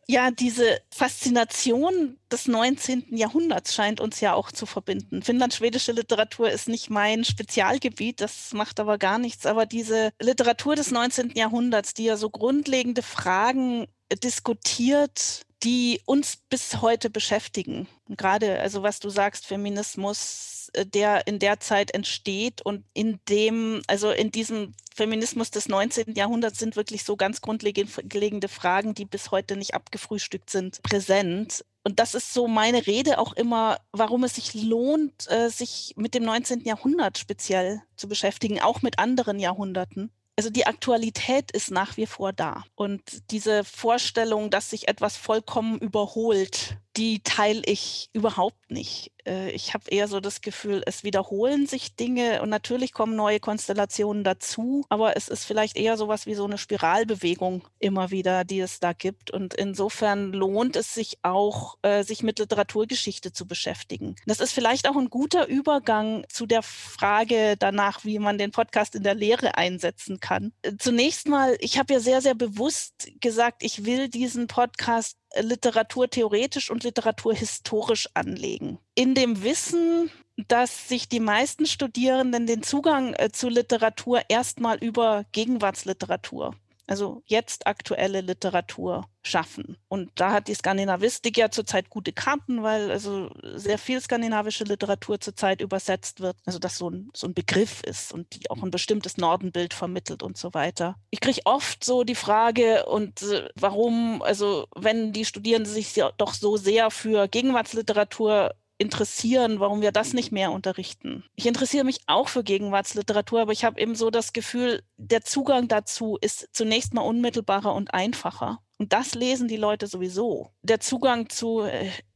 Ja, 0.06 0.30
diese 0.30 0.64
Faszination 0.90 2.18
des 2.30 2.46
19. 2.46 3.16
Jahrhunderts 3.16 3.74
scheint 3.74 4.02
uns 4.02 4.20
ja 4.20 4.34
auch 4.34 4.52
zu 4.52 4.66
verbinden. 4.66 5.22
Finnland-schwedische 5.22 5.92
Literatur 5.92 6.50
ist 6.50 6.68
nicht 6.68 6.90
mein 6.90 7.24
Spezialgebiet, 7.24 8.20
das 8.20 8.52
macht 8.52 8.80
aber 8.80 8.98
gar 8.98 9.18
nichts. 9.18 9.46
Aber 9.46 9.64
diese 9.64 10.10
Literatur 10.20 10.76
des 10.76 10.90
19. 10.90 11.30
Jahrhunderts, 11.36 11.94
die 11.94 12.04
ja 12.04 12.18
so 12.18 12.28
grundlegende 12.28 13.00
Fragen 13.00 13.86
diskutiert, 14.22 15.46
die 15.64 16.00
uns 16.04 16.36
bis 16.36 16.82
heute 16.82 17.08
beschäftigen. 17.08 17.88
Gerade, 18.08 18.60
also 18.60 18.82
was 18.82 19.00
du 19.00 19.08
sagst, 19.08 19.46
Feminismus, 19.46 20.70
äh, 20.74 20.84
der 20.84 21.26
in 21.26 21.38
der 21.38 21.58
Zeit 21.60 21.92
entsteht 21.92 22.60
und 22.62 22.84
in 22.92 23.18
dem, 23.28 23.82
also 23.86 24.10
in 24.10 24.30
diesem 24.30 24.74
Feminismus 24.94 25.50
des 25.50 25.68
19. 25.68 26.14
Jahrhunderts 26.14 26.58
sind 26.58 26.76
wirklich 26.76 27.04
so 27.04 27.16
ganz 27.16 27.40
grundlegende 27.40 28.48
Fragen, 28.48 28.94
die 28.94 29.06
bis 29.06 29.30
heute 29.30 29.56
nicht 29.56 29.74
abgefrühstückt 29.74 30.50
sind, 30.50 30.82
präsent. 30.82 31.64
Und 31.82 31.98
das 31.98 32.14
ist 32.14 32.32
so 32.32 32.46
meine 32.46 32.86
Rede 32.86 33.18
auch 33.18 33.32
immer, 33.32 33.78
warum 33.92 34.24
es 34.24 34.36
sich 34.36 34.54
lohnt, 34.54 35.30
äh, 35.30 35.48
sich 35.48 35.94
mit 35.96 36.14
dem 36.14 36.24
19. 36.24 36.64
Jahrhundert 36.64 37.18
speziell 37.18 37.82
zu 37.96 38.08
beschäftigen, 38.08 38.60
auch 38.60 38.82
mit 38.82 38.98
anderen 38.98 39.40
Jahrhunderten 39.40 40.12
also 40.36 40.50
die 40.50 40.66
Aktualität 40.66 41.50
ist 41.52 41.70
nach 41.70 41.96
wie 41.96 42.06
vor 42.06 42.32
da. 42.32 42.64
Und 42.74 43.30
diese 43.30 43.64
Vorstellung, 43.64 44.50
dass 44.50 44.70
sich 44.70 44.88
etwas 44.88 45.16
vollkommen 45.16 45.78
überholt, 45.78 46.78
die 46.96 47.22
teile 47.22 47.62
ich 47.64 48.08
überhaupt 48.12 48.70
nicht. 48.70 49.12
Äh, 49.26 49.50
ich 49.50 49.74
habe 49.74 49.84
eher 49.88 50.08
so 50.08 50.20
das 50.20 50.40
Gefühl, 50.40 50.82
es 50.86 51.02
wiederholen 51.02 51.66
sich 51.66 51.96
Dinge 51.96 52.42
und 52.42 52.50
natürlich 52.50 52.92
kommen 52.92 53.16
neue 53.16 53.40
Konstellationen 53.40 54.22
dazu, 54.24 54.84
aber 54.88 55.16
es 55.16 55.28
ist 55.28 55.44
vielleicht 55.44 55.76
eher 55.76 55.96
so 55.96 56.08
was 56.08 56.26
wie 56.26 56.34
so 56.34 56.44
eine 56.44 56.58
Spiralbewegung 56.58 57.62
immer 57.78 58.10
wieder, 58.10 58.44
die 58.44 58.60
es 58.60 58.80
da 58.80 58.92
gibt. 58.92 59.30
Und 59.30 59.54
insofern 59.54 60.32
lohnt 60.32 60.76
es 60.76 60.94
sich 60.94 61.18
auch, 61.22 61.76
äh, 61.82 62.04
sich 62.04 62.22
mit 62.22 62.38
Literaturgeschichte 62.38 63.32
zu 63.32 63.46
beschäftigen. 63.46 64.16
Das 64.26 64.40
ist 64.40 64.52
vielleicht 64.52 64.88
auch 64.88 64.96
ein 64.96 65.10
guter 65.10 65.48
Übergang 65.48 66.24
zu 66.28 66.46
der 66.46 66.62
Frage 66.62 67.56
danach, 67.58 68.04
wie 68.04 68.18
man 68.18 68.38
den 68.38 68.52
Podcast 68.52 68.94
in 68.94 69.02
der 69.02 69.14
Lehre 69.14 69.56
einsetzen 69.56 70.20
kann. 70.20 70.52
Äh, 70.62 70.74
zunächst 70.78 71.28
mal, 71.28 71.56
ich 71.60 71.78
habe 71.78 71.94
ja 71.94 72.00
sehr, 72.00 72.20
sehr 72.20 72.34
bewusst 72.34 73.10
gesagt, 73.20 73.62
ich 73.62 73.84
will 73.84 74.08
diesen 74.08 74.46
Podcast 74.46 75.16
literaturtheoretisch 75.40 76.70
und 76.70 76.84
literaturhistorisch 76.84 78.08
anlegen. 78.14 78.78
In 78.94 79.14
dem 79.14 79.42
Wissen, 79.42 80.10
dass 80.48 80.88
sich 80.88 81.08
die 81.08 81.20
meisten 81.20 81.66
Studierenden 81.66 82.46
den 82.46 82.62
Zugang 82.62 83.14
äh, 83.14 83.30
zu 83.30 83.48
Literatur 83.48 84.22
erstmal 84.28 84.78
über 84.78 85.24
Gegenwartsliteratur 85.32 86.56
also 86.86 87.22
jetzt 87.26 87.66
aktuelle 87.66 88.20
Literatur 88.20 89.06
schaffen. 89.22 89.78
Und 89.88 90.10
da 90.16 90.32
hat 90.32 90.48
die 90.48 90.54
Skandinavistik 90.54 91.38
ja 91.38 91.50
zurzeit 91.50 91.88
gute 91.88 92.12
Karten, 92.12 92.62
weil 92.62 92.90
also 92.90 93.30
sehr 93.54 93.78
viel 93.78 94.00
skandinavische 94.00 94.64
Literatur 94.64 95.18
zurzeit 95.20 95.62
übersetzt 95.62 96.20
wird. 96.20 96.36
Also 96.44 96.58
das 96.58 96.76
so 96.76 96.90
ein, 96.90 97.08
so 97.14 97.26
ein 97.26 97.34
Begriff 97.34 97.82
ist 97.82 98.12
und 98.12 98.34
die 98.34 98.50
auch 98.50 98.62
ein 98.62 98.70
bestimmtes 98.70 99.16
Nordenbild 99.16 99.72
vermittelt 99.72 100.22
und 100.22 100.36
so 100.36 100.52
weiter. 100.52 100.96
Ich 101.10 101.20
kriege 101.20 101.40
oft 101.44 101.84
so 101.84 102.04
die 102.04 102.14
Frage, 102.14 102.84
und 102.86 103.22
äh, 103.22 103.48
warum, 103.54 104.20
also 104.22 104.66
wenn 104.76 105.12
die 105.12 105.24
Studierenden 105.24 105.72
sich 105.72 105.94
doch 106.18 106.34
so 106.34 106.56
sehr 106.56 106.90
für 106.90 107.28
Gegenwartsliteratur 107.28 108.54
interessieren, 108.78 109.60
warum 109.60 109.80
wir 109.80 109.92
das 109.92 110.12
nicht 110.12 110.32
mehr 110.32 110.52
unterrichten. 110.52 111.24
Ich 111.36 111.46
interessiere 111.46 111.84
mich 111.84 112.00
auch 112.06 112.28
für 112.28 112.42
Gegenwartsliteratur, 112.42 113.42
aber 113.42 113.52
ich 113.52 113.64
habe 113.64 113.80
eben 113.80 113.94
so 113.94 114.10
das 114.10 114.32
Gefühl, 114.32 114.82
der 114.96 115.22
Zugang 115.22 115.68
dazu 115.68 116.18
ist 116.20 116.48
zunächst 116.52 116.94
mal 116.94 117.02
unmittelbarer 117.02 117.74
und 117.74 117.94
einfacher. 117.94 118.58
Und 118.78 118.92
das 118.92 119.14
lesen 119.14 119.46
die 119.46 119.56
Leute 119.56 119.86
sowieso. 119.86 120.50
Der 120.62 120.80
Zugang 120.80 121.28
zu 121.28 121.64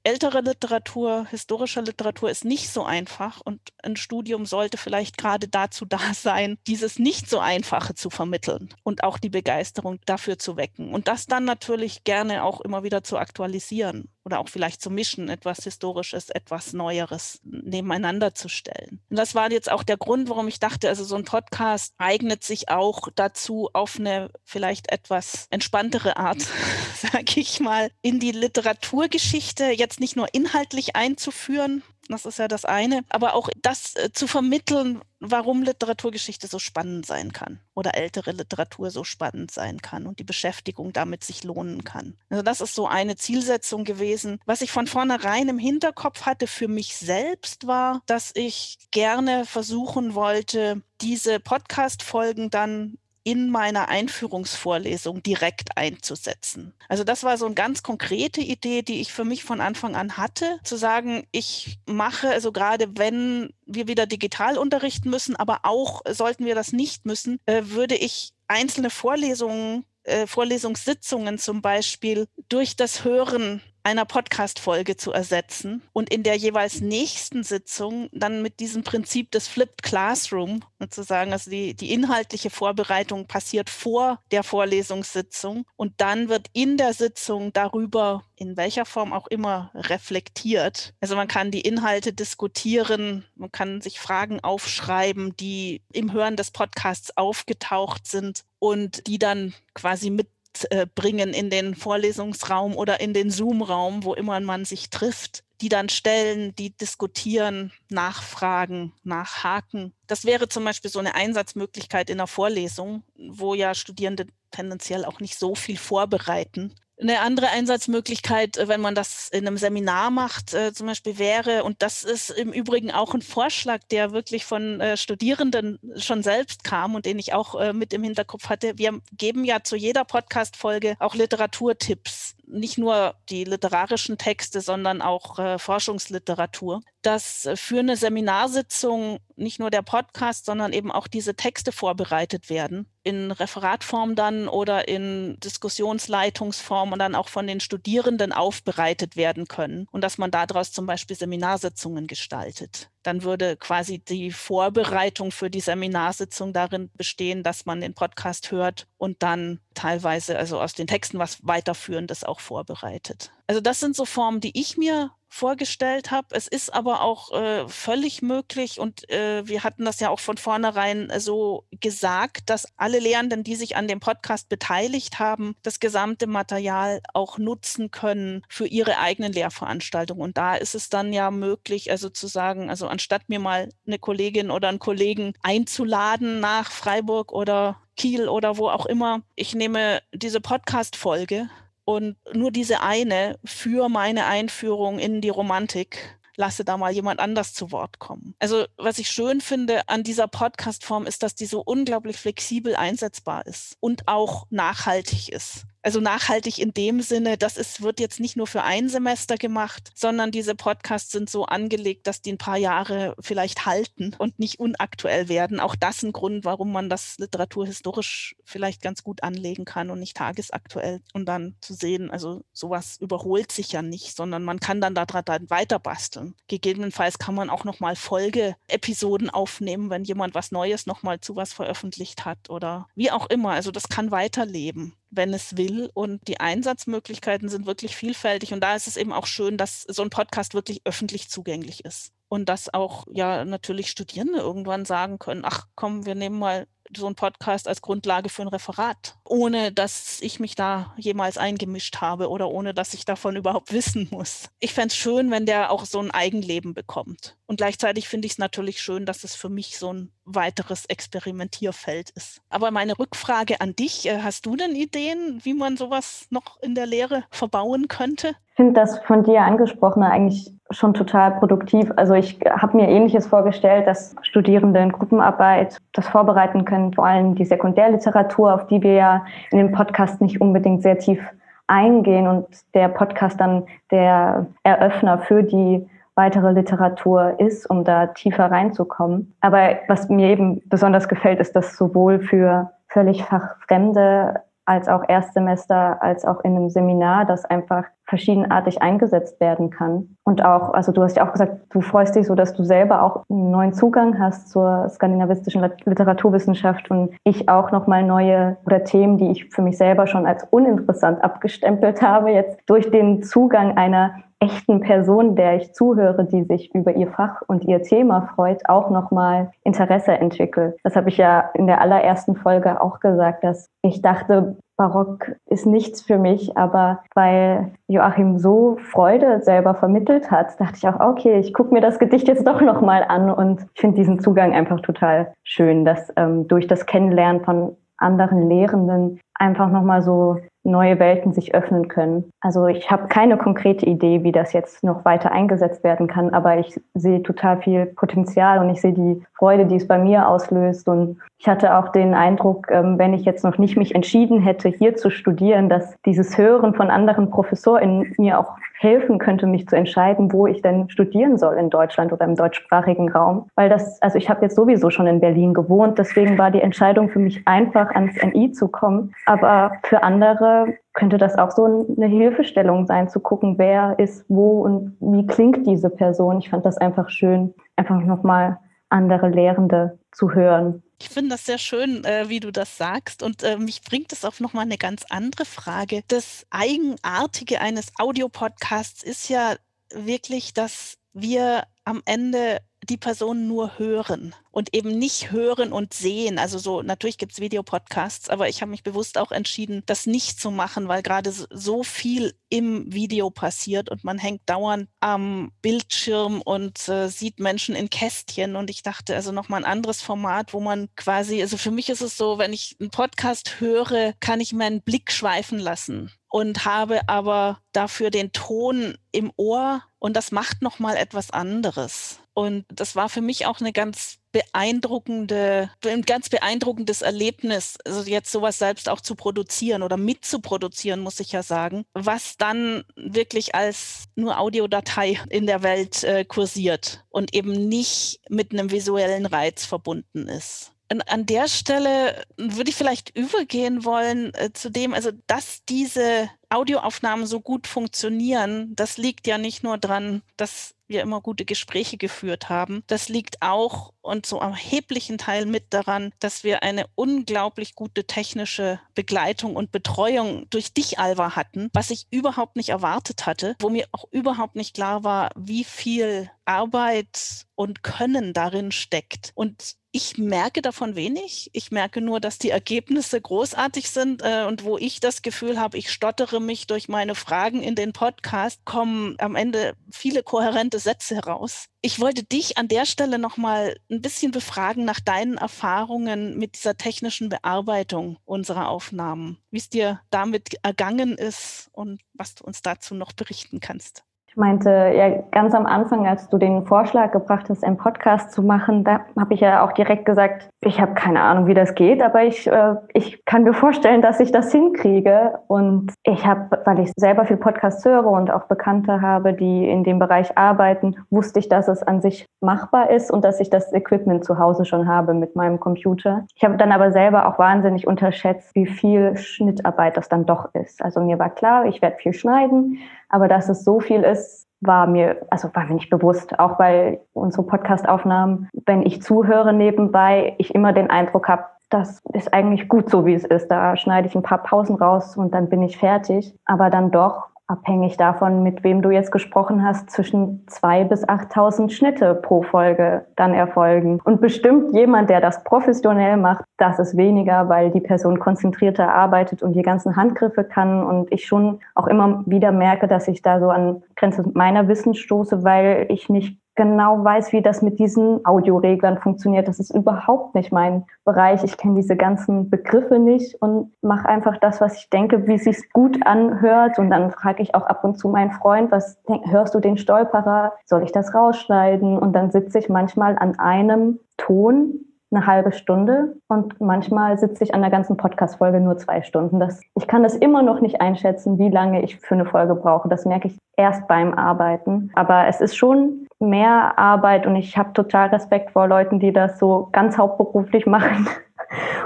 älterer 0.08 0.40
Literatur, 0.40 1.26
historischer 1.30 1.82
Literatur 1.82 2.30
ist 2.30 2.46
nicht 2.46 2.70
so 2.70 2.82
einfach 2.82 3.42
und 3.44 3.60
ein 3.82 3.96
Studium 3.96 4.46
sollte 4.46 4.78
vielleicht 4.78 5.18
gerade 5.18 5.48
dazu 5.48 5.84
da 5.84 6.00
sein, 6.14 6.56
dieses 6.66 6.98
nicht 6.98 7.28
so 7.28 7.40
einfache 7.40 7.94
zu 7.94 8.08
vermitteln 8.08 8.70
und 8.84 9.04
auch 9.04 9.18
die 9.18 9.28
Begeisterung 9.28 9.98
dafür 10.06 10.38
zu 10.38 10.56
wecken 10.56 10.94
und 10.94 11.08
das 11.08 11.26
dann 11.26 11.44
natürlich 11.44 12.04
gerne 12.04 12.42
auch 12.42 12.62
immer 12.62 12.82
wieder 12.84 13.04
zu 13.04 13.18
aktualisieren 13.18 14.08
oder 14.28 14.40
auch 14.40 14.48
vielleicht 14.50 14.82
zu 14.82 14.90
mischen, 14.90 15.30
etwas 15.30 15.64
Historisches, 15.64 16.28
etwas 16.28 16.74
Neueres 16.74 17.40
nebeneinander 17.44 18.34
zu 18.34 18.50
stellen. 18.50 19.00
Und 19.08 19.18
das 19.18 19.34
war 19.34 19.50
jetzt 19.50 19.70
auch 19.70 19.82
der 19.82 19.96
Grund, 19.96 20.28
warum 20.28 20.48
ich 20.48 20.60
dachte, 20.60 20.90
also 20.90 21.02
so 21.02 21.16
ein 21.16 21.24
Podcast 21.24 21.94
eignet 21.96 22.44
sich 22.44 22.68
auch 22.68 23.08
dazu, 23.14 23.70
auf 23.72 23.98
eine 23.98 24.30
vielleicht 24.44 24.92
etwas 24.92 25.46
entspanntere 25.48 26.18
Art, 26.18 26.46
sage 26.94 27.40
ich 27.40 27.60
mal, 27.60 27.90
in 28.02 28.20
die 28.20 28.32
Literaturgeschichte 28.32 29.70
jetzt 29.70 29.97
nicht 30.00 30.16
nur 30.16 30.32
inhaltlich 30.32 30.96
einzuführen, 30.96 31.82
das 32.08 32.24
ist 32.24 32.38
ja 32.38 32.48
das 32.48 32.64
eine, 32.64 33.04
aber 33.10 33.34
auch 33.34 33.48
das 33.60 33.94
äh, 33.96 34.10
zu 34.12 34.26
vermitteln, 34.26 35.02
warum 35.20 35.62
Literaturgeschichte 35.62 36.46
so 36.46 36.58
spannend 36.58 37.04
sein 37.06 37.32
kann 37.32 37.60
oder 37.74 37.94
ältere 37.94 38.32
Literatur 38.32 38.90
so 38.90 39.04
spannend 39.04 39.50
sein 39.50 39.82
kann 39.82 40.06
und 40.06 40.18
die 40.18 40.24
Beschäftigung 40.24 40.92
damit 40.92 41.22
sich 41.22 41.44
lohnen 41.44 41.84
kann. 41.84 42.16
Also 42.30 42.42
das 42.42 42.60
ist 42.60 42.74
so 42.74 42.86
eine 42.86 43.16
Zielsetzung 43.16 43.84
gewesen. 43.84 44.40
Was 44.46 44.62
ich 44.62 44.72
von 44.72 44.86
vornherein 44.86 45.48
im 45.48 45.58
Hinterkopf 45.58 46.22
hatte 46.22 46.46
für 46.46 46.68
mich 46.68 46.96
selbst 46.96 47.66
war, 47.66 48.02
dass 48.06 48.32
ich 48.34 48.78
gerne 48.90 49.44
versuchen 49.44 50.14
wollte, 50.14 50.82
diese 51.00 51.40
Podcast-Folgen 51.40 52.50
dann 52.50 52.98
in 53.28 53.50
meiner 53.50 53.90
Einführungsvorlesung 53.90 55.22
direkt 55.22 55.76
einzusetzen. 55.76 56.72
Also 56.88 57.04
das 57.04 57.24
war 57.24 57.36
so 57.36 57.44
eine 57.44 57.54
ganz 57.54 57.82
konkrete 57.82 58.40
Idee, 58.40 58.80
die 58.80 59.02
ich 59.02 59.12
für 59.12 59.26
mich 59.26 59.44
von 59.44 59.60
Anfang 59.60 59.94
an 59.96 60.16
hatte, 60.16 60.58
zu 60.64 60.76
sagen, 60.76 61.26
ich 61.30 61.78
mache, 61.84 62.30
also 62.30 62.52
gerade 62.52 62.96
wenn 62.96 63.52
wir 63.66 63.86
wieder 63.86 64.06
digital 64.06 64.56
unterrichten 64.56 65.10
müssen, 65.10 65.36
aber 65.36 65.60
auch 65.64 66.00
sollten 66.08 66.46
wir 66.46 66.54
das 66.54 66.72
nicht 66.72 67.04
müssen, 67.04 67.38
äh, 67.44 67.64
würde 67.64 67.96
ich 67.96 68.30
einzelne 68.46 68.88
Vorlesungen 68.88 69.84
äh, 70.04 70.26
Vorlesungssitzungen 70.26 71.36
zum 71.36 71.60
Beispiel 71.60 72.28
durch 72.48 72.76
das 72.76 73.04
Hören 73.04 73.60
einer 73.88 74.04
Podcast-Folge 74.04 74.98
zu 74.98 75.12
ersetzen 75.12 75.82
und 75.94 76.12
in 76.12 76.22
der 76.22 76.36
jeweils 76.36 76.82
nächsten 76.82 77.42
Sitzung 77.42 78.10
dann 78.12 78.42
mit 78.42 78.60
diesem 78.60 78.84
Prinzip 78.84 79.30
des 79.30 79.48
Flipped 79.48 79.82
Classroom 79.82 80.62
sozusagen, 80.78 81.32
also 81.32 81.50
die, 81.50 81.72
die 81.72 81.94
inhaltliche 81.94 82.50
Vorbereitung 82.50 83.26
passiert 83.26 83.70
vor 83.70 84.20
der 84.30 84.42
Vorlesungssitzung 84.42 85.64
und 85.76 85.94
dann 85.96 86.28
wird 86.28 86.48
in 86.52 86.76
der 86.76 86.92
Sitzung 86.92 87.50
darüber, 87.54 88.24
in 88.36 88.58
welcher 88.58 88.84
Form 88.84 89.14
auch 89.14 89.26
immer, 89.28 89.70
reflektiert. 89.74 90.92
Also 91.00 91.16
man 91.16 91.26
kann 91.26 91.50
die 91.50 91.62
Inhalte 91.62 92.12
diskutieren, 92.12 93.24
man 93.36 93.50
kann 93.50 93.80
sich 93.80 93.98
Fragen 94.00 94.40
aufschreiben, 94.40 95.34
die 95.38 95.80
im 95.94 96.12
Hören 96.12 96.36
des 96.36 96.50
Podcasts 96.50 97.16
aufgetaucht 97.16 98.06
sind 98.06 98.44
und 98.58 99.06
die 99.06 99.18
dann 99.18 99.54
quasi 99.72 100.10
mit 100.10 100.28
mitbringen 100.72 101.32
in 101.34 101.50
den 101.50 101.74
Vorlesungsraum 101.74 102.76
oder 102.76 103.00
in 103.00 103.14
den 103.14 103.30
Zoom-Raum, 103.30 104.04
wo 104.04 104.14
immer 104.14 104.40
man 104.40 104.64
sich 104.64 104.90
trifft 104.90 105.44
die 105.60 105.68
dann 105.68 105.88
stellen, 105.88 106.54
die 106.54 106.76
diskutieren, 106.76 107.72
nachfragen, 107.88 108.92
nachhaken. 109.02 109.92
Das 110.06 110.24
wäre 110.24 110.48
zum 110.48 110.64
Beispiel 110.64 110.90
so 110.90 110.98
eine 110.98 111.14
Einsatzmöglichkeit 111.14 112.10
in 112.10 112.18
der 112.18 112.26
Vorlesung, 112.26 113.02
wo 113.16 113.54
ja 113.54 113.74
Studierende 113.74 114.26
tendenziell 114.50 115.04
auch 115.04 115.20
nicht 115.20 115.38
so 115.38 115.54
viel 115.54 115.76
vorbereiten. 115.76 116.74
Eine 117.00 117.20
andere 117.20 117.48
Einsatzmöglichkeit, 117.50 118.56
äh, 118.56 118.66
wenn 118.66 118.80
man 118.80 118.96
das 118.96 119.28
in 119.28 119.46
einem 119.46 119.56
Seminar 119.56 120.10
macht, 120.10 120.52
äh, 120.52 120.72
zum 120.72 120.88
Beispiel 120.88 121.18
wäre, 121.18 121.62
und 121.62 121.80
das 121.80 122.02
ist 122.02 122.30
im 122.30 122.52
Übrigen 122.52 122.90
auch 122.90 123.14
ein 123.14 123.22
Vorschlag, 123.22 123.80
der 123.90 124.12
wirklich 124.12 124.44
von 124.44 124.80
äh, 124.80 124.96
Studierenden 124.96 125.78
schon 125.96 126.24
selbst 126.24 126.64
kam 126.64 126.96
und 126.96 127.06
den 127.06 127.20
ich 127.20 127.34
auch 127.34 127.54
äh, 127.54 127.72
mit 127.72 127.92
im 127.92 128.02
Hinterkopf 128.02 128.48
hatte. 128.48 128.78
Wir 128.78 129.00
geben 129.12 129.44
ja 129.44 129.62
zu 129.62 129.76
jeder 129.76 130.04
Podcast-Folge 130.04 130.96
auch 130.98 131.14
Literaturtipps 131.14 132.34
nicht 132.50 132.78
nur 132.78 133.14
die 133.28 133.44
literarischen 133.44 134.18
Texte, 134.18 134.60
sondern 134.60 135.02
auch 135.02 135.38
äh, 135.38 135.58
Forschungsliteratur, 135.58 136.80
dass 137.02 137.46
äh, 137.46 137.56
für 137.56 137.80
eine 137.80 137.96
Seminarsitzung 137.96 139.18
nicht 139.36 139.60
nur 139.60 139.70
der 139.70 139.82
Podcast, 139.82 140.46
sondern 140.46 140.72
eben 140.72 140.90
auch 140.90 141.06
diese 141.06 141.34
Texte 141.36 141.70
vorbereitet 141.70 142.50
werden, 142.50 142.88
in 143.04 143.30
Referatform 143.30 144.16
dann 144.16 144.48
oder 144.48 144.88
in 144.88 145.38
Diskussionsleitungsform 145.40 146.92
und 146.92 146.98
dann 146.98 147.14
auch 147.14 147.28
von 147.28 147.46
den 147.46 147.60
Studierenden 147.60 148.32
aufbereitet 148.32 149.16
werden 149.16 149.46
können. 149.46 149.86
Und 149.92 150.02
dass 150.02 150.18
man 150.18 150.30
daraus 150.30 150.72
zum 150.72 150.86
Beispiel 150.86 151.16
Seminarsitzungen 151.16 152.08
gestaltet. 152.08 152.90
Dann 153.04 153.22
würde 153.22 153.56
quasi 153.56 154.00
die 154.00 154.32
Vorbereitung 154.32 155.30
für 155.30 155.50
die 155.50 155.60
Seminarsitzung 155.60 156.52
darin 156.52 156.90
bestehen, 156.94 157.44
dass 157.44 157.64
man 157.64 157.80
den 157.80 157.94
Podcast 157.94 158.50
hört 158.50 158.88
und 158.98 159.22
dann 159.22 159.60
teilweise 159.74 160.36
also 160.36 160.60
aus 160.60 160.74
den 160.74 160.88
Texten 160.88 161.18
was 161.18 161.38
weiterführendes 161.46 162.24
auch 162.24 162.40
vorbereitet. 162.40 163.30
Also 163.46 163.60
das 163.60 163.80
sind 163.80 163.96
so 163.96 164.04
Formen, 164.04 164.40
die 164.40 164.58
ich 164.58 164.76
mir 164.76 165.12
vorgestellt 165.28 166.10
habe. 166.10 166.28
Es 166.30 166.48
ist 166.48 166.72
aber 166.72 167.02
auch 167.02 167.32
äh, 167.32 167.68
völlig 167.68 168.22
möglich 168.22 168.80
und 168.80 169.08
äh, 169.10 169.46
wir 169.46 169.62
hatten 169.62 169.84
das 169.84 170.00
ja 170.00 170.10
auch 170.10 170.20
von 170.20 170.38
vornherein 170.38 171.12
so 171.18 171.66
gesagt, 171.70 172.50
dass 172.50 172.66
alle 172.76 172.98
Lehrenden, 172.98 173.44
die 173.44 173.54
sich 173.54 173.76
an 173.76 173.88
dem 173.88 174.00
Podcast 174.00 174.48
beteiligt 174.48 175.18
haben, 175.18 175.54
das 175.62 175.80
gesamte 175.80 176.26
Material 176.26 177.00
auch 177.12 177.38
nutzen 177.38 177.90
können 177.90 178.42
für 178.48 178.66
ihre 178.66 178.98
eigenen 178.98 179.32
Lehrveranstaltungen. 179.32 180.22
Und 180.22 180.38
da 180.38 180.54
ist 180.54 180.74
es 180.74 180.88
dann 180.88 181.12
ja 181.12 181.30
möglich, 181.30 181.90
also 181.90 182.08
zu 182.08 182.26
sagen, 182.26 182.70
also 182.70 182.88
anstatt 182.88 183.28
mir 183.28 183.38
mal 183.38 183.68
eine 183.86 183.98
Kollegin 183.98 184.50
oder 184.50 184.68
einen 184.68 184.78
Kollegen 184.78 185.34
einzuladen 185.42 186.40
nach 186.40 186.70
Freiburg 186.70 187.32
oder 187.32 187.80
Kiel 187.96 188.28
oder 188.28 188.56
wo 188.56 188.68
auch 188.68 188.86
immer, 188.86 189.22
ich 189.34 189.54
nehme 189.54 190.00
diese 190.12 190.40
Podcast-Folge 190.40 191.50
und 191.88 192.18
nur 192.34 192.50
diese 192.50 192.82
eine 192.82 193.38
für 193.46 193.88
meine 193.88 194.26
Einführung 194.26 194.98
in 194.98 195.22
die 195.22 195.30
Romantik 195.30 196.18
lasse 196.36 196.62
da 196.62 196.76
mal 196.76 196.92
jemand 196.92 197.18
anders 197.18 197.54
zu 197.54 197.72
Wort 197.72 197.98
kommen. 197.98 198.34
Also 198.38 198.66
was 198.76 198.98
ich 198.98 199.08
schön 199.10 199.40
finde 199.40 199.88
an 199.88 200.02
dieser 200.02 200.28
Podcast-Form 200.28 201.06
ist, 201.06 201.22
dass 201.22 201.34
die 201.34 201.46
so 201.46 201.62
unglaublich 201.62 202.18
flexibel 202.18 202.76
einsetzbar 202.76 203.46
ist 203.46 203.78
und 203.80 204.06
auch 204.06 204.46
nachhaltig 204.50 205.30
ist. 205.30 205.64
Also 205.88 206.00
nachhaltig 206.00 206.58
in 206.58 206.74
dem 206.74 207.00
Sinne, 207.00 207.38
dass 207.38 207.56
es 207.56 207.80
wird 207.80 207.98
jetzt 207.98 208.20
nicht 208.20 208.36
nur 208.36 208.46
für 208.46 208.62
ein 208.62 208.90
Semester 208.90 209.38
gemacht, 209.38 209.90
sondern 209.94 210.30
diese 210.30 210.54
Podcasts 210.54 211.10
sind 211.10 211.30
so 211.30 211.46
angelegt, 211.46 212.06
dass 212.06 212.20
die 212.20 212.32
ein 212.32 212.36
paar 212.36 212.58
Jahre 212.58 213.14
vielleicht 213.20 213.64
halten 213.64 214.14
und 214.18 214.38
nicht 214.38 214.60
unaktuell 214.60 215.30
werden. 215.30 215.60
Auch 215.60 215.74
das 215.74 216.02
ein 216.02 216.12
Grund, 216.12 216.44
warum 216.44 216.72
man 216.72 216.90
das 216.90 217.16
literaturhistorisch 217.16 218.36
vielleicht 218.44 218.82
ganz 218.82 219.02
gut 219.02 219.22
anlegen 219.22 219.64
kann 219.64 219.88
und 219.88 219.98
nicht 220.00 220.14
tagesaktuell. 220.14 221.00
Und 221.14 221.24
dann 221.24 221.56
zu 221.62 221.72
sehen, 221.72 222.10
also 222.10 222.42
sowas 222.52 222.98
überholt 223.00 223.50
sich 223.50 223.72
ja 223.72 223.80
nicht, 223.80 224.14
sondern 224.14 224.44
man 224.44 224.60
kann 224.60 224.82
dann 224.82 224.94
daran 224.94 225.48
weiter 225.48 225.78
basteln. 225.78 226.34
Gegebenenfalls 226.48 227.18
kann 227.18 227.34
man 227.34 227.48
auch 227.48 227.64
nochmal 227.64 227.96
Folgeepisoden 227.96 229.30
aufnehmen, 229.30 229.88
wenn 229.88 230.04
jemand 230.04 230.34
was 230.34 230.52
Neues 230.52 230.84
nochmal 230.84 231.20
zu 231.20 231.34
was 231.34 231.54
veröffentlicht 231.54 232.26
hat 232.26 232.50
oder 232.50 232.88
wie 232.94 233.10
auch 233.10 233.30
immer. 233.30 233.52
Also 233.52 233.70
das 233.70 233.88
kann 233.88 234.10
weiterleben 234.10 234.92
wenn 235.10 235.32
es 235.32 235.56
will. 235.56 235.90
Und 235.94 236.26
die 236.28 236.40
Einsatzmöglichkeiten 236.40 237.48
sind 237.48 237.66
wirklich 237.66 237.96
vielfältig. 237.96 238.52
Und 238.52 238.60
da 238.60 238.74
ist 238.74 238.86
es 238.86 238.96
eben 238.96 239.12
auch 239.12 239.26
schön, 239.26 239.56
dass 239.56 239.82
so 239.82 240.02
ein 240.02 240.10
Podcast 240.10 240.54
wirklich 240.54 240.82
öffentlich 240.84 241.28
zugänglich 241.28 241.84
ist. 241.84 242.12
Und 242.28 242.48
dass 242.48 242.72
auch 242.72 243.06
ja 243.10 243.44
natürlich 243.44 243.88
Studierende 243.90 244.38
irgendwann 244.38 244.84
sagen 244.84 245.18
können, 245.18 245.44
ach 245.44 245.66
komm, 245.74 246.04
wir 246.04 246.14
nehmen 246.14 246.38
mal 246.38 246.66
so 246.96 247.06
ein 247.06 247.14
Podcast 247.14 247.68
als 247.68 247.82
Grundlage 247.82 248.28
für 248.28 248.42
ein 248.42 248.48
Referat, 248.48 249.16
ohne 249.24 249.72
dass 249.72 250.20
ich 250.20 250.40
mich 250.40 250.54
da 250.54 250.94
jemals 250.96 251.38
eingemischt 251.38 252.00
habe 252.00 252.28
oder 252.28 252.48
ohne 252.48 252.74
dass 252.74 252.94
ich 252.94 253.04
davon 253.04 253.36
überhaupt 253.36 253.72
wissen 253.72 254.08
muss. 254.10 254.48
Ich 254.60 254.74
fände 254.74 254.88
es 254.88 254.96
schön, 254.96 255.30
wenn 255.30 255.46
der 255.46 255.70
auch 255.70 255.84
so 255.84 256.00
ein 256.00 256.10
Eigenleben 256.10 256.74
bekommt. 256.74 257.36
Und 257.46 257.56
gleichzeitig 257.56 258.08
finde 258.08 258.26
ich 258.26 258.32
es 258.32 258.38
natürlich 258.38 258.80
schön, 258.80 259.06
dass 259.06 259.24
es 259.24 259.34
für 259.34 259.48
mich 259.48 259.78
so 259.78 259.92
ein 259.92 260.12
weiteres 260.24 260.84
Experimentierfeld 260.86 262.10
ist. 262.10 262.42
Aber 262.50 262.70
meine 262.70 262.98
Rückfrage 262.98 263.60
an 263.60 263.74
dich, 263.74 264.06
äh, 264.06 264.20
hast 264.22 264.46
du 264.46 264.56
denn 264.56 264.74
Ideen, 264.74 265.40
wie 265.42 265.54
man 265.54 265.76
sowas 265.76 266.26
noch 266.30 266.60
in 266.60 266.74
der 266.74 266.86
Lehre 266.86 267.24
verbauen 267.30 267.88
könnte? 267.88 268.34
Ich 268.50 268.56
finde 268.56 268.74
das 268.74 268.98
von 269.06 269.24
dir 269.24 269.40
angesprochene 269.40 270.10
eigentlich 270.10 270.52
schon 270.70 270.94
total 270.94 271.32
produktiv. 271.32 271.90
Also 271.96 272.14
ich 272.14 272.38
habe 272.48 272.76
mir 272.76 272.88
ähnliches 272.88 273.26
vorgestellt, 273.26 273.86
dass 273.86 274.14
Studierende 274.22 274.80
in 274.80 274.92
Gruppenarbeit 274.92 275.78
das 275.94 276.08
vorbereiten 276.08 276.64
können, 276.64 276.92
vor 276.92 277.06
allem 277.06 277.34
die 277.34 277.44
Sekundärliteratur, 277.44 278.54
auf 278.54 278.66
die 278.66 278.82
wir 278.82 278.92
ja 278.92 279.24
in 279.50 279.58
dem 279.58 279.72
Podcast 279.72 280.20
nicht 280.20 280.40
unbedingt 280.40 280.82
sehr 280.82 280.98
tief 280.98 281.20
eingehen 281.66 282.26
und 282.26 282.46
der 282.74 282.88
Podcast 282.88 283.40
dann 283.40 283.64
der 283.90 284.46
Eröffner 284.62 285.18
für 285.18 285.42
die 285.42 285.86
weitere 286.14 286.52
Literatur 286.52 287.38
ist, 287.38 287.68
um 287.70 287.84
da 287.84 288.08
tiefer 288.08 288.50
reinzukommen. 288.50 289.34
Aber 289.40 289.78
was 289.86 290.08
mir 290.08 290.28
eben 290.30 290.60
besonders 290.66 291.08
gefällt, 291.08 291.38
ist, 291.38 291.54
dass 291.54 291.76
sowohl 291.76 292.18
für 292.18 292.72
völlig 292.88 293.22
fachfremde 293.24 294.42
als 294.64 294.88
auch 294.88 295.04
Erstsemester, 295.08 296.02
als 296.02 296.24
auch 296.24 296.40
in 296.40 296.56
einem 296.56 296.70
Seminar, 296.70 297.24
das 297.24 297.44
einfach 297.44 297.84
verschiedenartig 298.08 298.80
eingesetzt 298.80 299.38
werden 299.38 299.70
kann. 299.70 300.16
Und 300.24 300.44
auch, 300.44 300.72
also 300.72 300.92
du 300.92 301.02
hast 301.02 301.16
ja 301.16 301.28
auch 301.28 301.32
gesagt, 301.32 301.60
du 301.70 301.80
freust 301.80 302.16
dich 302.16 302.26
so, 302.26 302.34
dass 302.34 302.54
du 302.54 302.64
selber 302.64 303.02
auch 303.02 303.24
einen 303.28 303.50
neuen 303.50 303.74
Zugang 303.74 304.18
hast 304.18 304.48
zur 304.50 304.88
skandinavistischen 304.88 305.64
Literaturwissenschaft 305.84 306.90
und 306.90 307.14
ich 307.24 307.48
auch 307.48 307.70
nochmal 307.70 308.02
neue 308.02 308.56
oder 308.64 308.82
Themen, 308.82 309.18
die 309.18 309.30
ich 309.30 309.50
für 309.50 309.62
mich 309.62 309.76
selber 309.76 310.06
schon 310.06 310.26
als 310.26 310.44
uninteressant 310.50 311.22
abgestempelt 311.22 312.00
habe, 312.00 312.30
jetzt 312.30 312.58
durch 312.66 312.90
den 312.90 313.22
Zugang 313.22 313.76
einer 313.76 314.14
echten 314.40 314.80
Person, 314.80 315.34
der 315.34 315.56
ich 315.56 315.74
zuhöre, 315.74 316.24
die 316.24 316.44
sich 316.44 316.74
über 316.74 316.94
ihr 316.94 317.08
Fach 317.08 317.42
und 317.46 317.64
ihr 317.64 317.82
Thema 317.82 318.30
freut, 318.34 318.68
auch 318.68 318.88
nochmal 318.88 319.50
Interesse 319.64 320.12
entwickelt. 320.12 320.76
Das 320.84 320.96
habe 320.96 321.08
ich 321.08 321.16
ja 321.16 321.50
in 321.54 321.66
der 321.66 321.80
allerersten 321.80 322.36
Folge 322.36 322.80
auch 322.80 323.00
gesagt, 323.00 323.42
dass 323.42 323.68
ich 323.82 324.00
dachte, 324.00 324.56
Barock 324.78 325.32
ist 325.46 325.66
nichts 325.66 326.02
für 326.02 326.18
mich, 326.18 326.56
aber 326.56 327.02
weil 327.14 327.72
Joachim 327.88 328.38
so 328.38 328.78
Freude 328.80 329.40
selber 329.42 329.74
vermittelt 329.74 330.30
hat, 330.30 330.58
dachte 330.60 330.76
ich 330.76 330.88
auch, 330.88 331.00
okay, 331.00 331.40
ich 331.40 331.52
gucke 331.52 331.74
mir 331.74 331.80
das 331.80 331.98
Gedicht 331.98 332.28
jetzt 332.28 332.46
doch 332.46 332.60
nochmal 332.60 333.04
an 333.06 333.28
und 333.28 333.66
ich 333.74 333.80
finde 333.80 333.96
diesen 333.96 334.20
Zugang 334.20 334.52
einfach 334.52 334.80
total 334.80 335.34
schön, 335.42 335.84
dass 335.84 336.12
ähm, 336.16 336.46
durch 336.46 336.68
das 336.68 336.86
Kennenlernen 336.86 337.44
von 337.44 337.76
anderen 337.96 338.48
Lehrenden 338.48 339.20
einfach 339.34 339.68
nochmal 339.68 340.02
so 340.02 340.38
neue 340.68 340.98
Welten 340.98 341.32
sich 341.32 341.54
öffnen 341.54 341.88
können. 341.88 342.30
Also 342.40 342.66
ich 342.66 342.90
habe 342.90 343.08
keine 343.08 343.36
konkrete 343.36 343.86
Idee, 343.86 344.22
wie 344.22 344.32
das 344.32 344.52
jetzt 344.52 344.84
noch 344.84 345.04
weiter 345.04 345.32
eingesetzt 345.32 345.82
werden 345.82 346.06
kann, 346.06 346.34
aber 346.34 346.58
ich 346.58 346.80
sehe 346.94 347.22
total 347.22 347.60
viel 347.62 347.86
Potenzial 347.86 348.58
und 348.58 348.70
ich 348.70 348.80
sehe 348.80 348.92
die 348.92 349.22
Freude, 349.36 349.66
die 349.66 349.76
es 349.76 349.88
bei 349.88 349.98
mir 349.98 350.28
auslöst. 350.28 350.88
Und 350.88 351.18
ich 351.38 351.48
hatte 351.48 351.76
auch 351.76 351.90
den 351.90 352.14
Eindruck, 352.14 352.68
ähm, 352.70 352.98
wenn 352.98 353.14
ich 353.14 353.24
jetzt 353.24 353.44
noch 353.44 353.58
nicht 353.58 353.76
mich 353.76 353.94
entschieden 353.94 354.40
hätte, 354.40 354.68
hier 354.68 354.96
zu 354.96 355.10
studieren, 355.10 355.68
dass 355.68 355.96
dieses 356.02 356.36
Hören 356.36 356.74
von 356.74 356.90
anderen 356.90 357.30
ProfessorInnen 357.30 358.14
mir 358.18 358.38
auch 358.38 358.56
helfen 358.80 359.18
könnte, 359.18 359.46
mich 359.46 359.68
zu 359.68 359.76
entscheiden, 359.76 360.32
wo 360.32 360.46
ich 360.46 360.62
denn 360.62 360.88
studieren 360.90 361.36
soll 361.36 361.56
in 361.56 361.70
Deutschland 361.70 362.12
oder 362.12 362.24
im 362.24 362.36
deutschsprachigen 362.36 363.10
Raum. 363.10 363.48
Weil 363.56 363.68
das, 363.68 364.00
also 364.02 364.18
ich 364.18 364.30
habe 364.30 364.42
jetzt 364.42 364.56
sowieso 364.56 364.90
schon 364.90 365.06
in 365.06 365.20
Berlin 365.20 365.54
gewohnt, 365.54 365.98
deswegen 365.98 366.38
war 366.38 366.50
die 366.50 366.60
Entscheidung 366.60 367.08
für 367.08 367.18
mich 367.18 367.46
einfach, 367.46 367.90
ans 367.94 368.14
NI 368.22 368.52
zu 368.52 368.68
kommen. 368.68 369.14
Aber 369.26 369.72
für 369.82 370.02
andere 370.02 370.57
könnte 370.94 371.18
das 371.18 371.36
auch 371.36 371.50
so 371.50 371.86
eine 371.96 372.06
Hilfestellung 372.06 372.86
sein, 372.86 373.08
zu 373.08 373.20
gucken, 373.20 373.58
wer 373.58 373.98
ist 373.98 374.24
wo 374.28 374.62
und 374.62 374.96
wie 375.00 375.26
klingt 375.26 375.66
diese 375.66 375.90
Person. 375.90 376.38
Ich 376.38 376.50
fand 376.50 376.64
das 376.64 376.78
einfach 376.78 377.08
schön, 377.10 377.54
einfach 377.76 378.00
nochmal 378.00 378.58
andere 378.88 379.28
Lehrende 379.28 379.98
zu 380.12 380.32
hören. 380.32 380.82
Ich 381.00 381.10
finde 381.10 381.30
das 381.30 381.46
sehr 381.46 381.58
schön, 381.58 382.04
äh, 382.04 382.28
wie 382.28 382.40
du 382.40 382.50
das 382.50 382.76
sagst. 382.76 383.22
Und 383.22 383.42
äh, 383.44 383.56
mich 383.56 383.82
bringt 383.82 384.12
es 384.12 384.24
auf 384.24 384.40
nochmal 384.40 384.64
eine 384.64 384.78
ganz 384.78 385.04
andere 385.10 385.44
Frage. 385.44 386.02
Das 386.08 386.46
Eigenartige 386.50 387.60
eines 387.60 387.92
Audiopodcasts 387.98 389.02
ist 389.04 389.28
ja 389.28 389.54
wirklich, 389.92 390.54
dass 390.54 390.98
wir 391.12 391.62
am 391.84 392.02
Ende 392.04 392.58
die 392.84 392.96
Person 392.96 393.46
nur 393.46 393.78
hören 393.78 394.34
und 394.50 394.74
eben 394.74 394.98
nicht 394.98 395.30
hören 395.30 395.72
und 395.72 395.94
sehen. 395.94 396.38
Also 396.38 396.58
so, 396.58 396.82
natürlich 396.82 397.18
gibt 397.18 397.32
es 397.32 397.40
Videopodcasts, 397.40 398.28
aber 398.28 398.48
ich 398.48 398.60
habe 398.60 398.70
mich 398.70 398.82
bewusst 398.82 399.18
auch 399.18 399.30
entschieden, 399.30 399.82
das 399.86 400.06
nicht 400.06 400.40
zu 400.40 400.50
machen, 400.50 400.88
weil 400.88 401.02
gerade 401.02 401.32
so 401.32 401.82
viel 401.82 402.34
im 402.48 402.92
Video 402.92 403.30
passiert 403.30 403.88
und 403.90 404.04
man 404.04 404.18
hängt 404.18 404.42
dauernd 404.46 404.88
am 405.00 405.52
Bildschirm 405.62 406.40
und 406.42 406.88
äh, 406.88 407.08
sieht 407.08 407.40
Menschen 407.40 407.74
in 407.74 407.90
Kästchen. 407.90 408.56
Und 408.56 408.70
ich 408.70 408.82
dachte, 408.82 409.14
also 409.14 409.32
nochmal 409.32 409.62
ein 409.62 409.70
anderes 409.70 410.02
Format, 410.02 410.52
wo 410.54 410.60
man 410.60 410.88
quasi, 410.96 411.40
also 411.42 411.56
für 411.56 411.70
mich 411.70 411.88
ist 411.90 412.00
es 412.00 412.16
so, 412.16 412.38
wenn 412.38 412.52
ich 412.52 412.76
einen 412.80 412.90
Podcast 412.90 413.60
höre, 413.60 414.14
kann 414.20 414.40
ich 414.40 414.52
meinen 414.52 414.82
Blick 414.82 415.12
schweifen 415.12 415.58
lassen 415.58 416.10
und 416.30 416.64
habe 416.64 417.08
aber 417.08 417.60
dafür 417.72 418.10
den 418.10 418.32
Ton 418.32 418.98
im 419.12 419.32
Ohr 419.36 419.82
und 419.98 420.16
das 420.16 420.32
macht 420.32 420.62
noch 420.62 420.78
mal 420.78 420.96
etwas 420.96 421.30
anderes. 421.30 422.20
Und 422.38 422.66
das 422.68 422.94
war 422.94 423.08
für 423.08 423.20
mich 423.20 423.46
auch 423.46 423.58
eine 423.58 423.72
ganz 423.72 424.18
beeindruckende, 424.30 425.72
ein 425.84 426.02
ganz 426.02 426.28
beeindruckendes 426.28 427.02
Erlebnis, 427.02 427.78
also 427.84 428.08
jetzt 428.08 428.30
sowas 428.30 428.60
selbst 428.60 428.88
auch 428.88 429.00
zu 429.00 429.16
produzieren 429.16 429.82
oder 429.82 429.96
mitzuproduzieren, 429.96 431.00
muss 431.00 431.18
ich 431.18 431.32
ja 431.32 431.42
sagen, 431.42 431.84
was 431.94 432.36
dann 432.36 432.84
wirklich 432.94 433.56
als 433.56 434.04
nur 434.14 434.38
Audiodatei 434.38 435.18
in 435.30 435.48
der 435.48 435.64
Welt 435.64 436.04
äh, 436.04 436.24
kursiert 436.24 437.04
und 437.08 437.34
eben 437.34 437.68
nicht 437.68 438.20
mit 438.28 438.52
einem 438.52 438.70
visuellen 438.70 439.26
Reiz 439.26 439.64
verbunden 439.64 440.28
ist. 440.28 440.70
An 441.08 441.26
der 441.26 441.48
Stelle 441.48 442.24
würde 442.36 442.70
ich 442.70 442.76
vielleicht 442.76 443.18
übergehen 443.18 443.84
wollen 443.84 444.32
äh, 444.34 444.52
zu 444.52 444.70
dem, 444.70 444.94
also 444.94 445.10
dass 445.26 445.64
diese 445.68 446.30
Audioaufnahmen 446.50 447.26
so 447.26 447.40
gut 447.40 447.66
funktionieren, 447.66 448.76
das 448.76 448.96
liegt 448.96 449.26
ja 449.26 449.38
nicht 449.38 449.64
nur 449.64 449.76
dran, 449.76 450.22
dass 450.36 450.76
wir 450.88 451.02
immer 451.02 451.20
gute 451.20 451.44
Gespräche 451.44 451.96
geführt 451.96 452.48
haben. 452.48 452.82
Das 452.86 453.08
liegt 453.08 453.42
auch 453.42 453.92
und 454.00 454.26
so 454.26 454.38
erheblichen 454.38 455.18
Teil 455.18 455.46
mit 455.46 455.66
daran, 455.70 456.12
dass 456.18 456.44
wir 456.44 456.62
eine 456.62 456.86
unglaublich 456.94 457.74
gute 457.74 458.04
technische 458.04 458.80
Begleitung 458.94 459.54
und 459.54 459.70
Betreuung 459.70 460.48
durch 460.50 460.72
dich, 460.72 460.98
Alva, 460.98 461.36
hatten, 461.36 461.68
was 461.72 461.90
ich 461.90 462.06
überhaupt 462.10 462.56
nicht 462.56 462.70
erwartet 462.70 463.26
hatte, 463.26 463.54
wo 463.60 463.68
mir 463.68 463.86
auch 463.92 464.04
überhaupt 464.10 464.56
nicht 464.56 464.74
klar 464.74 465.04
war, 465.04 465.30
wie 465.36 465.64
viel 465.64 466.30
Arbeit 466.44 467.46
und 467.54 467.82
Können 467.82 468.32
darin 468.32 468.72
steckt. 468.72 469.32
Und 469.34 469.76
ich 469.90 470.18
merke 470.18 470.60
davon 470.60 470.96
wenig. 470.96 471.50
Ich 471.54 471.70
merke 471.70 472.00
nur, 472.00 472.20
dass 472.20 472.38
die 472.38 472.50
Ergebnisse 472.50 473.20
großartig 473.20 473.90
sind 473.90 474.22
äh, 474.22 474.44
und 474.46 474.64
wo 474.64 474.76
ich 474.76 475.00
das 475.00 475.22
Gefühl 475.22 475.58
habe, 475.58 475.78
ich 475.78 475.90
stottere 475.90 476.40
mich 476.40 476.66
durch 476.66 476.88
meine 476.88 477.14
Fragen 477.14 477.62
in 477.62 477.74
den 477.74 477.92
Podcast, 477.92 478.64
kommen 478.64 479.16
am 479.18 479.34
Ende 479.34 479.74
viele 479.90 480.22
kohärente 480.22 480.78
Sätze 480.78 481.14
heraus. 481.16 481.66
Ich 481.80 482.00
wollte 482.00 482.22
dich 482.22 482.58
an 482.58 482.68
der 482.68 482.84
Stelle 482.84 483.18
nochmal 483.18 483.76
ein 483.90 484.02
bisschen 484.02 484.30
befragen 484.30 484.84
nach 484.84 485.00
deinen 485.00 485.38
Erfahrungen 485.38 486.36
mit 486.36 486.56
dieser 486.56 486.76
technischen 486.76 487.30
Bearbeitung 487.30 488.18
unserer 488.24 488.68
Aufnahmen, 488.68 489.38
wie 489.50 489.58
es 489.58 489.70
dir 489.70 490.00
damit 490.10 490.56
ergangen 490.62 491.16
ist 491.16 491.70
und 491.72 492.00
was 492.12 492.34
du 492.34 492.44
uns 492.44 492.60
dazu 492.62 492.94
noch 492.94 493.12
berichten 493.12 493.60
kannst 493.60 494.04
meinte, 494.38 494.70
ja, 494.70 495.22
ganz 495.32 495.54
am 495.54 495.66
Anfang, 495.66 496.06
als 496.06 496.28
du 496.28 496.38
den 496.38 496.64
Vorschlag 496.64 497.12
gebracht 497.12 497.50
hast, 497.50 497.64
einen 497.64 497.76
Podcast 497.76 498.32
zu 498.32 498.42
machen, 498.42 498.84
da 498.84 499.00
habe 499.18 499.34
ich 499.34 499.40
ja 499.40 499.64
auch 499.64 499.72
direkt 499.72 500.06
gesagt, 500.06 500.48
ich 500.60 500.80
habe 500.80 500.94
keine 500.94 501.20
Ahnung, 501.20 501.46
wie 501.46 501.54
das 501.54 501.74
geht, 501.74 502.02
aber 502.02 502.24
ich, 502.24 502.46
äh, 502.46 502.76
ich 502.94 503.24
kann 503.24 503.44
mir 503.44 503.52
vorstellen, 503.52 504.02
dass 504.02 504.20
ich 504.20 504.32
das 504.32 504.50
hinkriege. 504.52 505.38
Und 505.48 505.92
ich 506.02 506.26
habe, 506.26 506.60
weil 506.64 506.80
ich 506.80 506.92
selber 506.96 507.24
viel 507.24 507.36
Podcasts 507.36 507.84
höre 507.84 508.06
und 508.06 508.30
auch 508.30 508.44
Bekannte 508.44 509.00
habe, 509.00 509.34
die 509.34 509.68
in 509.68 509.84
dem 509.84 509.98
Bereich 509.98 510.36
arbeiten, 510.36 510.96
wusste 511.10 511.38
ich, 511.38 511.48
dass 511.48 511.68
es 511.68 511.82
an 511.82 512.00
sich 512.00 512.26
machbar 512.40 512.90
ist 512.90 513.10
und 513.10 513.24
dass 513.24 513.40
ich 513.40 513.50
das 513.50 513.72
Equipment 513.72 514.24
zu 514.24 514.38
Hause 514.38 514.64
schon 514.64 514.88
habe 514.88 515.14
mit 515.14 515.36
meinem 515.36 515.60
Computer. 515.60 516.24
Ich 516.34 516.44
habe 516.44 516.56
dann 516.56 516.72
aber 516.72 516.92
selber 516.92 517.28
auch 517.28 517.38
wahnsinnig 517.38 517.86
unterschätzt, 517.86 518.54
wie 518.54 518.66
viel 518.66 519.16
Schnittarbeit 519.16 519.96
das 519.96 520.08
dann 520.08 520.26
doch 520.26 520.54
ist. 520.54 520.82
Also 520.82 521.00
mir 521.00 521.18
war 521.18 521.30
klar, 521.30 521.66
ich 521.66 521.82
werde 521.82 521.96
viel 521.96 522.12
schneiden, 522.12 522.78
aber 523.08 523.28
dass 523.28 523.48
es 523.48 523.64
so 523.64 523.80
viel 523.80 524.02
ist, 524.02 524.46
war 524.60 524.86
mir, 524.86 525.26
also 525.30 525.48
war 525.54 525.66
mir 525.66 525.74
nicht 525.74 525.90
bewusst, 525.90 526.38
auch 526.38 526.58
weil 526.58 527.00
unsere 527.12 527.44
Podcastaufnahmen, 527.44 528.48
wenn 528.66 528.82
ich 528.82 529.02
zuhöre 529.02 529.52
nebenbei, 529.52 530.34
ich 530.38 530.54
immer 530.54 530.72
den 530.72 530.90
Eindruck 530.90 531.28
habe, 531.28 531.44
das 531.70 532.00
ist 532.14 532.32
eigentlich 532.32 532.68
gut 532.68 532.90
so, 532.90 533.04
wie 533.04 533.14
es 533.14 533.24
ist. 533.24 533.48
Da 533.48 533.76
schneide 533.76 534.08
ich 534.08 534.14
ein 534.14 534.22
paar 534.22 534.42
Pausen 534.42 534.76
raus 534.76 535.16
und 535.16 535.34
dann 535.34 535.48
bin 535.48 535.62
ich 535.62 535.76
fertig. 535.76 536.34
Aber 536.46 536.70
dann 536.70 536.90
doch 536.90 537.28
abhängig 537.48 537.96
davon, 537.96 538.42
mit 538.42 538.62
wem 538.62 538.82
du 538.82 538.90
jetzt 538.90 539.10
gesprochen 539.10 539.64
hast, 539.64 539.90
zwischen 539.90 540.44
zwei 540.46 540.84
bis 540.84 541.08
8.000 541.08 541.70
Schnitte 541.70 542.14
pro 542.14 542.42
Folge 542.42 543.06
dann 543.16 543.32
erfolgen. 543.32 544.00
Und 544.04 544.20
bestimmt 544.20 544.74
jemand, 544.74 545.08
der 545.08 545.20
das 545.20 545.42
professionell 545.44 546.18
macht, 546.18 546.44
das 546.58 546.78
ist 546.78 546.96
weniger, 546.96 547.48
weil 547.48 547.70
die 547.70 547.80
Person 547.80 548.18
konzentrierter 548.18 548.92
arbeitet 548.92 549.42
und 549.42 549.54
die 549.54 549.62
ganzen 549.62 549.96
Handgriffe 549.96 550.44
kann. 550.44 550.84
Und 550.84 551.10
ich 551.10 551.26
schon 551.26 551.60
auch 551.74 551.86
immer 551.86 552.22
wieder 552.26 552.52
merke, 552.52 552.86
dass 552.86 553.08
ich 553.08 553.22
da 553.22 553.40
so 553.40 553.48
an 553.48 553.82
Grenze 553.96 554.24
meiner 554.34 554.68
Wissen 554.68 554.94
stoße, 554.94 555.42
weil 555.42 555.86
ich 555.88 556.10
nicht 556.10 556.38
genau 556.58 557.04
weiß, 557.04 557.32
wie 557.32 557.40
das 557.40 557.62
mit 557.62 557.78
diesen 557.78 558.26
Audioreglern 558.26 558.98
funktioniert. 558.98 559.46
Das 559.46 559.60
ist 559.60 559.72
überhaupt 559.72 560.34
nicht 560.34 560.52
mein 560.52 560.84
Bereich. 561.04 561.44
Ich 561.44 561.56
kenne 561.56 561.76
diese 561.76 561.96
ganzen 561.96 562.50
Begriffe 562.50 562.98
nicht 562.98 563.40
und 563.40 563.72
mache 563.80 564.08
einfach 564.08 564.36
das, 564.38 564.60
was 564.60 564.76
ich 564.76 564.90
denke, 564.90 565.28
wie 565.28 565.34
es 565.34 565.44
sich 565.44 565.72
gut 565.72 566.04
anhört. 566.04 566.80
Und 566.80 566.90
dann 566.90 567.12
frage 567.12 567.42
ich 567.42 567.54
auch 567.54 567.62
ab 567.62 567.84
und 567.84 567.96
zu 567.96 568.08
meinen 568.08 568.32
Freund, 568.32 568.72
was 568.72 568.98
hörst 569.30 569.54
du 569.54 569.60
den 569.60 569.78
Stolperer? 569.78 570.52
Soll 570.66 570.82
ich 570.82 570.90
das 570.90 571.14
rausschneiden? 571.14 571.96
Und 571.96 572.12
dann 572.12 572.32
sitze 572.32 572.58
ich 572.58 572.68
manchmal 572.68 573.16
an 573.16 573.38
einem 573.38 574.00
Ton 574.16 574.80
eine 575.10 575.26
halbe 575.26 575.52
Stunde 575.52 576.16
und 576.28 576.60
manchmal 576.60 577.18
sitze 577.18 577.44
ich 577.44 577.54
an 577.54 577.62
der 577.62 577.70
ganzen 577.70 577.96
Podcast-Folge 577.96 578.60
nur 578.60 578.76
zwei 578.76 579.00
Stunden. 579.02 579.40
Das, 579.40 579.60
ich 579.76 579.86
kann 579.86 580.02
das 580.02 580.16
immer 580.16 580.42
noch 580.42 580.60
nicht 580.60 580.80
einschätzen, 580.80 581.38
wie 581.38 581.48
lange 581.48 581.82
ich 581.82 581.98
für 581.98 582.14
eine 582.14 582.26
Folge 582.26 582.54
brauche. 582.54 582.88
Das 582.88 583.06
merke 583.06 583.28
ich 583.28 583.38
erst 583.56 583.86
beim 583.88 584.12
Arbeiten. 584.12 584.90
Aber 584.96 585.26
es 585.28 585.40
ist 585.40 585.56
schon 585.56 586.07
mehr 586.20 586.78
Arbeit 586.78 587.26
und 587.26 587.36
ich 587.36 587.56
habe 587.56 587.72
total 587.72 588.08
Respekt 588.08 588.50
vor 588.50 588.66
Leuten, 588.66 588.98
die 588.98 589.12
das 589.12 589.38
so 589.38 589.68
ganz 589.72 589.96
hauptberuflich 589.96 590.66
machen. 590.66 591.08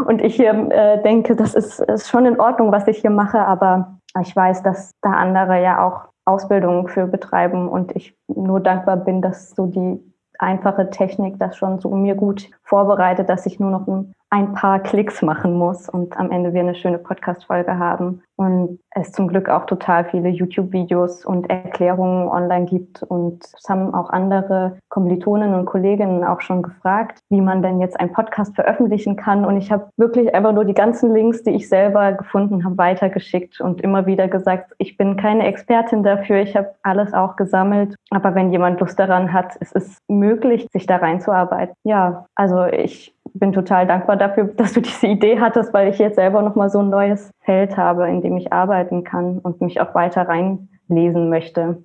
Und 0.06 0.20
ich 0.22 0.34
hier 0.34 0.52
äh, 0.72 1.00
denke, 1.02 1.36
das 1.36 1.54
ist, 1.54 1.78
ist 1.78 2.08
schon 2.08 2.26
in 2.26 2.40
Ordnung, 2.40 2.72
was 2.72 2.88
ich 2.88 2.98
hier 2.98 3.10
mache, 3.10 3.38
aber 3.38 3.98
ich 4.20 4.34
weiß, 4.34 4.62
dass 4.62 4.90
da 5.02 5.10
andere 5.10 5.62
ja 5.62 5.86
auch 5.86 6.08
Ausbildungen 6.24 6.88
für 6.88 7.06
betreiben 7.06 7.68
und 7.68 7.94
ich 7.94 8.16
nur 8.28 8.60
dankbar 8.60 8.96
bin, 8.96 9.22
dass 9.22 9.50
so 9.50 9.66
die 9.66 10.00
einfache 10.38 10.90
Technik 10.90 11.38
das 11.38 11.56
schon 11.56 11.80
so 11.80 11.90
mir 11.90 12.14
gut 12.14 12.50
vorbereitet, 12.62 13.28
dass 13.28 13.46
ich 13.46 13.60
nur 13.60 13.70
noch 13.70 13.86
ein, 13.86 14.14
ein 14.32 14.54
paar 14.54 14.80
Klicks 14.80 15.20
machen 15.20 15.58
muss 15.58 15.90
und 15.90 16.16
am 16.16 16.30
Ende 16.30 16.54
wir 16.54 16.62
eine 16.62 16.74
schöne 16.74 16.96
Podcast-Folge 16.96 17.78
haben 17.78 18.22
und 18.36 18.80
es 18.94 19.12
zum 19.12 19.28
Glück 19.28 19.50
auch 19.50 19.66
total 19.66 20.06
viele 20.06 20.30
YouTube-Videos 20.30 21.26
und 21.26 21.50
Erklärungen 21.50 22.28
online 22.28 22.64
gibt. 22.64 23.02
Und 23.02 23.44
es 23.44 23.68
haben 23.68 23.92
auch 23.92 24.08
andere 24.08 24.78
Kommilitonen 24.88 25.54
und 25.54 25.66
Kolleginnen 25.66 26.24
auch 26.24 26.40
schon 26.40 26.62
gefragt, 26.62 27.20
wie 27.28 27.42
man 27.42 27.62
denn 27.62 27.78
jetzt 27.78 28.00
einen 28.00 28.12
Podcast 28.12 28.54
veröffentlichen 28.54 29.16
kann. 29.16 29.44
Und 29.44 29.58
ich 29.58 29.70
habe 29.70 29.90
wirklich 29.98 30.34
einfach 30.34 30.52
nur 30.52 30.64
die 30.64 30.74
ganzen 30.74 31.12
Links, 31.12 31.42
die 31.42 31.50
ich 31.50 31.68
selber 31.68 32.12
gefunden 32.12 32.64
habe, 32.64 32.78
weitergeschickt 32.78 33.60
und 33.60 33.82
immer 33.82 34.06
wieder 34.06 34.28
gesagt, 34.28 34.72
ich 34.78 34.96
bin 34.96 35.16
keine 35.16 35.46
Expertin 35.46 36.02
dafür, 36.02 36.38
ich 36.38 36.56
habe 36.56 36.74
alles 36.82 37.12
auch 37.12 37.36
gesammelt. 37.36 37.96
Aber 38.10 38.34
wenn 38.34 38.50
jemand 38.50 38.80
Lust 38.80 38.98
daran 38.98 39.32
hat, 39.32 39.56
es 39.60 39.72
ist 39.72 39.98
möglich, 40.08 40.66
sich 40.72 40.86
da 40.86 40.96
reinzuarbeiten. 40.96 41.74
Ja, 41.84 42.26
also 42.34 42.64
ich 42.64 43.14
bin 43.34 43.52
total 43.52 43.86
dankbar 43.86 44.16
dafür, 44.16 44.44
dass 44.56 44.72
du 44.72 44.80
diese 44.80 45.06
Idee 45.06 45.40
hattest, 45.40 45.72
weil 45.72 45.88
ich 45.88 45.98
jetzt 45.98 46.16
selber 46.16 46.42
nochmal 46.42 46.70
so 46.70 46.80
ein 46.80 46.90
neues 46.90 47.30
Feld 47.40 47.76
habe, 47.76 48.08
in 48.08 48.22
dem 48.22 48.36
ich 48.36 48.52
arbeiten 48.52 49.04
kann 49.04 49.38
und 49.38 49.60
mich 49.60 49.80
auch 49.80 49.94
weiter 49.94 50.28
reinlesen 50.28 51.28
möchte. 51.28 51.82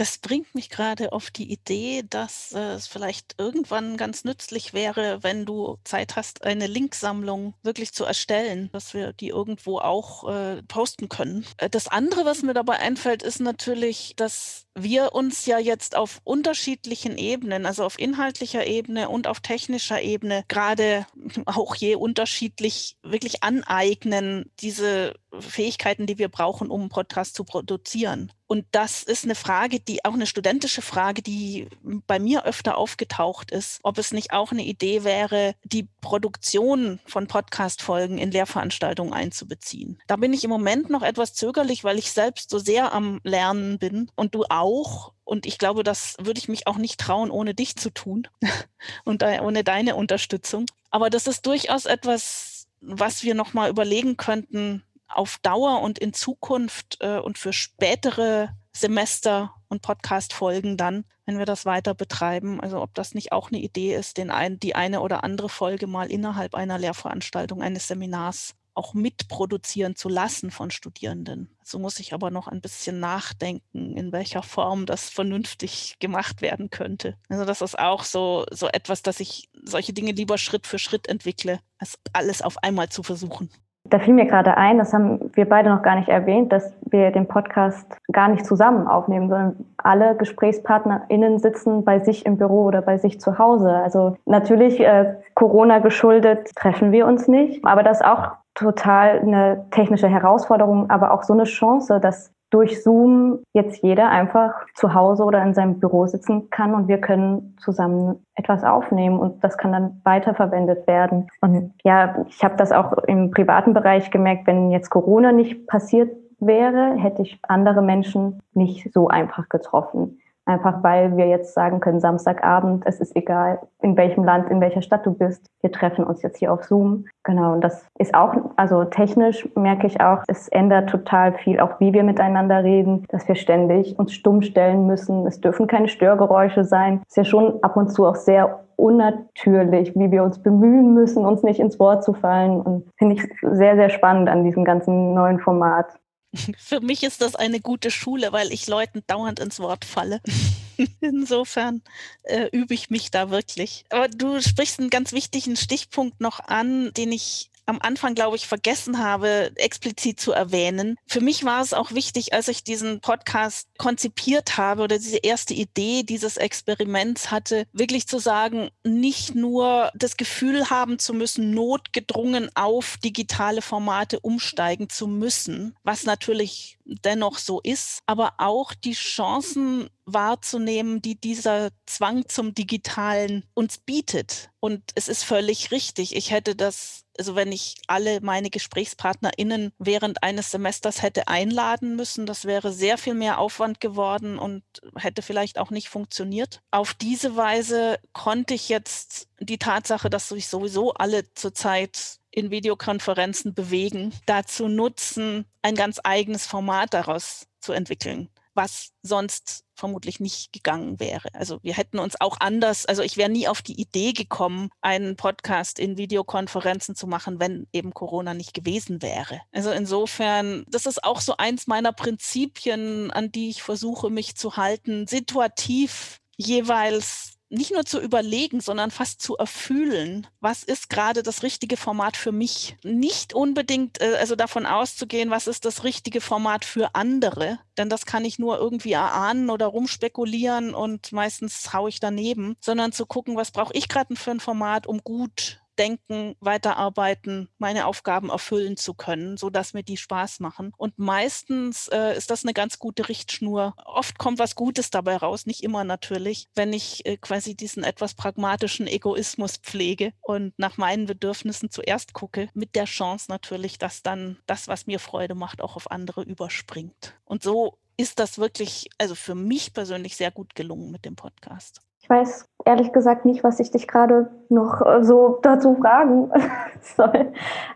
Das 0.00 0.16
bringt 0.16 0.54
mich 0.54 0.70
gerade 0.70 1.12
auf 1.12 1.30
die 1.30 1.52
Idee, 1.52 2.02
dass 2.08 2.52
äh, 2.52 2.72
es 2.72 2.86
vielleicht 2.86 3.34
irgendwann 3.36 3.98
ganz 3.98 4.24
nützlich 4.24 4.72
wäre, 4.72 5.22
wenn 5.22 5.44
du 5.44 5.76
Zeit 5.84 6.16
hast, 6.16 6.42
eine 6.42 6.68
Linksammlung 6.68 7.52
wirklich 7.62 7.92
zu 7.92 8.06
erstellen, 8.06 8.70
dass 8.72 8.94
wir 8.94 9.12
die 9.12 9.28
irgendwo 9.28 9.78
auch 9.78 10.26
äh, 10.26 10.62
posten 10.62 11.10
können. 11.10 11.44
Äh, 11.58 11.68
das 11.68 11.86
andere, 11.86 12.24
was 12.24 12.40
mir 12.40 12.54
dabei 12.54 12.78
einfällt, 12.78 13.22
ist 13.22 13.40
natürlich, 13.40 14.14
dass 14.16 14.64
wir 14.74 15.14
uns 15.14 15.44
ja 15.44 15.58
jetzt 15.58 15.94
auf 15.94 16.22
unterschiedlichen 16.24 17.18
Ebenen, 17.18 17.66
also 17.66 17.84
auf 17.84 17.98
inhaltlicher 17.98 18.66
Ebene 18.66 19.10
und 19.10 19.26
auf 19.26 19.40
technischer 19.40 20.00
Ebene, 20.00 20.44
gerade 20.48 21.04
auch 21.44 21.74
je 21.74 21.96
unterschiedlich 21.96 22.96
wirklich 23.02 23.42
aneignen, 23.42 24.50
diese 24.60 25.12
Fähigkeiten, 25.38 26.06
die 26.06 26.16
wir 26.16 26.30
brauchen, 26.30 26.70
um 26.70 26.80
einen 26.80 26.88
Podcast 26.88 27.34
zu 27.34 27.44
produzieren. 27.44 28.32
Und 28.50 28.66
das 28.72 29.04
ist 29.04 29.22
eine 29.22 29.36
Frage, 29.36 29.78
die 29.78 30.04
auch 30.04 30.14
eine 30.14 30.26
studentische 30.26 30.82
Frage, 30.82 31.22
die 31.22 31.68
bei 31.84 32.18
mir 32.18 32.44
öfter 32.44 32.76
aufgetaucht 32.76 33.52
ist, 33.52 33.78
ob 33.84 33.96
es 33.96 34.10
nicht 34.10 34.32
auch 34.32 34.50
eine 34.50 34.64
Idee 34.64 35.04
wäre, 35.04 35.54
die 35.62 35.86
Produktion 36.00 36.98
von 37.06 37.28
Podcast-Folgen 37.28 38.18
in 38.18 38.32
Lehrveranstaltungen 38.32 39.12
einzubeziehen. 39.12 40.00
Da 40.08 40.16
bin 40.16 40.32
ich 40.32 40.42
im 40.42 40.50
Moment 40.50 40.90
noch 40.90 41.02
etwas 41.02 41.32
zögerlich, 41.34 41.84
weil 41.84 41.96
ich 41.96 42.10
selbst 42.10 42.50
so 42.50 42.58
sehr 42.58 42.92
am 42.92 43.20
Lernen 43.22 43.78
bin 43.78 44.10
und 44.16 44.34
du 44.34 44.42
auch. 44.48 45.12
Und 45.22 45.46
ich 45.46 45.56
glaube, 45.56 45.84
das 45.84 46.16
würde 46.18 46.40
ich 46.40 46.48
mich 46.48 46.66
auch 46.66 46.76
nicht 46.76 46.98
trauen, 46.98 47.30
ohne 47.30 47.54
dich 47.54 47.76
zu 47.76 47.90
tun 47.90 48.26
und 49.04 49.22
ohne 49.22 49.62
deine 49.62 49.94
Unterstützung. 49.94 50.66
Aber 50.90 51.08
das 51.08 51.28
ist 51.28 51.46
durchaus 51.46 51.86
etwas, 51.86 52.66
was 52.80 53.22
wir 53.22 53.36
nochmal 53.36 53.70
überlegen 53.70 54.16
könnten, 54.16 54.82
auf 55.14 55.38
Dauer 55.42 55.80
und 55.82 55.98
in 55.98 56.12
Zukunft 56.12 56.98
äh, 57.00 57.18
und 57.18 57.38
für 57.38 57.52
spätere 57.52 58.50
Semester 58.72 59.54
und 59.68 59.82
Podcast-Folgen 59.82 60.76
dann, 60.76 61.04
wenn 61.26 61.38
wir 61.38 61.46
das 61.46 61.66
weiter 61.66 61.94
betreiben. 61.94 62.60
Also 62.60 62.80
ob 62.80 62.94
das 62.94 63.14
nicht 63.14 63.32
auch 63.32 63.50
eine 63.50 63.60
Idee 63.60 63.94
ist, 63.94 64.16
den 64.16 64.30
ein, 64.30 64.58
die 64.58 64.74
eine 64.74 65.00
oder 65.00 65.24
andere 65.24 65.48
Folge 65.48 65.86
mal 65.86 66.10
innerhalb 66.10 66.54
einer 66.54 66.78
Lehrveranstaltung, 66.78 67.62
eines 67.62 67.88
Seminars 67.88 68.54
auch 68.74 68.94
mitproduzieren 68.94 69.96
zu 69.96 70.08
lassen 70.08 70.50
von 70.50 70.70
Studierenden. 70.70 71.54
So 71.62 71.78
muss 71.78 72.00
ich 72.00 72.14
aber 72.14 72.30
noch 72.30 72.48
ein 72.48 72.60
bisschen 72.60 73.00
nachdenken, 73.00 73.96
in 73.96 74.12
welcher 74.12 74.42
Form 74.42 74.86
das 74.86 75.10
vernünftig 75.10 75.96
gemacht 75.98 76.40
werden 76.40 76.70
könnte. 76.70 77.16
Also 77.28 77.44
das 77.44 77.60
ist 77.60 77.78
auch 77.78 78.04
so, 78.04 78.46
so 78.50 78.68
etwas, 78.68 79.02
dass 79.02 79.20
ich 79.20 79.50
solche 79.62 79.92
Dinge 79.92 80.12
lieber 80.12 80.38
Schritt 80.38 80.66
für 80.66 80.78
Schritt 80.78 81.08
entwickle, 81.08 81.60
als 81.78 81.98
alles 82.12 82.42
auf 82.42 82.62
einmal 82.62 82.88
zu 82.88 83.02
versuchen. 83.02 83.50
Da 83.90 83.98
fiel 83.98 84.14
mir 84.14 84.26
gerade 84.26 84.56
ein, 84.56 84.78
das 84.78 84.94
haben 84.94 85.30
wir 85.34 85.48
beide 85.48 85.68
noch 85.68 85.82
gar 85.82 85.96
nicht 85.96 86.08
erwähnt, 86.08 86.52
dass 86.52 86.72
wir 86.90 87.10
den 87.10 87.26
Podcast 87.26 87.86
gar 88.12 88.28
nicht 88.28 88.46
zusammen 88.46 88.86
aufnehmen, 88.86 89.28
sondern 89.28 89.56
alle 89.78 90.16
GesprächspartnerInnen 90.16 91.38
sitzen 91.38 91.84
bei 91.84 91.98
sich 91.98 92.24
im 92.24 92.36
Büro 92.36 92.64
oder 92.64 92.82
bei 92.82 92.98
sich 92.98 93.20
zu 93.20 93.38
Hause. 93.38 93.70
Also 93.70 94.16
natürlich 94.26 94.80
äh, 94.80 95.16
Corona 95.34 95.80
geschuldet 95.80 96.54
treffen 96.54 96.92
wir 96.92 97.06
uns 97.06 97.26
nicht, 97.26 97.64
aber 97.64 97.82
das 97.82 97.98
ist 98.00 98.06
auch 98.06 98.32
total 98.54 99.20
eine 99.20 99.66
technische 99.70 100.08
Herausforderung, 100.08 100.88
aber 100.90 101.12
auch 101.12 101.22
so 101.22 101.32
eine 101.32 101.44
Chance, 101.44 101.98
dass 102.00 102.32
durch 102.50 102.82
Zoom 102.82 103.40
jetzt 103.52 103.82
jeder 103.82 104.10
einfach 104.10 104.54
zu 104.74 104.94
Hause 104.94 105.24
oder 105.24 105.42
in 105.42 105.54
seinem 105.54 105.78
Büro 105.78 106.06
sitzen 106.06 106.50
kann 106.50 106.74
und 106.74 106.88
wir 106.88 106.98
können 106.98 107.56
zusammen 107.60 108.26
etwas 108.34 108.64
aufnehmen 108.64 109.18
und 109.18 109.42
das 109.44 109.56
kann 109.56 109.72
dann 109.72 110.00
weiterverwendet 110.04 110.86
werden. 110.86 111.28
Und 111.40 111.72
ja, 111.84 112.16
ich 112.28 112.42
habe 112.42 112.56
das 112.56 112.72
auch 112.72 112.92
im 113.04 113.30
privaten 113.30 113.72
Bereich 113.72 114.10
gemerkt, 114.10 114.46
wenn 114.46 114.70
jetzt 114.70 114.90
Corona 114.90 115.32
nicht 115.32 115.66
passiert 115.66 116.10
wäre, 116.40 116.94
hätte 116.96 117.22
ich 117.22 117.38
andere 117.42 117.82
Menschen 117.82 118.40
nicht 118.54 118.92
so 118.92 119.08
einfach 119.08 119.48
getroffen. 119.48 120.19
Einfach 120.50 120.82
weil 120.82 121.16
wir 121.16 121.28
jetzt 121.28 121.54
sagen 121.54 121.78
können, 121.78 122.00
Samstagabend, 122.00 122.82
es 122.84 122.98
ist 122.98 123.14
egal, 123.14 123.60
in 123.82 123.96
welchem 123.96 124.24
Land, 124.24 124.50
in 124.50 124.60
welcher 124.60 124.82
Stadt 124.82 125.06
du 125.06 125.12
bist. 125.12 125.46
Wir 125.60 125.70
treffen 125.70 126.02
uns 126.02 126.22
jetzt 126.22 126.38
hier 126.38 126.52
auf 126.52 126.64
Zoom. 126.64 127.04
Genau, 127.22 127.52
und 127.52 127.62
das 127.62 127.86
ist 128.00 128.16
auch, 128.16 128.34
also 128.56 128.82
technisch 128.82 129.48
merke 129.54 129.86
ich 129.86 130.00
auch, 130.00 130.24
es 130.26 130.48
ändert 130.48 130.90
total 130.90 131.34
viel, 131.34 131.60
auch 131.60 131.78
wie 131.78 131.92
wir 131.92 132.02
miteinander 132.02 132.64
reden, 132.64 133.04
dass 133.10 133.28
wir 133.28 133.36
ständig 133.36 133.96
uns 133.96 134.12
stumm 134.12 134.42
stellen 134.42 134.88
müssen. 134.88 135.24
Es 135.24 135.40
dürfen 135.40 135.68
keine 135.68 135.86
Störgeräusche 135.86 136.64
sein. 136.64 137.00
Es 137.02 137.10
ist 137.10 137.16
ja 137.16 137.24
schon 137.24 137.62
ab 137.62 137.76
und 137.76 137.92
zu 137.92 138.04
auch 138.04 138.16
sehr 138.16 138.58
unnatürlich, 138.74 139.94
wie 139.94 140.10
wir 140.10 140.24
uns 140.24 140.42
bemühen 140.42 140.94
müssen, 140.94 141.24
uns 141.24 141.44
nicht 141.44 141.60
ins 141.60 141.78
Wort 141.78 142.02
zu 142.02 142.12
fallen. 142.12 142.60
Und 142.60 142.90
finde 142.98 143.14
ich 143.14 143.22
sehr, 143.40 143.76
sehr 143.76 143.90
spannend 143.90 144.28
an 144.28 144.42
diesem 144.42 144.64
ganzen 144.64 145.14
neuen 145.14 145.38
Format. 145.38 145.86
Für 146.58 146.80
mich 146.80 147.02
ist 147.02 147.20
das 147.20 147.34
eine 147.34 147.60
gute 147.60 147.90
Schule, 147.90 148.32
weil 148.32 148.52
ich 148.52 148.66
Leuten 148.66 149.02
dauernd 149.06 149.40
ins 149.40 149.58
Wort 149.58 149.84
falle. 149.84 150.20
Insofern 151.00 151.82
äh, 152.22 152.48
übe 152.52 152.74
ich 152.74 152.90
mich 152.90 153.10
da 153.10 153.30
wirklich. 153.30 153.84
Aber 153.90 154.08
du 154.08 154.40
sprichst 154.40 154.80
einen 154.80 154.90
ganz 154.90 155.12
wichtigen 155.12 155.56
Stichpunkt 155.56 156.20
noch 156.20 156.40
an, 156.40 156.92
den 156.94 157.12
ich 157.12 157.50
am 157.70 157.78
Anfang, 157.80 158.14
glaube 158.14 158.36
ich, 158.36 158.48
vergessen 158.48 158.98
habe, 158.98 159.52
explizit 159.54 160.20
zu 160.20 160.32
erwähnen. 160.32 160.96
Für 161.06 161.20
mich 161.20 161.44
war 161.44 161.62
es 161.62 161.72
auch 161.72 161.92
wichtig, 161.92 162.34
als 162.34 162.48
ich 162.48 162.64
diesen 162.64 163.00
Podcast 163.00 163.68
konzipiert 163.78 164.56
habe 164.56 164.82
oder 164.82 164.98
diese 164.98 165.18
erste 165.18 165.54
Idee 165.54 166.02
dieses 166.02 166.36
Experiments 166.36 167.30
hatte, 167.30 167.66
wirklich 167.72 168.08
zu 168.08 168.18
sagen, 168.18 168.70
nicht 168.84 169.36
nur 169.36 169.90
das 169.94 170.16
Gefühl 170.16 170.68
haben 170.68 170.98
zu 170.98 171.14
müssen, 171.14 171.52
notgedrungen 171.52 172.50
auf 172.56 172.96
digitale 172.98 173.62
Formate 173.62 174.18
umsteigen 174.18 174.88
zu 174.88 175.06
müssen, 175.06 175.76
was 175.84 176.04
natürlich 176.04 176.76
dennoch 176.84 177.38
so 177.38 177.60
ist, 177.60 178.00
aber 178.06 178.34
auch 178.38 178.74
die 178.74 178.94
Chancen 178.94 179.88
wahrzunehmen, 180.12 181.02
die 181.02 181.20
dieser 181.20 181.70
Zwang 181.86 182.28
zum 182.28 182.54
Digitalen 182.54 183.44
uns 183.54 183.78
bietet. 183.78 184.50
Und 184.60 184.82
es 184.94 185.08
ist 185.08 185.24
völlig 185.24 185.70
richtig. 185.70 186.14
Ich 186.14 186.30
hätte 186.30 186.54
das 186.54 187.04
also 187.20 187.36
wenn 187.36 187.52
ich 187.52 187.76
alle 187.86 188.22
meine 188.22 188.48
GesprächspartnerInnen 188.48 189.72
während 189.78 190.22
eines 190.22 190.50
Semesters 190.50 191.02
hätte 191.02 191.28
einladen 191.28 191.94
müssen, 191.94 192.24
das 192.24 192.46
wäre 192.46 192.72
sehr 192.72 192.96
viel 192.96 193.12
mehr 193.12 193.38
Aufwand 193.38 193.78
geworden 193.78 194.38
und 194.38 194.62
hätte 194.96 195.20
vielleicht 195.20 195.58
auch 195.58 195.70
nicht 195.70 195.90
funktioniert. 195.90 196.62
Auf 196.70 196.94
diese 196.94 197.36
Weise 197.36 197.98
konnte 198.14 198.54
ich 198.54 198.70
jetzt 198.70 199.28
die 199.38 199.58
Tatsache, 199.58 200.08
dass 200.08 200.30
sich 200.30 200.48
sowieso 200.48 200.94
alle 200.94 201.30
zurzeit 201.34 202.20
in 202.30 202.50
Videokonferenzen 202.50 203.52
bewegen, 203.52 204.14
dazu 204.24 204.68
nutzen, 204.68 205.44
ein 205.60 205.74
ganz 205.74 206.00
eigenes 206.02 206.46
Format 206.46 206.94
daraus 206.94 207.48
zu 207.60 207.72
entwickeln 207.72 208.30
was 208.54 208.92
sonst 209.02 209.64
vermutlich 209.80 210.20
nicht 210.20 210.52
gegangen 210.52 211.00
wäre. 211.00 211.28
Also 211.32 211.58
wir 211.62 211.74
hätten 211.74 211.98
uns 211.98 212.20
auch 212.20 212.36
anders, 212.38 212.86
also 212.86 213.02
ich 213.02 213.16
wäre 213.16 213.30
nie 213.30 213.48
auf 213.48 213.62
die 213.62 213.80
Idee 213.80 214.12
gekommen, 214.12 214.70
einen 214.80 215.16
Podcast 215.16 215.78
in 215.78 215.96
Videokonferenzen 215.96 216.94
zu 216.94 217.06
machen, 217.06 217.40
wenn 217.40 217.66
eben 217.72 217.92
Corona 217.92 218.34
nicht 218.34 218.54
gewesen 218.54 219.02
wäre. 219.02 219.40
Also 219.52 219.70
insofern, 219.70 220.64
das 220.68 220.86
ist 220.86 221.02
auch 221.02 221.20
so 221.20 221.36
eins 221.38 221.66
meiner 221.66 221.92
Prinzipien, 221.92 223.10
an 223.10 223.32
die 223.32 223.50
ich 223.50 223.62
versuche, 223.62 224.10
mich 224.10 224.36
zu 224.36 224.56
halten, 224.56 225.06
situativ 225.06 226.18
jeweils 226.36 227.39
nicht 227.50 227.72
nur 227.72 227.84
zu 227.84 228.00
überlegen, 228.00 228.60
sondern 228.60 228.90
fast 228.90 229.20
zu 229.20 229.36
erfühlen, 229.36 230.26
was 230.40 230.62
ist 230.62 230.88
gerade 230.88 231.22
das 231.22 231.42
richtige 231.42 231.76
Format 231.76 232.16
für 232.16 232.32
mich. 232.32 232.76
Nicht 232.82 233.34
unbedingt, 233.34 234.00
äh, 234.00 234.16
also 234.18 234.36
davon 234.36 234.66
auszugehen, 234.66 235.30
was 235.30 235.46
ist 235.46 235.64
das 235.64 235.84
richtige 235.84 236.20
Format 236.20 236.64
für 236.64 236.94
andere, 236.94 237.58
denn 237.76 237.88
das 237.88 238.06
kann 238.06 238.24
ich 238.24 238.38
nur 238.38 238.58
irgendwie 238.58 238.92
erahnen 238.92 239.50
oder 239.50 239.66
rumspekulieren 239.66 240.74
und 240.74 241.12
meistens 241.12 241.72
haue 241.72 241.88
ich 241.88 242.00
daneben, 242.00 242.56
sondern 242.60 242.92
zu 242.92 243.04
gucken, 243.04 243.36
was 243.36 243.50
brauche 243.50 243.74
ich 243.74 243.88
gerade 243.88 244.14
für 244.16 244.30
ein 244.30 244.40
Format, 244.40 244.86
um 244.86 245.02
gut 245.02 245.59
denken, 245.78 246.36
weiterarbeiten, 246.40 247.48
meine 247.58 247.86
Aufgaben 247.86 248.30
erfüllen 248.30 248.76
zu 248.76 248.94
können, 248.94 249.36
so 249.36 249.50
dass 249.50 249.74
mir 249.74 249.82
die 249.82 249.96
Spaß 249.96 250.40
machen. 250.40 250.72
Und 250.76 250.98
meistens 250.98 251.88
äh, 251.88 252.16
ist 252.16 252.30
das 252.30 252.44
eine 252.44 252.52
ganz 252.52 252.78
gute 252.78 253.08
Richtschnur. 253.08 253.74
Oft 253.84 254.18
kommt 254.18 254.38
was 254.38 254.54
Gutes 254.54 254.90
dabei 254.90 255.16
raus, 255.16 255.46
nicht 255.46 255.62
immer 255.62 255.84
natürlich, 255.84 256.48
wenn 256.54 256.72
ich 256.72 257.06
äh, 257.06 257.16
quasi 257.16 257.54
diesen 257.54 257.84
etwas 257.84 258.14
pragmatischen 258.14 258.86
Egoismus 258.86 259.56
pflege 259.56 260.12
und 260.20 260.52
nach 260.58 260.76
meinen 260.76 261.06
Bedürfnissen 261.06 261.70
zuerst 261.70 262.12
gucke, 262.12 262.48
mit 262.54 262.74
der 262.74 262.84
Chance 262.84 263.26
natürlich, 263.28 263.78
dass 263.78 264.02
dann 264.02 264.38
das, 264.46 264.68
was 264.68 264.86
mir 264.86 264.98
Freude 264.98 265.34
macht, 265.34 265.60
auch 265.60 265.76
auf 265.76 265.90
andere 265.90 266.22
überspringt. 266.22 267.14
Und 267.24 267.42
so 267.42 267.78
ist 267.96 268.18
das 268.18 268.38
wirklich, 268.38 268.88
also 268.98 269.14
für 269.14 269.34
mich 269.34 269.72
persönlich 269.72 270.16
sehr 270.16 270.30
gut 270.30 270.54
gelungen 270.54 270.90
mit 270.90 271.04
dem 271.04 271.16
Podcast 271.16 271.80
weiß 272.08 272.46
ehrlich 272.64 272.92
gesagt 272.92 273.24
nicht, 273.24 273.42
was 273.44 273.60
ich 273.60 273.70
dich 273.70 273.88
gerade 273.88 274.30
noch 274.48 274.84
äh, 274.84 275.02
so 275.02 275.38
dazu 275.42 275.76
fragen 275.76 276.30
soll. 276.80 277.32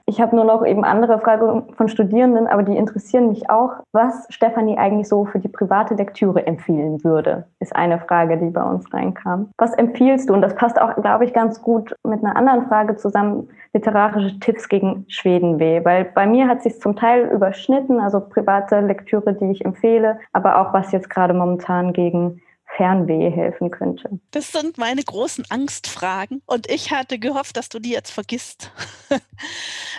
Ich 0.07 0.21
habe 0.21 0.37
nur 0.37 0.45
noch 0.45 0.65
eben 0.67 0.85
andere 0.85 1.19
Fragen 1.19 1.73
von 1.75 1.89
Studierenden, 1.89 2.47
aber 2.47 2.63
die 2.63 2.77
interessieren 2.77 3.29
mich 3.29 3.49
auch. 3.49 3.73
Was 3.93 4.27
Stefanie 4.29 4.77
eigentlich 4.77 5.09
so 5.09 5.25
für 5.25 5.39
die 5.39 5.49
private 5.49 5.95
Lektüre 5.95 6.47
empfehlen 6.47 7.03
würde, 7.05 7.45
ist 7.61 7.75
eine 7.75 7.99
Frage, 8.01 8.37
die 8.37 8.51
bei 8.51 8.63
uns 8.63 8.93
reinkam. 8.93 9.51
Was 9.57 9.73
empfiehlst 9.75 10.29
du? 10.29 10.35
Und 10.35 10.43
das 10.43 10.55
passt 10.55 10.81
auch, 10.81 10.95
glaube 10.97 11.25
ich, 11.25 11.33
ganz 11.33 11.63
gut 11.63 11.95
mit 12.07 12.23
einer 12.25 12.37
anderen 12.37 12.67
Frage 12.67 12.97
zusammen, 12.97 13.49
literarische 13.73 14.39
Tipps 14.41 14.69
gegen 14.69 15.05
Schwedenweh. 15.09 15.85
Weil 15.85 16.05
bei 16.05 16.27
mir 16.27 16.49
hat 16.49 16.63
sich 16.63 16.81
zum 16.81 16.97
Teil 16.97 17.29
überschnitten, 17.29 18.01
also 18.01 18.21
private 18.21 18.81
Lektüre, 18.81 19.33
die 19.33 19.51
ich 19.51 19.65
empfehle, 19.65 20.19
aber 20.33 20.61
auch 20.61 20.73
was 20.75 20.93
jetzt 20.93 21.11
gerade 21.11 21.35
momentan 21.35 21.93
gegen 21.93 22.41
Fernweh 22.77 23.31
helfen 23.31 23.71
könnte? 23.71 24.21
Das 24.31 24.53
sind 24.53 24.79
meine 24.79 25.03
großen 25.03 25.45
Angstfragen 25.49 26.43
und 26.47 26.71
ich 26.71 26.91
hatte 26.91 27.19
gehofft, 27.19 27.57
dass 27.57 27.69
du 27.69 27.79
die 27.79 27.91
jetzt 27.91 28.11
vergisst. 28.11 28.71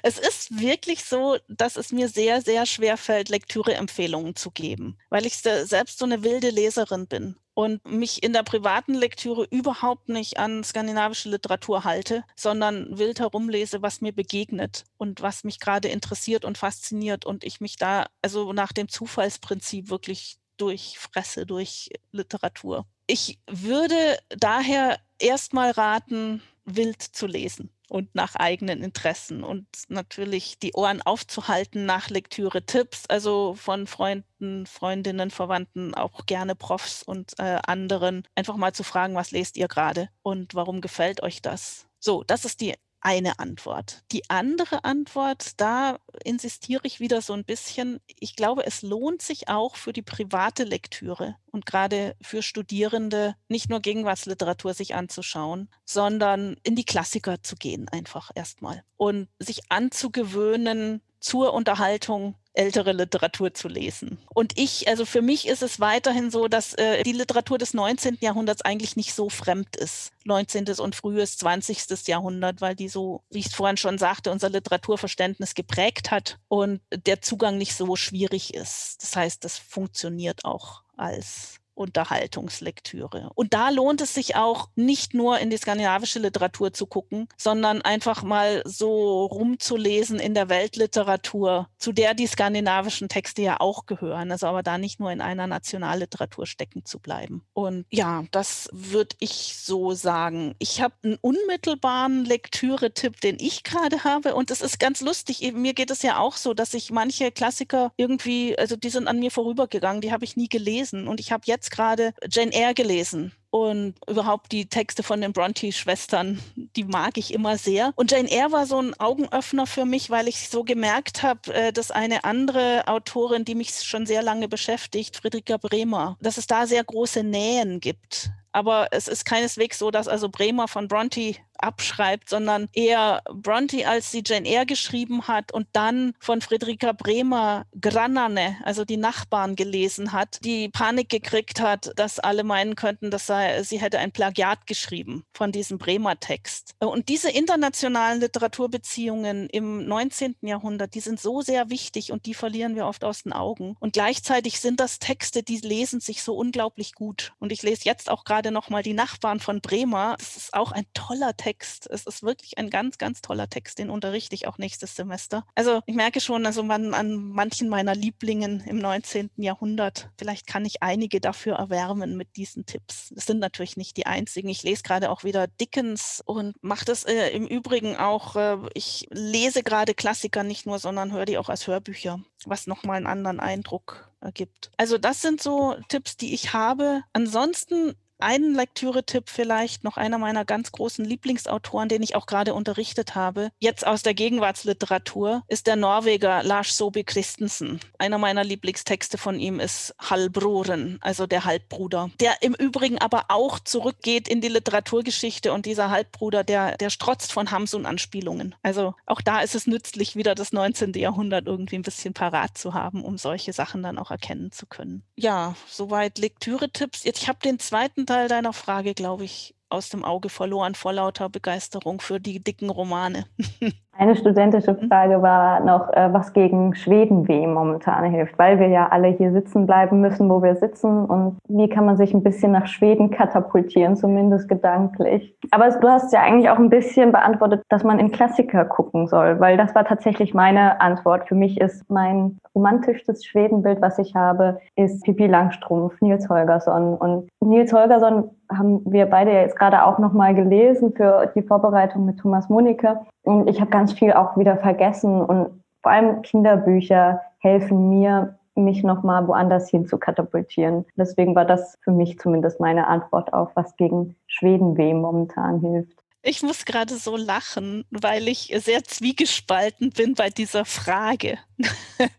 es 0.04 0.20
ist 0.20 0.60
wirklich 0.60 1.04
so, 1.06 1.38
dass 1.48 1.78
es 1.78 1.92
mir 1.92 2.10
sehr, 2.10 2.42
sehr 2.42 2.66
schwer 2.66 2.98
fällt, 2.98 3.30
Lektüreempfehlungen 3.30 4.36
zu 4.36 4.52
geben, 4.52 4.98
weil 5.10 5.26
ich 5.26 5.38
selbst 5.38 6.00
so 6.00 6.06
eine 6.06 6.24
wilde 6.24 6.50
Leserin 6.50 7.08
bin. 7.08 7.36
und 7.56 7.84
mich 7.90 8.22
in 8.22 8.34
der 8.34 8.44
privaten 8.44 8.94
Lektüre 8.94 9.48
überhaupt 9.50 10.10
nicht 10.10 10.38
an 10.38 10.64
skandinavische 10.64 11.30
Literatur 11.30 11.86
halte, 11.86 12.24
sondern 12.36 12.98
wild 13.00 13.20
herumlese, 13.20 13.82
was 13.82 14.02
mir 14.02 14.12
begegnet 14.12 14.84
und 14.98 15.22
was 15.22 15.46
mich 15.46 15.60
gerade 15.62 15.88
interessiert 15.88 16.44
und 16.44 16.58
fasziniert 16.58 17.26
und 17.26 17.46
ich 17.46 17.62
mich 17.62 17.78
da 17.78 18.08
also 18.22 18.52
nach 18.52 18.74
dem 18.74 18.90
Zufallsprinzip 18.90 19.90
wirklich 19.90 20.38
durchfresse 20.58 21.46
durch 21.46 21.90
Literatur. 22.12 22.86
Ich 23.08 23.40
würde 23.48 24.18
daher 24.30 25.00
erstmal 25.20 25.72
raten, 25.72 26.42
wild 26.66 27.02
zu 27.02 27.28
lesen 27.28 27.70
und 27.90 28.16
nach 28.16 28.36
eigenen 28.36 28.82
Interessen 28.82 29.44
und 29.44 29.68
natürlich 29.90 30.58
die 30.60 30.74
Ohren 30.74 31.02
aufzuhalten 31.02 31.86
nach 31.86 32.10
Lektüre-Tipps, 32.10 33.06
also 33.08 33.54
von 33.54 33.86
Freunden, 33.88 34.66
Freundinnen, 34.66 35.30
Verwandten, 35.30 35.94
auch 35.94 36.26
gerne 36.26 36.56
Profs 36.56 37.04
und 37.04 37.38
äh, 37.38 37.60
anderen, 37.66 38.28
einfach 38.36 38.58
mal 38.58 38.74
zu 38.74 38.84
fragen, 38.84 39.16
was 39.16 39.32
lest 39.32 39.58
ihr 39.58 39.68
gerade 39.68 40.10
und 40.24 40.56
warum 40.56 40.82
gefällt 40.82 41.22
euch 41.22 41.42
das? 41.42 41.86
So, 42.00 42.24
das 42.24 42.46
ist 42.46 42.62
die 42.62 42.76
eine 43.06 43.38
Antwort. 43.38 44.04
Die 44.12 44.28
andere 44.32 44.84
Antwort, 44.84 45.62
da 45.62 46.00
insistiere 46.24 46.82
ich 46.86 47.00
wieder 47.00 47.22
so 47.22 47.34
ein 47.34 47.46
bisschen. 47.46 48.00
Ich 48.20 48.36
glaube, 48.36 48.66
es 48.66 48.82
lohnt 48.82 49.22
sich 49.22 49.48
auch 49.48 49.76
für 49.76 49.94
die 49.94 50.02
private 50.02 50.64
Lektüre 50.64 51.36
und 51.52 51.68
gerade 51.68 52.16
für 52.20 52.42
Studierende 52.42 53.36
nicht 53.48 53.70
nur 53.70 53.80
Gegenwartsliteratur 53.80 54.74
sich 54.74 54.96
anzuschauen, 54.96 55.70
sondern 55.86 56.58
in 56.64 56.76
die 56.76 56.84
Klassiker 56.84 57.44
zu 57.44 57.56
gehen 57.56 57.88
einfach 57.90 58.32
erstmal 58.34 58.84
und 58.98 59.28
sich 59.40 59.72
anzugewöhnen, 59.72 61.02
zur 61.20 61.54
Unterhaltung 61.54 62.36
ältere 62.56 62.94
Literatur 62.94 63.54
zu 63.54 63.68
lesen. 63.68 64.18
Und 64.34 64.58
ich, 64.58 64.88
also 64.88 65.06
für 65.06 65.22
mich 65.22 65.48
ist 65.48 65.62
es 65.62 65.80
weiterhin 65.80 66.32
so, 66.32 66.48
dass 66.48 66.74
äh, 66.74 67.04
die 67.04 67.12
Literatur 67.12 67.58
des 67.58 67.74
19. 67.74 68.18
Jahrhunderts 68.22 68.62
eigentlich 68.62 68.96
nicht 68.96 69.14
so 69.14 69.30
fremd 69.30 69.76
ist. 69.76 70.12
19. 70.26 70.68
und 70.80 70.96
frühes 70.96 71.38
20. 71.38 72.08
Jahrhundert, 72.08 72.62
weil 72.62 72.76
die 72.76 72.90
so, 72.90 73.24
wie 73.30 73.40
ich 73.40 73.48
es 73.48 73.56
vorhin 73.56 73.78
schon 73.78 73.98
sagte, 73.98 74.32
unser 74.32 74.50
Literaturverständnis 74.50 75.54
geprägt 75.54 76.12
hat 76.12 76.40
und 76.48 76.82
der 76.92 77.22
Zugang 77.22 77.58
nicht 77.58 77.76
so 77.76 77.96
schwierig 77.96 78.54
ist. 78.54 78.98
Das 79.02 79.16
heißt, 79.16 79.44
das 79.44 79.58
funktioniert 79.58 80.46
auch 80.46 80.84
als 80.98 81.60
Unterhaltungslektüre. 81.76 83.30
Und 83.36 83.54
da 83.54 83.70
lohnt 83.70 84.02
es 84.02 84.14
sich 84.14 84.36
auch 84.36 84.70
nicht 84.76 85.14
nur 85.14 85.40
in 85.40 85.50
die 85.50 85.58
skandinavische 85.58 86.20
Literatur 86.20 86.74
zu 86.74 86.88
gucken, 86.88 87.28
sondern 87.38 87.82
einfach 87.82 88.24
mal 88.24 88.64
so 88.66 89.26
rumzulesen 89.26 90.20
in 90.20 90.34
der 90.34 90.50
Weltliteratur, 90.50 91.70
zu 91.78 91.92
der 91.92 92.14
die 92.14 92.28
skandinavischen 92.28 93.10
Texte 93.10 93.42
ja 93.42 93.60
auch 93.60 93.86
gehören, 93.86 94.32
also 94.32 94.48
aber 94.48 94.64
da 94.64 94.78
nicht 94.78 95.00
nur 95.00 95.12
in 95.12 95.22
einer 95.22 95.48
Nationalliteratur 95.48 96.48
stecken 96.48 96.86
zu 96.86 97.00
bleiben. 97.00 97.44
Und 97.54 97.86
ja, 97.92 98.24
das 98.32 98.70
würde 98.72 99.16
ich 99.20 99.56
so 99.58 99.92
sagen. 99.92 100.56
Ich 100.60 100.82
habe 100.82 100.96
einen 101.04 101.18
unmittelbaren 101.22 102.26
Lektüre-Tipp, 102.26 103.22
den 103.22 103.38
ich 103.40 103.64
gerade 103.64 104.04
habe 104.04 104.36
und 104.36 104.50
es 104.52 104.62
ist 104.62 104.80
ganz 104.80 105.02
lustig. 105.02 105.54
Mir 105.54 105.74
geht 105.74 105.92
es 105.92 106.02
ja 106.02 106.20
auch 106.20 106.38
so, 106.38 106.54
dass 106.54 106.74
ich 106.74 106.92
manche 106.92 107.32
Klassiker 107.32 107.92
irgendwie, 107.98 108.58
also 108.58 108.76
die 108.76 108.90
sind 108.90 109.08
an 109.08 109.20
mir 109.20 109.32
vorübergegangen, 109.32 110.02
die 110.02 110.12
habe 110.12 110.24
ich 110.24 110.38
nie 110.38 110.48
gelesen 110.48 111.08
und 111.08 111.20
ich 111.20 111.32
habe 111.32 111.44
jetzt 111.46 111.65
jetzt 111.66 111.72
gerade 111.72 112.14
Jane 112.30 112.54
Eyre 112.54 112.74
gelesen 112.74 113.32
und 113.50 113.96
überhaupt 114.08 114.52
die 114.52 114.68
Texte 114.68 115.02
von 115.02 115.22
den 115.22 115.34
Bronte-Schwestern, 115.34 116.40
die 116.56 116.84
mag 116.84 117.18
ich 117.18 117.34
immer 117.34 117.58
sehr. 117.58 117.94
Und 117.96 118.12
Jane 118.12 118.30
Eyre 118.30 118.52
war 118.52 118.66
so 118.66 118.80
ein 118.80 118.94
Augenöffner 119.00 119.66
für 119.66 119.86
mich, 119.86 120.10
weil 120.10 120.28
ich 120.28 120.50
so 120.50 120.64
gemerkt 120.64 121.24
habe, 121.24 121.54
äh, 121.54 121.74
dass 121.74 121.92
eine 121.92 122.24
andere 122.24 122.88
Autorin, 122.88 123.46
die 123.46 123.56
mich 123.56 123.72
schon 123.84 124.06
sehr 124.06 124.22
lange 124.22 124.48
beschäftigt, 124.48 125.18
Friederika 125.18 125.58
Bremer, 125.58 126.18
dass 126.22 126.38
es 126.38 126.48
da 126.48 126.68
sehr 126.68 126.84
große 126.84 127.24
Nähen 127.24 127.80
gibt. 127.80 128.30
Aber 128.52 128.90
es 128.92 129.08
ist 129.08 129.26
keineswegs 129.26 129.80
so, 129.80 129.90
dass 129.92 130.08
also 130.08 130.30
Bremer 130.30 130.68
von 130.68 130.88
Bronte 130.88 131.36
abschreibt, 131.58 132.30
sondern 132.30 132.68
eher 132.74 133.22
Bronte, 133.32 133.88
als 133.88 134.12
sie 134.12 134.24
Jane 134.26 134.48
Eyre 134.48 134.66
geschrieben 134.66 135.28
hat 135.28 135.52
und 135.52 135.68
dann 135.74 136.14
von 136.20 136.42
Friederika 136.42 136.92
Bremer 136.92 137.66
Granane, 137.80 138.58
also 138.64 138.86
die 138.86 138.98
Nachbarn 138.98 139.56
gelesen 139.56 140.12
hat, 140.12 140.40
die 140.44 140.70
Panik 140.70 141.10
gekriegt 141.10 141.60
hat, 141.60 141.92
dass 141.96 142.20
alle 142.20 142.44
meinen 142.44 142.76
könnten, 142.76 143.12
dass 143.12 143.28
sei, 143.28 143.64
sie 143.64 143.80
hätte 143.80 144.00
ein 144.00 144.12
Plagiat 144.12 144.68
geschrieben 144.68 145.24
von 145.34 145.52
diesem 145.52 145.78
Bremer 145.78 146.20
Text. 146.20 146.76
Und 146.80 147.10
diese 147.10 147.30
internationalen 147.30 148.20
Literaturbeziehungen 148.20 149.50
im 149.50 149.86
19. 149.86 150.36
Jahrhundert, 150.42 150.96
die 150.96 151.00
sind 151.00 151.20
so 151.20 151.42
sehr 151.42 151.70
wichtig 151.70 152.12
und 152.12 152.26
die 152.26 152.34
verlieren 152.34 152.76
wir 152.76 152.86
oft 152.86 153.04
aus 153.04 153.24
den 153.24 153.34
Augen. 153.34 153.76
Und 153.80 153.94
gleichzeitig 153.94 154.60
sind 154.60 154.80
das 154.80 155.00
Texte, 155.00 155.44
die 155.44 155.58
lesen 155.58 156.00
sich 156.00 156.24
so 156.24 156.36
unglaublich 156.36 156.94
gut. 156.94 157.34
Und 157.40 157.52
ich 157.52 157.64
lese 157.64 157.86
jetzt 157.86 158.10
auch 158.10 158.24
gerade 158.24 158.52
noch 158.52 158.70
mal 158.70 158.84
die 158.84 158.94
Nachbarn 158.94 159.40
von 159.40 159.62
Bremer. 159.62 160.16
Das 160.20 160.38
ist 160.38 160.54
auch 160.54 160.72
ein 160.72 160.86
toller 160.94 161.36
Text. 161.36 161.45
Text. 161.46 161.88
Es 161.92 162.08
ist 162.08 162.24
wirklich 162.24 162.58
ein 162.58 162.72
ganz, 162.72 162.98
ganz 162.98 163.22
toller 163.22 163.48
Text, 163.48 163.78
den 163.78 163.92
unterrichte 163.92 164.34
ich 164.34 164.48
auch 164.48 164.58
nächstes 164.58 164.96
Semester. 164.96 165.46
Also 165.54 165.82
ich 165.86 165.94
merke 165.94 166.20
schon, 166.20 166.44
also 166.48 166.64
man, 166.64 166.96
an 166.96 167.14
manchen 167.18 167.70
meiner 167.70 167.94
Lieblingen 167.94 168.62
im 168.62 168.80
19. 168.80 169.30
Jahrhundert, 169.38 170.10
vielleicht 170.18 170.48
kann 170.48 170.66
ich 170.66 170.82
einige 170.82 171.22
dafür 171.22 171.58
erwärmen 171.58 172.18
mit 172.18 172.36
diesen 172.36 172.66
Tipps. 172.66 173.14
Es 173.16 173.28
sind 173.28 173.38
natürlich 173.38 173.78
nicht 173.78 173.96
die 173.96 174.08
einzigen. 174.08 174.50
Ich 174.50 174.64
lese 174.64 174.82
gerade 174.82 175.12
auch 175.12 175.24
wieder 175.24 175.46
Dickens 175.46 176.24
und 176.26 176.56
mache 176.64 176.86
das 176.86 177.04
äh, 177.04 177.30
im 177.30 177.46
Übrigen 177.46 177.96
auch, 177.96 178.36
äh, 178.36 178.58
ich 178.74 179.06
lese 179.12 179.62
gerade 179.62 179.94
Klassiker 179.94 180.42
nicht 180.42 180.66
nur, 180.66 180.80
sondern 180.80 181.12
höre 181.12 181.26
die 181.26 181.38
auch 181.38 181.50
als 181.50 181.68
Hörbücher, 181.68 182.22
was 182.46 182.66
nochmal 182.66 182.98
einen 182.98 183.06
anderen 183.06 183.40
Eindruck 183.40 184.10
ergibt. 184.20 184.72
Also 184.78 184.98
das 184.98 185.22
sind 185.22 185.44
so 185.44 185.76
Tipps, 185.90 186.18
die 186.18 186.34
ich 186.34 186.54
habe. 186.54 187.04
Ansonsten 187.14 187.94
einen 188.26 188.56
Lektüre-Tipp 188.56 189.30
vielleicht, 189.30 189.84
noch 189.84 189.98
einer 189.98 190.18
meiner 190.18 190.46
ganz 190.46 190.72
großen 190.72 191.06
Lieblingsautoren, 191.06 191.90
den 191.90 192.02
ich 192.02 192.16
auch 192.16 192.26
gerade 192.26 192.56
unterrichtet 192.56 193.14
habe, 193.14 193.52
jetzt 193.60 193.86
aus 193.86 194.02
der 194.02 194.16
Gegenwartsliteratur, 194.16 195.44
ist 195.48 195.68
der 195.68 195.76
Norweger 195.76 196.42
Lars 196.42 196.76
Sobi 196.76 197.04
Christensen. 197.04 197.80
Einer 198.00 198.18
meiner 198.18 198.44
Lieblingstexte 198.44 199.20
von 199.20 199.40
ihm 199.40 199.60
ist 199.60 199.94
Halbroren, 200.00 200.98
also 201.02 201.28
der 201.28 201.46
Halbbruder, 201.46 202.10
der 202.20 202.42
im 202.42 202.56
Übrigen 202.56 202.98
aber 202.98 203.26
auch 203.28 203.60
zurückgeht 203.60 204.28
in 204.28 204.42
die 204.42 204.48
Literaturgeschichte 204.48 205.54
und 205.54 205.68
dieser 205.68 205.92
Halbbruder, 205.92 206.44
der, 206.44 206.78
der 206.78 206.90
strotzt 206.90 207.32
von 207.32 207.52
Hamsun-Anspielungen. 207.52 208.56
Also 208.64 208.96
auch 209.06 209.22
da 209.22 209.42
ist 209.42 209.54
es 209.54 209.68
nützlich, 209.68 210.16
wieder 210.16 210.34
das 210.34 210.52
19. 210.52 210.94
Jahrhundert 210.94 211.46
irgendwie 211.46 211.76
ein 211.76 211.84
bisschen 211.84 212.16
parat 212.16 212.58
zu 212.58 212.74
haben, 212.74 213.06
um 213.06 213.20
solche 213.20 213.54
Sachen 213.54 213.84
dann 213.84 214.00
auch 214.00 214.10
erkennen 214.10 214.52
zu 214.52 214.66
können. 214.66 215.04
Ja, 215.16 215.54
soweit 215.68 216.18
Lektüre-Tipps. 216.18 217.04
Jetzt, 217.04 217.22
ich 217.22 217.28
habe 217.28 217.38
den 217.44 217.60
zweiten 217.60 218.08
Teil 218.08 218.15
deiner 218.28 218.54
Frage, 218.54 218.94
glaube 218.94 219.26
ich, 219.26 219.56
aus 219.70 219.90
dem 219.90 220.04
Auge 220.04 220.30
verloren 220.30 220.76
vor 220.76 220.94
lauter 220.94 221.30
Begeisterung 221.30 222.00
für 222.00 222.20
die 222.20 222.44
dicken 222.44 222.70
Romane. 222.70 223.26
Eine 223.98 224.16
studentische 224.16 224.74
mhm. 224.74 224.88
Frage 224.90 225.22
war 225.22 225.62
noch, 225.62 225.92
äh, 225.94 226.12
was 226.12 226.34
gegen 226.34 226.76
Schwedenweh 226.76 227.48
momentan 227.48 228.04
hilft, 228.06 228.38
weil 228.38 228.60
wir 228.60 228.68
ja 228.68 228.90
alle 228.90 229.08
hier 229.08 229.32
sitzen 229.32 229.66
bleiben 229.66 230.02
müssen, 230.02 230.30
wo 230.30 230.44
wir 230.44 230.56
sitzen. 230.56 231.06
Und 231.06 231.38
wie 231.48 231.70
kann 231.70 231.86
man 231.86 231.96
sich 231.96 232.14
ein 232.14 232.24
bisschen 232.24 232.52
nach 232.52 232.68
Schweden 232.68 233.10
katapultieren, 233.10 233.96
zumindest 233.96 234.50
gedanklich? 234.50 235.34
Aber 235.52 235.70
du 235.70 235.88
hast 235.88 236.12
ja 236.12 236.22
eigentlich 236.22 236.50
auch 236.50 236.58
ein 236.58 236.70
bisschen 236.70 237.14
beantwortet, 237.14 237.62
dass 237.70 237.84
man 237.84 238.00
in 238.00 238.12
Klassiker 238.12 238.66
gucken 238.66 239.08
soll, 239.08 239.40
weil 239.40 239.56
das 239.56 239.74
war 239.76 239.86
tatsächlich 239.86 240.34
meine 240.34 240.82
Antwort. 240.82 241.28
Für 241.28 241.36
mich 241.36 241.60
ist 241.62 241.90
mein 241.90 242.38
romantischstes 242.54 243.26
Schwedenbild, 243.26 243.82
was 243.82 243.98
ich 243.98 244.14
habe, 244.14 244.60
ist 244.76 245.04
Pippi 245.04 245.28
Langstrumpf, 245.28 246.02
Nils 246.02 246.28
Holgersson. 246.30 246.98
Und 246.98 247.30
Nils 247.42 247.72
Holgersson 247.72 248.30
haben 248.52 248.82
wir 248.86 249.06
beide 249.06 249.34
ja 249.34 249.42
jetzt 249.42 249.58
gerade 249.58 249.86
auch 249.86 250.00
nochmal 250.00 250.36
gelesen 250.36 250.94
für 250.96 251.32
die 251.36 251.42
Vorbereitung 251.42 252.06
mit 252.06 252.20
Thomas 252.20 252.50
Monike. 252.50 253.00
Und 253.24 253.50
ich 253.50 253.60
habe 253.60 253.72
ganz 253.72 253.85
viel 253.94 254.14
auch 254.14 254.38
wieder 254.38 254.58
vergessen 254.58 255.22
und 255.22 255.64
vor 255.82 255.92
allem 255.92 256.22
Kinderbücher 256.22 257.22
helfen 257.40 257.90
mir, 257.90 258.38
mich 258.56 258.84
nochmal 258.84 259.28
woanders 259.28 259.70
hin 259.70 259.86
zu 259.86 259.98
katapultieren. 259.98 260.86
Deswegen 260.96 261.36
war 261.36 261.46
das 261.46 261.78
für 261.82 261.92
mich 261.92 262.18
zumindest 262.20 262.60
meine 262.60 262.88
Antwort 262.88 263.34
auf, 263.34 263.52
was 263.56 263.76
gegen 263.76 264.16
Schwedenweh 264.28 264.94
momentan 264.94 265.60
hilft. 265.60 266.05
Ich 266.28 266.42
muss 266.42 266.66
gerade 266.66 266.98
so 266.98 267.18
lachen, 267.18 267.86
weil 267.92 268.28
ich 268.28 268.52
sehr 268.58 268.84
zwiegespalten 268.84 269.92
bin 269.92 270.16
bei 270.16 270.32
dieser 270.32 270.66
Frage. 270.66 271.38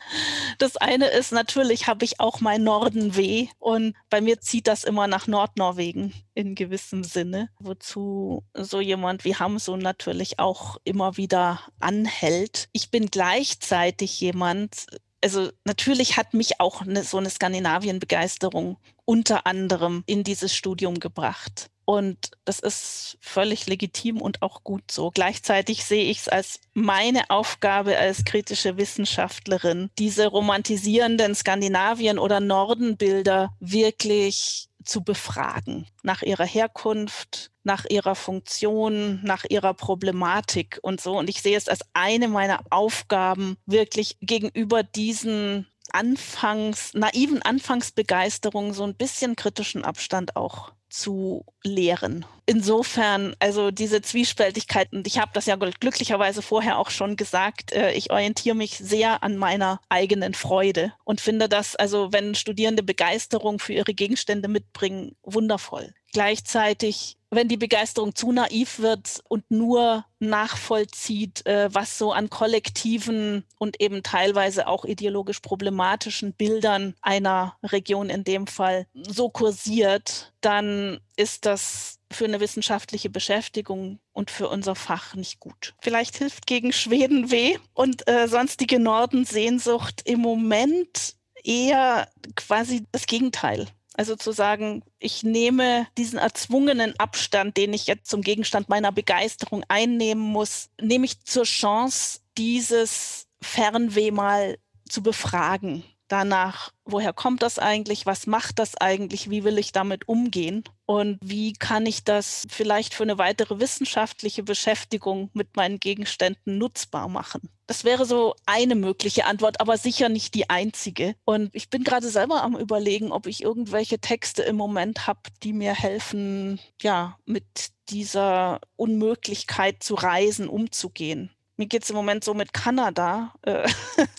Das 0.59 0.79
eine 0.79 1.09
ist 1.09 1.33
natürlich, 1.33 1.87
habe 1.87 2.07
ich 2.07 2.19
auch 2.19 2.41
mein 2.41 2.63
Norden 2.65 3.15
weh 3.15 3.49
und 3.59 3.95
bei 4.09 4.23
mir 4.23 4.41
zieht 4.41 4.69
das 4.69 4.85
immer 4.85 5.07
nach 5.07 5.27
Nordnorwegen 5.27 6.15
in 6.33 6.55
gewissem 6.55 7.05
Sinne, 7.05 7.51
wozu 7.59 8.43
so 8.55 8.81
jemand 8.81 9.27
wie 9.27 9.35
Hamsun 9.35 9.81
natürlich 9.81 10.39
auch 10.39 10.79
immer 10.85 11.19
wieder 11.19 11.61
anhält. 11.79 12.71
Ich 12.73 12.91
bin 12.91 13.11
gleichzeitig 13.11 14.19
jemand, 14.19 14.87
also 15.23 15.51
natürlich 15.65 16.17
hat 16.17 16.33
mich 16.33 16.59
auch 16.59 16.81
eine, 16.81 17.05
so 17.05 17.19
eine 17.19 17.29
Skandinavien-Begeisterung 17.29 18.79
unter 19.05 19.47
anderem 19.47 20.05
in 20.07 20.25
dieses 20.25 20.55
Studium 20.55 21.01
gebracht. 21.01 21.71
Und 21.87 22.33
das 22.45 22.59
ist 22.59 23.17
völlig 23.21 23.67
legitim 23.67 24.21
und 24.21 24.43
auch 24.43 24.65
gut 24.65 24.91
so. 24.91 25.13
Gleichzeitig 25.13 25.85
sehe 25.85 26.11
ich 26.11 26.19
es 26.19 26.29
als 26.29 26.61
meine 26.75 27.31
Aufgabe 27.31 27.97
als 27.97 28.25
kritische 28.25 28.77
Wissenschaftlerin, 28.77 29.89
diese 29.97 30.27
romantisierenden 30.27 31.37
Skandinavien- 31.37 32.19
oder 32.19 32.41
Nordenbilder 32.41 33.51
wirklich 33.61 34.69
zu 34.85 35.05
befragen 35.05 35.87
nach 36.03 36.23
ihrer 36.23 36.45
Herkunft, 36.45 37.53
nach 37.63 37.85
ihrer 37.89 38.17
Funktion, 38.17 39.21
nach 39.23 39.45
ihrer 39.49 39.75
Problematik 39.75 40.81
und 40.83 41.01
so. 41.01 41.17
Und 41.17 41.31
ich 41.31 41.41
sehe 41.41 41.57
es 41.57 41.69
als 41.69 41.83
eine 41.93 42.27
meiner 42.27 42.61
Aufgaben, 42.71 43.57
wirklich 43.65 44.17
gegenüber 44.21 44.83
diesen 44.83 45.69
Anfangs, 45.93 46.95
naiven 46.95 47.43
Anfangsbegeisterung 47.43 48.75
so 48.75 48.83
ein 48.83 48.97
bisschen 48.97 49.37
kritischen 49.37 49.85
Abstand 49.85 50.35
auch 50.35 50.73
zu 50.97 51.45
lehren. 51.63 52.25
Insofern, 52.47 53.35
also 53.39 53.71
diese 53.71 54.01
Zwiespältigkeit, 54.01 54.93
und 54.93 55.07
ich 55.07 55.19
habe 55.19 55.33
das 55.35 55.47
ja 55.47 55.57
glücklicherweise 55.57 56.43
vorher 56.43 56.79
auch 56.79 56.91
schon 56.91 57.17
gesagt, 57.17 57.73
äh, 57.73 57.93
ich 57.93 58.11
orientiere 58.11 58.55
mich 58.55 58.79
sehr 58.79 59.23
an 59.23 59.37
meiner 59.37 59.81
eigenen 59.89 60.33
Freude 60.33 60.93
und 61.05 61.21
finde 61.21 61.49
das, 61.49 61.77
also 61.77 62.13
wenn 62.13 62.35
Studierende 62.35 62.83
Begeisterung 62.83 63.59
für 63.59 63.75
ihre 63.75 63.95
Gegenstände 63.95 64.49
mitbringen, 64.49 65.17
wundervoll. 65.23 65.93
Gleichzeitig 66.13 67.19
wenn 67.31 67.49
die 67.49 67.57
Begeisterung 67.57 68.15
zu 68.15 68.33
naiv 68.33 68.79
wird 68.79 69.21
und 69.29 69.51
nur 69.51 70.05
nachvollzieht, 70.19 71.45
äh, 71.47 71.69
was 71.73 71.99
so 71.99 72.13
an 72.13 72.31
kollektiven 72.31 73.45
und 73.59 73.81
eben 73.81 74.03
teilweise 74.03 74.67
auch 74.69 74.85
ideologisch 74.85 75.41
problematischen 75.41 76.33
Bildern 76.33 76.95
einer 77.03 77.57
Region 77.63 78.11
in 78.11 78.25
dem 78.25 78.47
Fall 78.47 78.87
so 78.95 79.29
kursiert, 79.29 80.33
dann 80.41 81.01
ist 81.17 81.47
das 81.47 81.99
für 82.13 82.25
eine 82.25 82.41
wissenschaftliche 82.41 83.11
Beschäftigung 83.11 83.99
und 84.13 84.31
für 84.31 84.49
unser 84.49 84.75
Fach 84.75 85.15
nicht 85.15 85.41
gut. 85.41 85.75
Vielleicht 85.81 86.17
hilft 86.17 86.47
gegen 86.47 86.73
Schweden 86.73 87.31
weh 87.31 87.59
und 87.75 88.09
äh, 88.09 88.29
sonstige 88.29 88.79
Norden-Sehnsucht 88.79 90.03
im 90.05 90.21
Moment 90.21 91.17
eher 91.43 92.09
quasi 92.35 92.85
das 92.93 93.07
Gegenteil. 93.07 93.67
Also 93.99 94.15
zu 94.15 94.33
sagen, 94.33 94.83
ich 94.99 95.23
nehme 95.23 95.89
diesen 95.97 96.19
erzwungenen 96.19 96.95
Abstand, 96.99 97.57
den 97.57 97.73
ich 97.73 97.87
jetzt 97.87 98.11
zum 98.11 98.21
Gegenstand 98.21 98.69
meiner 98.69 98.93
Begeisterung 98.93 99.65
einnehmen 99.69 100.23
muss, 100.23 100.69
nehme 100.79 101.07
ich 101.07 101.25
zur 101.25 101.45
Chance, 101.45 102.21
dieses 102.37 103.27
Fernweh 103.41 104.11
mal 104.11 104.59
zu 104.87 105.03
befragen 105.03 105.83
danach, 106.09 106.73
woher 106.85 107.13
kommt 107.13 107.43
das 107.43 107.59
eigentlich, 107.59 108.07
was 108.07 108.27
macht 108.27 108.59
das 108.59 108.77
eigentlich, 108.77 109.31
wie 109.31 109.45
will 109.45 109.59
ich 109.59 109.73
damit 109.73 110.09
umgehen 110.09 110.65
und 110.87 111.19
wie 111.23 111.53
kann 111.53 111.87
ich 111.87 112.05
das 112.05 112.47
vielleicht 112.49 112.95
für 112.95 113.03
eine 113.03 113.19
weitere 113.19 113.61
wissenschaftliche 113.61 114.43
Beschäftigung 114.43 115.31
mit 115.35 115.57
meinen 115.57 115.81
Gegenständen 115.81 116.59
nutzbar 116.59 117.09
machen. 117.09 117.51
Das 117.67 117.83
wäre 117.83 118.07
so 118.07 118.35
eine 118.47 118.77
mögliche 118.77 119.25
Antwort, 119.25 119.61
aber 119.61 119.77
sicher 119.77 120.09
nicht 120.09 120.35
die 120.35 120.49
einzige. 120.49 121.17
Und 121.25 121.51
ich 121.53 121.69
bin 121.69 121.83
gerade 121.83 122.09
selber 122.09 122.43
am 122.43 122.57
Überlegen, 122.57 123.11
ob 123.11 123.27
ich 123.27 123.43
irgendwelche 123.43 123.99
Texte 123.99 124.43
im 124.45 124.57
Moment 124.57 125.09
habe, 125.09 125.21
die 125.43 125.53
mir 125.53 125.75
helfen, 125.75 126.61
ja, 126.81 127.19
mit 127.25 127.45
dieser 127.89 128.61
Unmöglichkeit 128.77 129.83
zu 129.83 129.95
reisen 129.95 130.49
umzugehen. 130.49 131.31
Mir 131.57 131.67
geht 131.67 131.85
es 131.85 131.91
im 131.91 131.97
Moment 131.97 132.23
so 132.23 132.35
mit 132.35 132.53
Kanada. 132.53 133.33
Äh, 133.43 133.67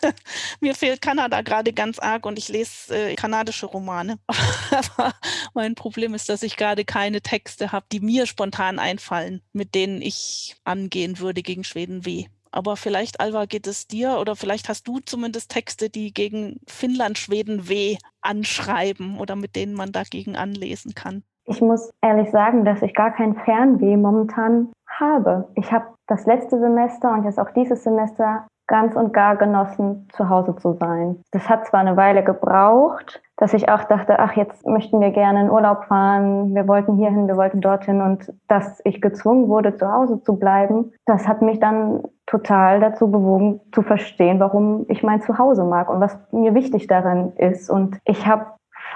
mir 0.59 0.73
fehlt 0.73 1.01
Kanada 1.01 1.41
gerade 1.41 1.71
ganz 1.71 1.99
arg 1.99 2.25
und 2.25 2.39
ich 2.39 2.47
lese 2.47 3.11
äh, 3.11 3.15
kanadische 3.15 3.67
Romane. 3.67 4.17
Aber 4.71 5.13
mein 5.53 5.75
Problem 5.75 6.15
ist, 6.15 6.29
dass 6.29 6.41
ich 6.41 6.57
gerade 6.57 6.83
keine 6.83 7.21
Texte 7.21 7.71
habe, 7.71 7.85
die 7.91 7.99
mir 7.99 8.25
spontan 8.25 8.79
einfallen, 8.79 9.41
mit 9.53 9.75
denen 9.75 10.01
ich 10.01 10.55
angehen 10.63 11.19
würde 11.19 11.43
gegen 11.43 11.63
Schweden 11.63 12.05
weh. 12.05 12.25
Aber 12.49 12.75
vielleicht, 12.75 13.19
Alva, 13.19 13.45
geht 13.45 13.67
es 13.67 13.87
dir 13.87 14.17
oder 14.19 14.35
vielleicht 14.35 14.67
hast 14.67 14.87
du 14.87 14.99
zumindest 14.99 15.51
Texte, 15.51 15.91
die 15.91 16.13
gegen 16.13 16.59
Finnland, 16.67 17.19
Schweden 17.19 17.69
weh 17.69 17.97
anschreiben 18.21 19.19
oder 19.19 19.35
mit 19.35 19.55
denen 19.55 19.73
man 19.73 19.91
dagegen 19.91 20.35
anlesen 20.35 20.95
kann. 20.95 21.23
Ich 21.47 21.61
muss 21.61 21.91
ehrlich 22.01 22.29
sagen, 22.29 22.65
dass 22.65 22.81
ich 22.81 22.93
gar 22.93 23.11
kein 23.11 23.35
Fernweh 23.35 23.95
momentan 23.95 24.69
habe. 24.85 25.47
Ich 25.55 25.71
habe 25.71 25.85
das 26.07 26.25
letzte 26.25 26.59
Semester 26.59 27.13
und 27.13 27.23
jetzt 27.23 27.39
auch 27.39 27.51
dieses 27.51 27.83
Semester 27.83 28.45
ganz 28.67 28.97
und 28.97 29.13
gar 29.13 29.37
genossen, 29.37 30.09
zu 30.11 30.27
Hause 30.27 30.55
zu 30.57 30.73
sein. 30.73 31.21
Das 31.31 31.47
hat 31.47 31.65
zwar 31.65 31.79
eine 31.79 31.95
Weile 31.95 32.21
gebraucht, 32.21 33.21
dass 33.37 33.53
ich 33.53 33.69
auch 33.69 33.85
dachte, 33.85 34.19
ach, 34.19 34.33
jetzt 34.33 34.67
möchten 34.67 34.99
wir 34.99 35.11
gerne 35.11 35.41
in 35.41 35.49
Urlaub 35.49 35.85
fahren, 35.85 36.53
wir 36.53 36.67
wollten 36.67 36.97
hierhin, 36.97 37.27
wir 37.27 37.37
wollten 37.37 37.61
dorthin 37.61 38.01
und 38.01 38.33
dass 38.49 38.81
ich 38.83 38.99
gezwungen 38.99 39.47
wurde, 39.47 39.77
zu 39.77 39.89
Hause 39.89 40.21
zu 40.23 40.35
bleiben, 40.37 40.91
das 41.05 41.27
hat 41.29 41.41
mich 41.41 41.61
dann 41.61 42.03
total 42.25 42.81
dazu 42.81 43.09
bewogen, 43.09 43.61
zu 43.71 43.83
verstehen, 43.83 44.41
warum 44.41 44.85
ich 44.89 45.01
mein 45.01 45.21
Zuhause 45.21 45.63
mag 45.63 45.89
und 45.89 46.01
was 46.01 46.19
mir 46.31 46.53
wichtig 46.53 46.87
daran 46.87 47.31
ist. 47.37 47.69
Und 47.69 47.99
ich 48.03 48.27
habe 48.27 48.47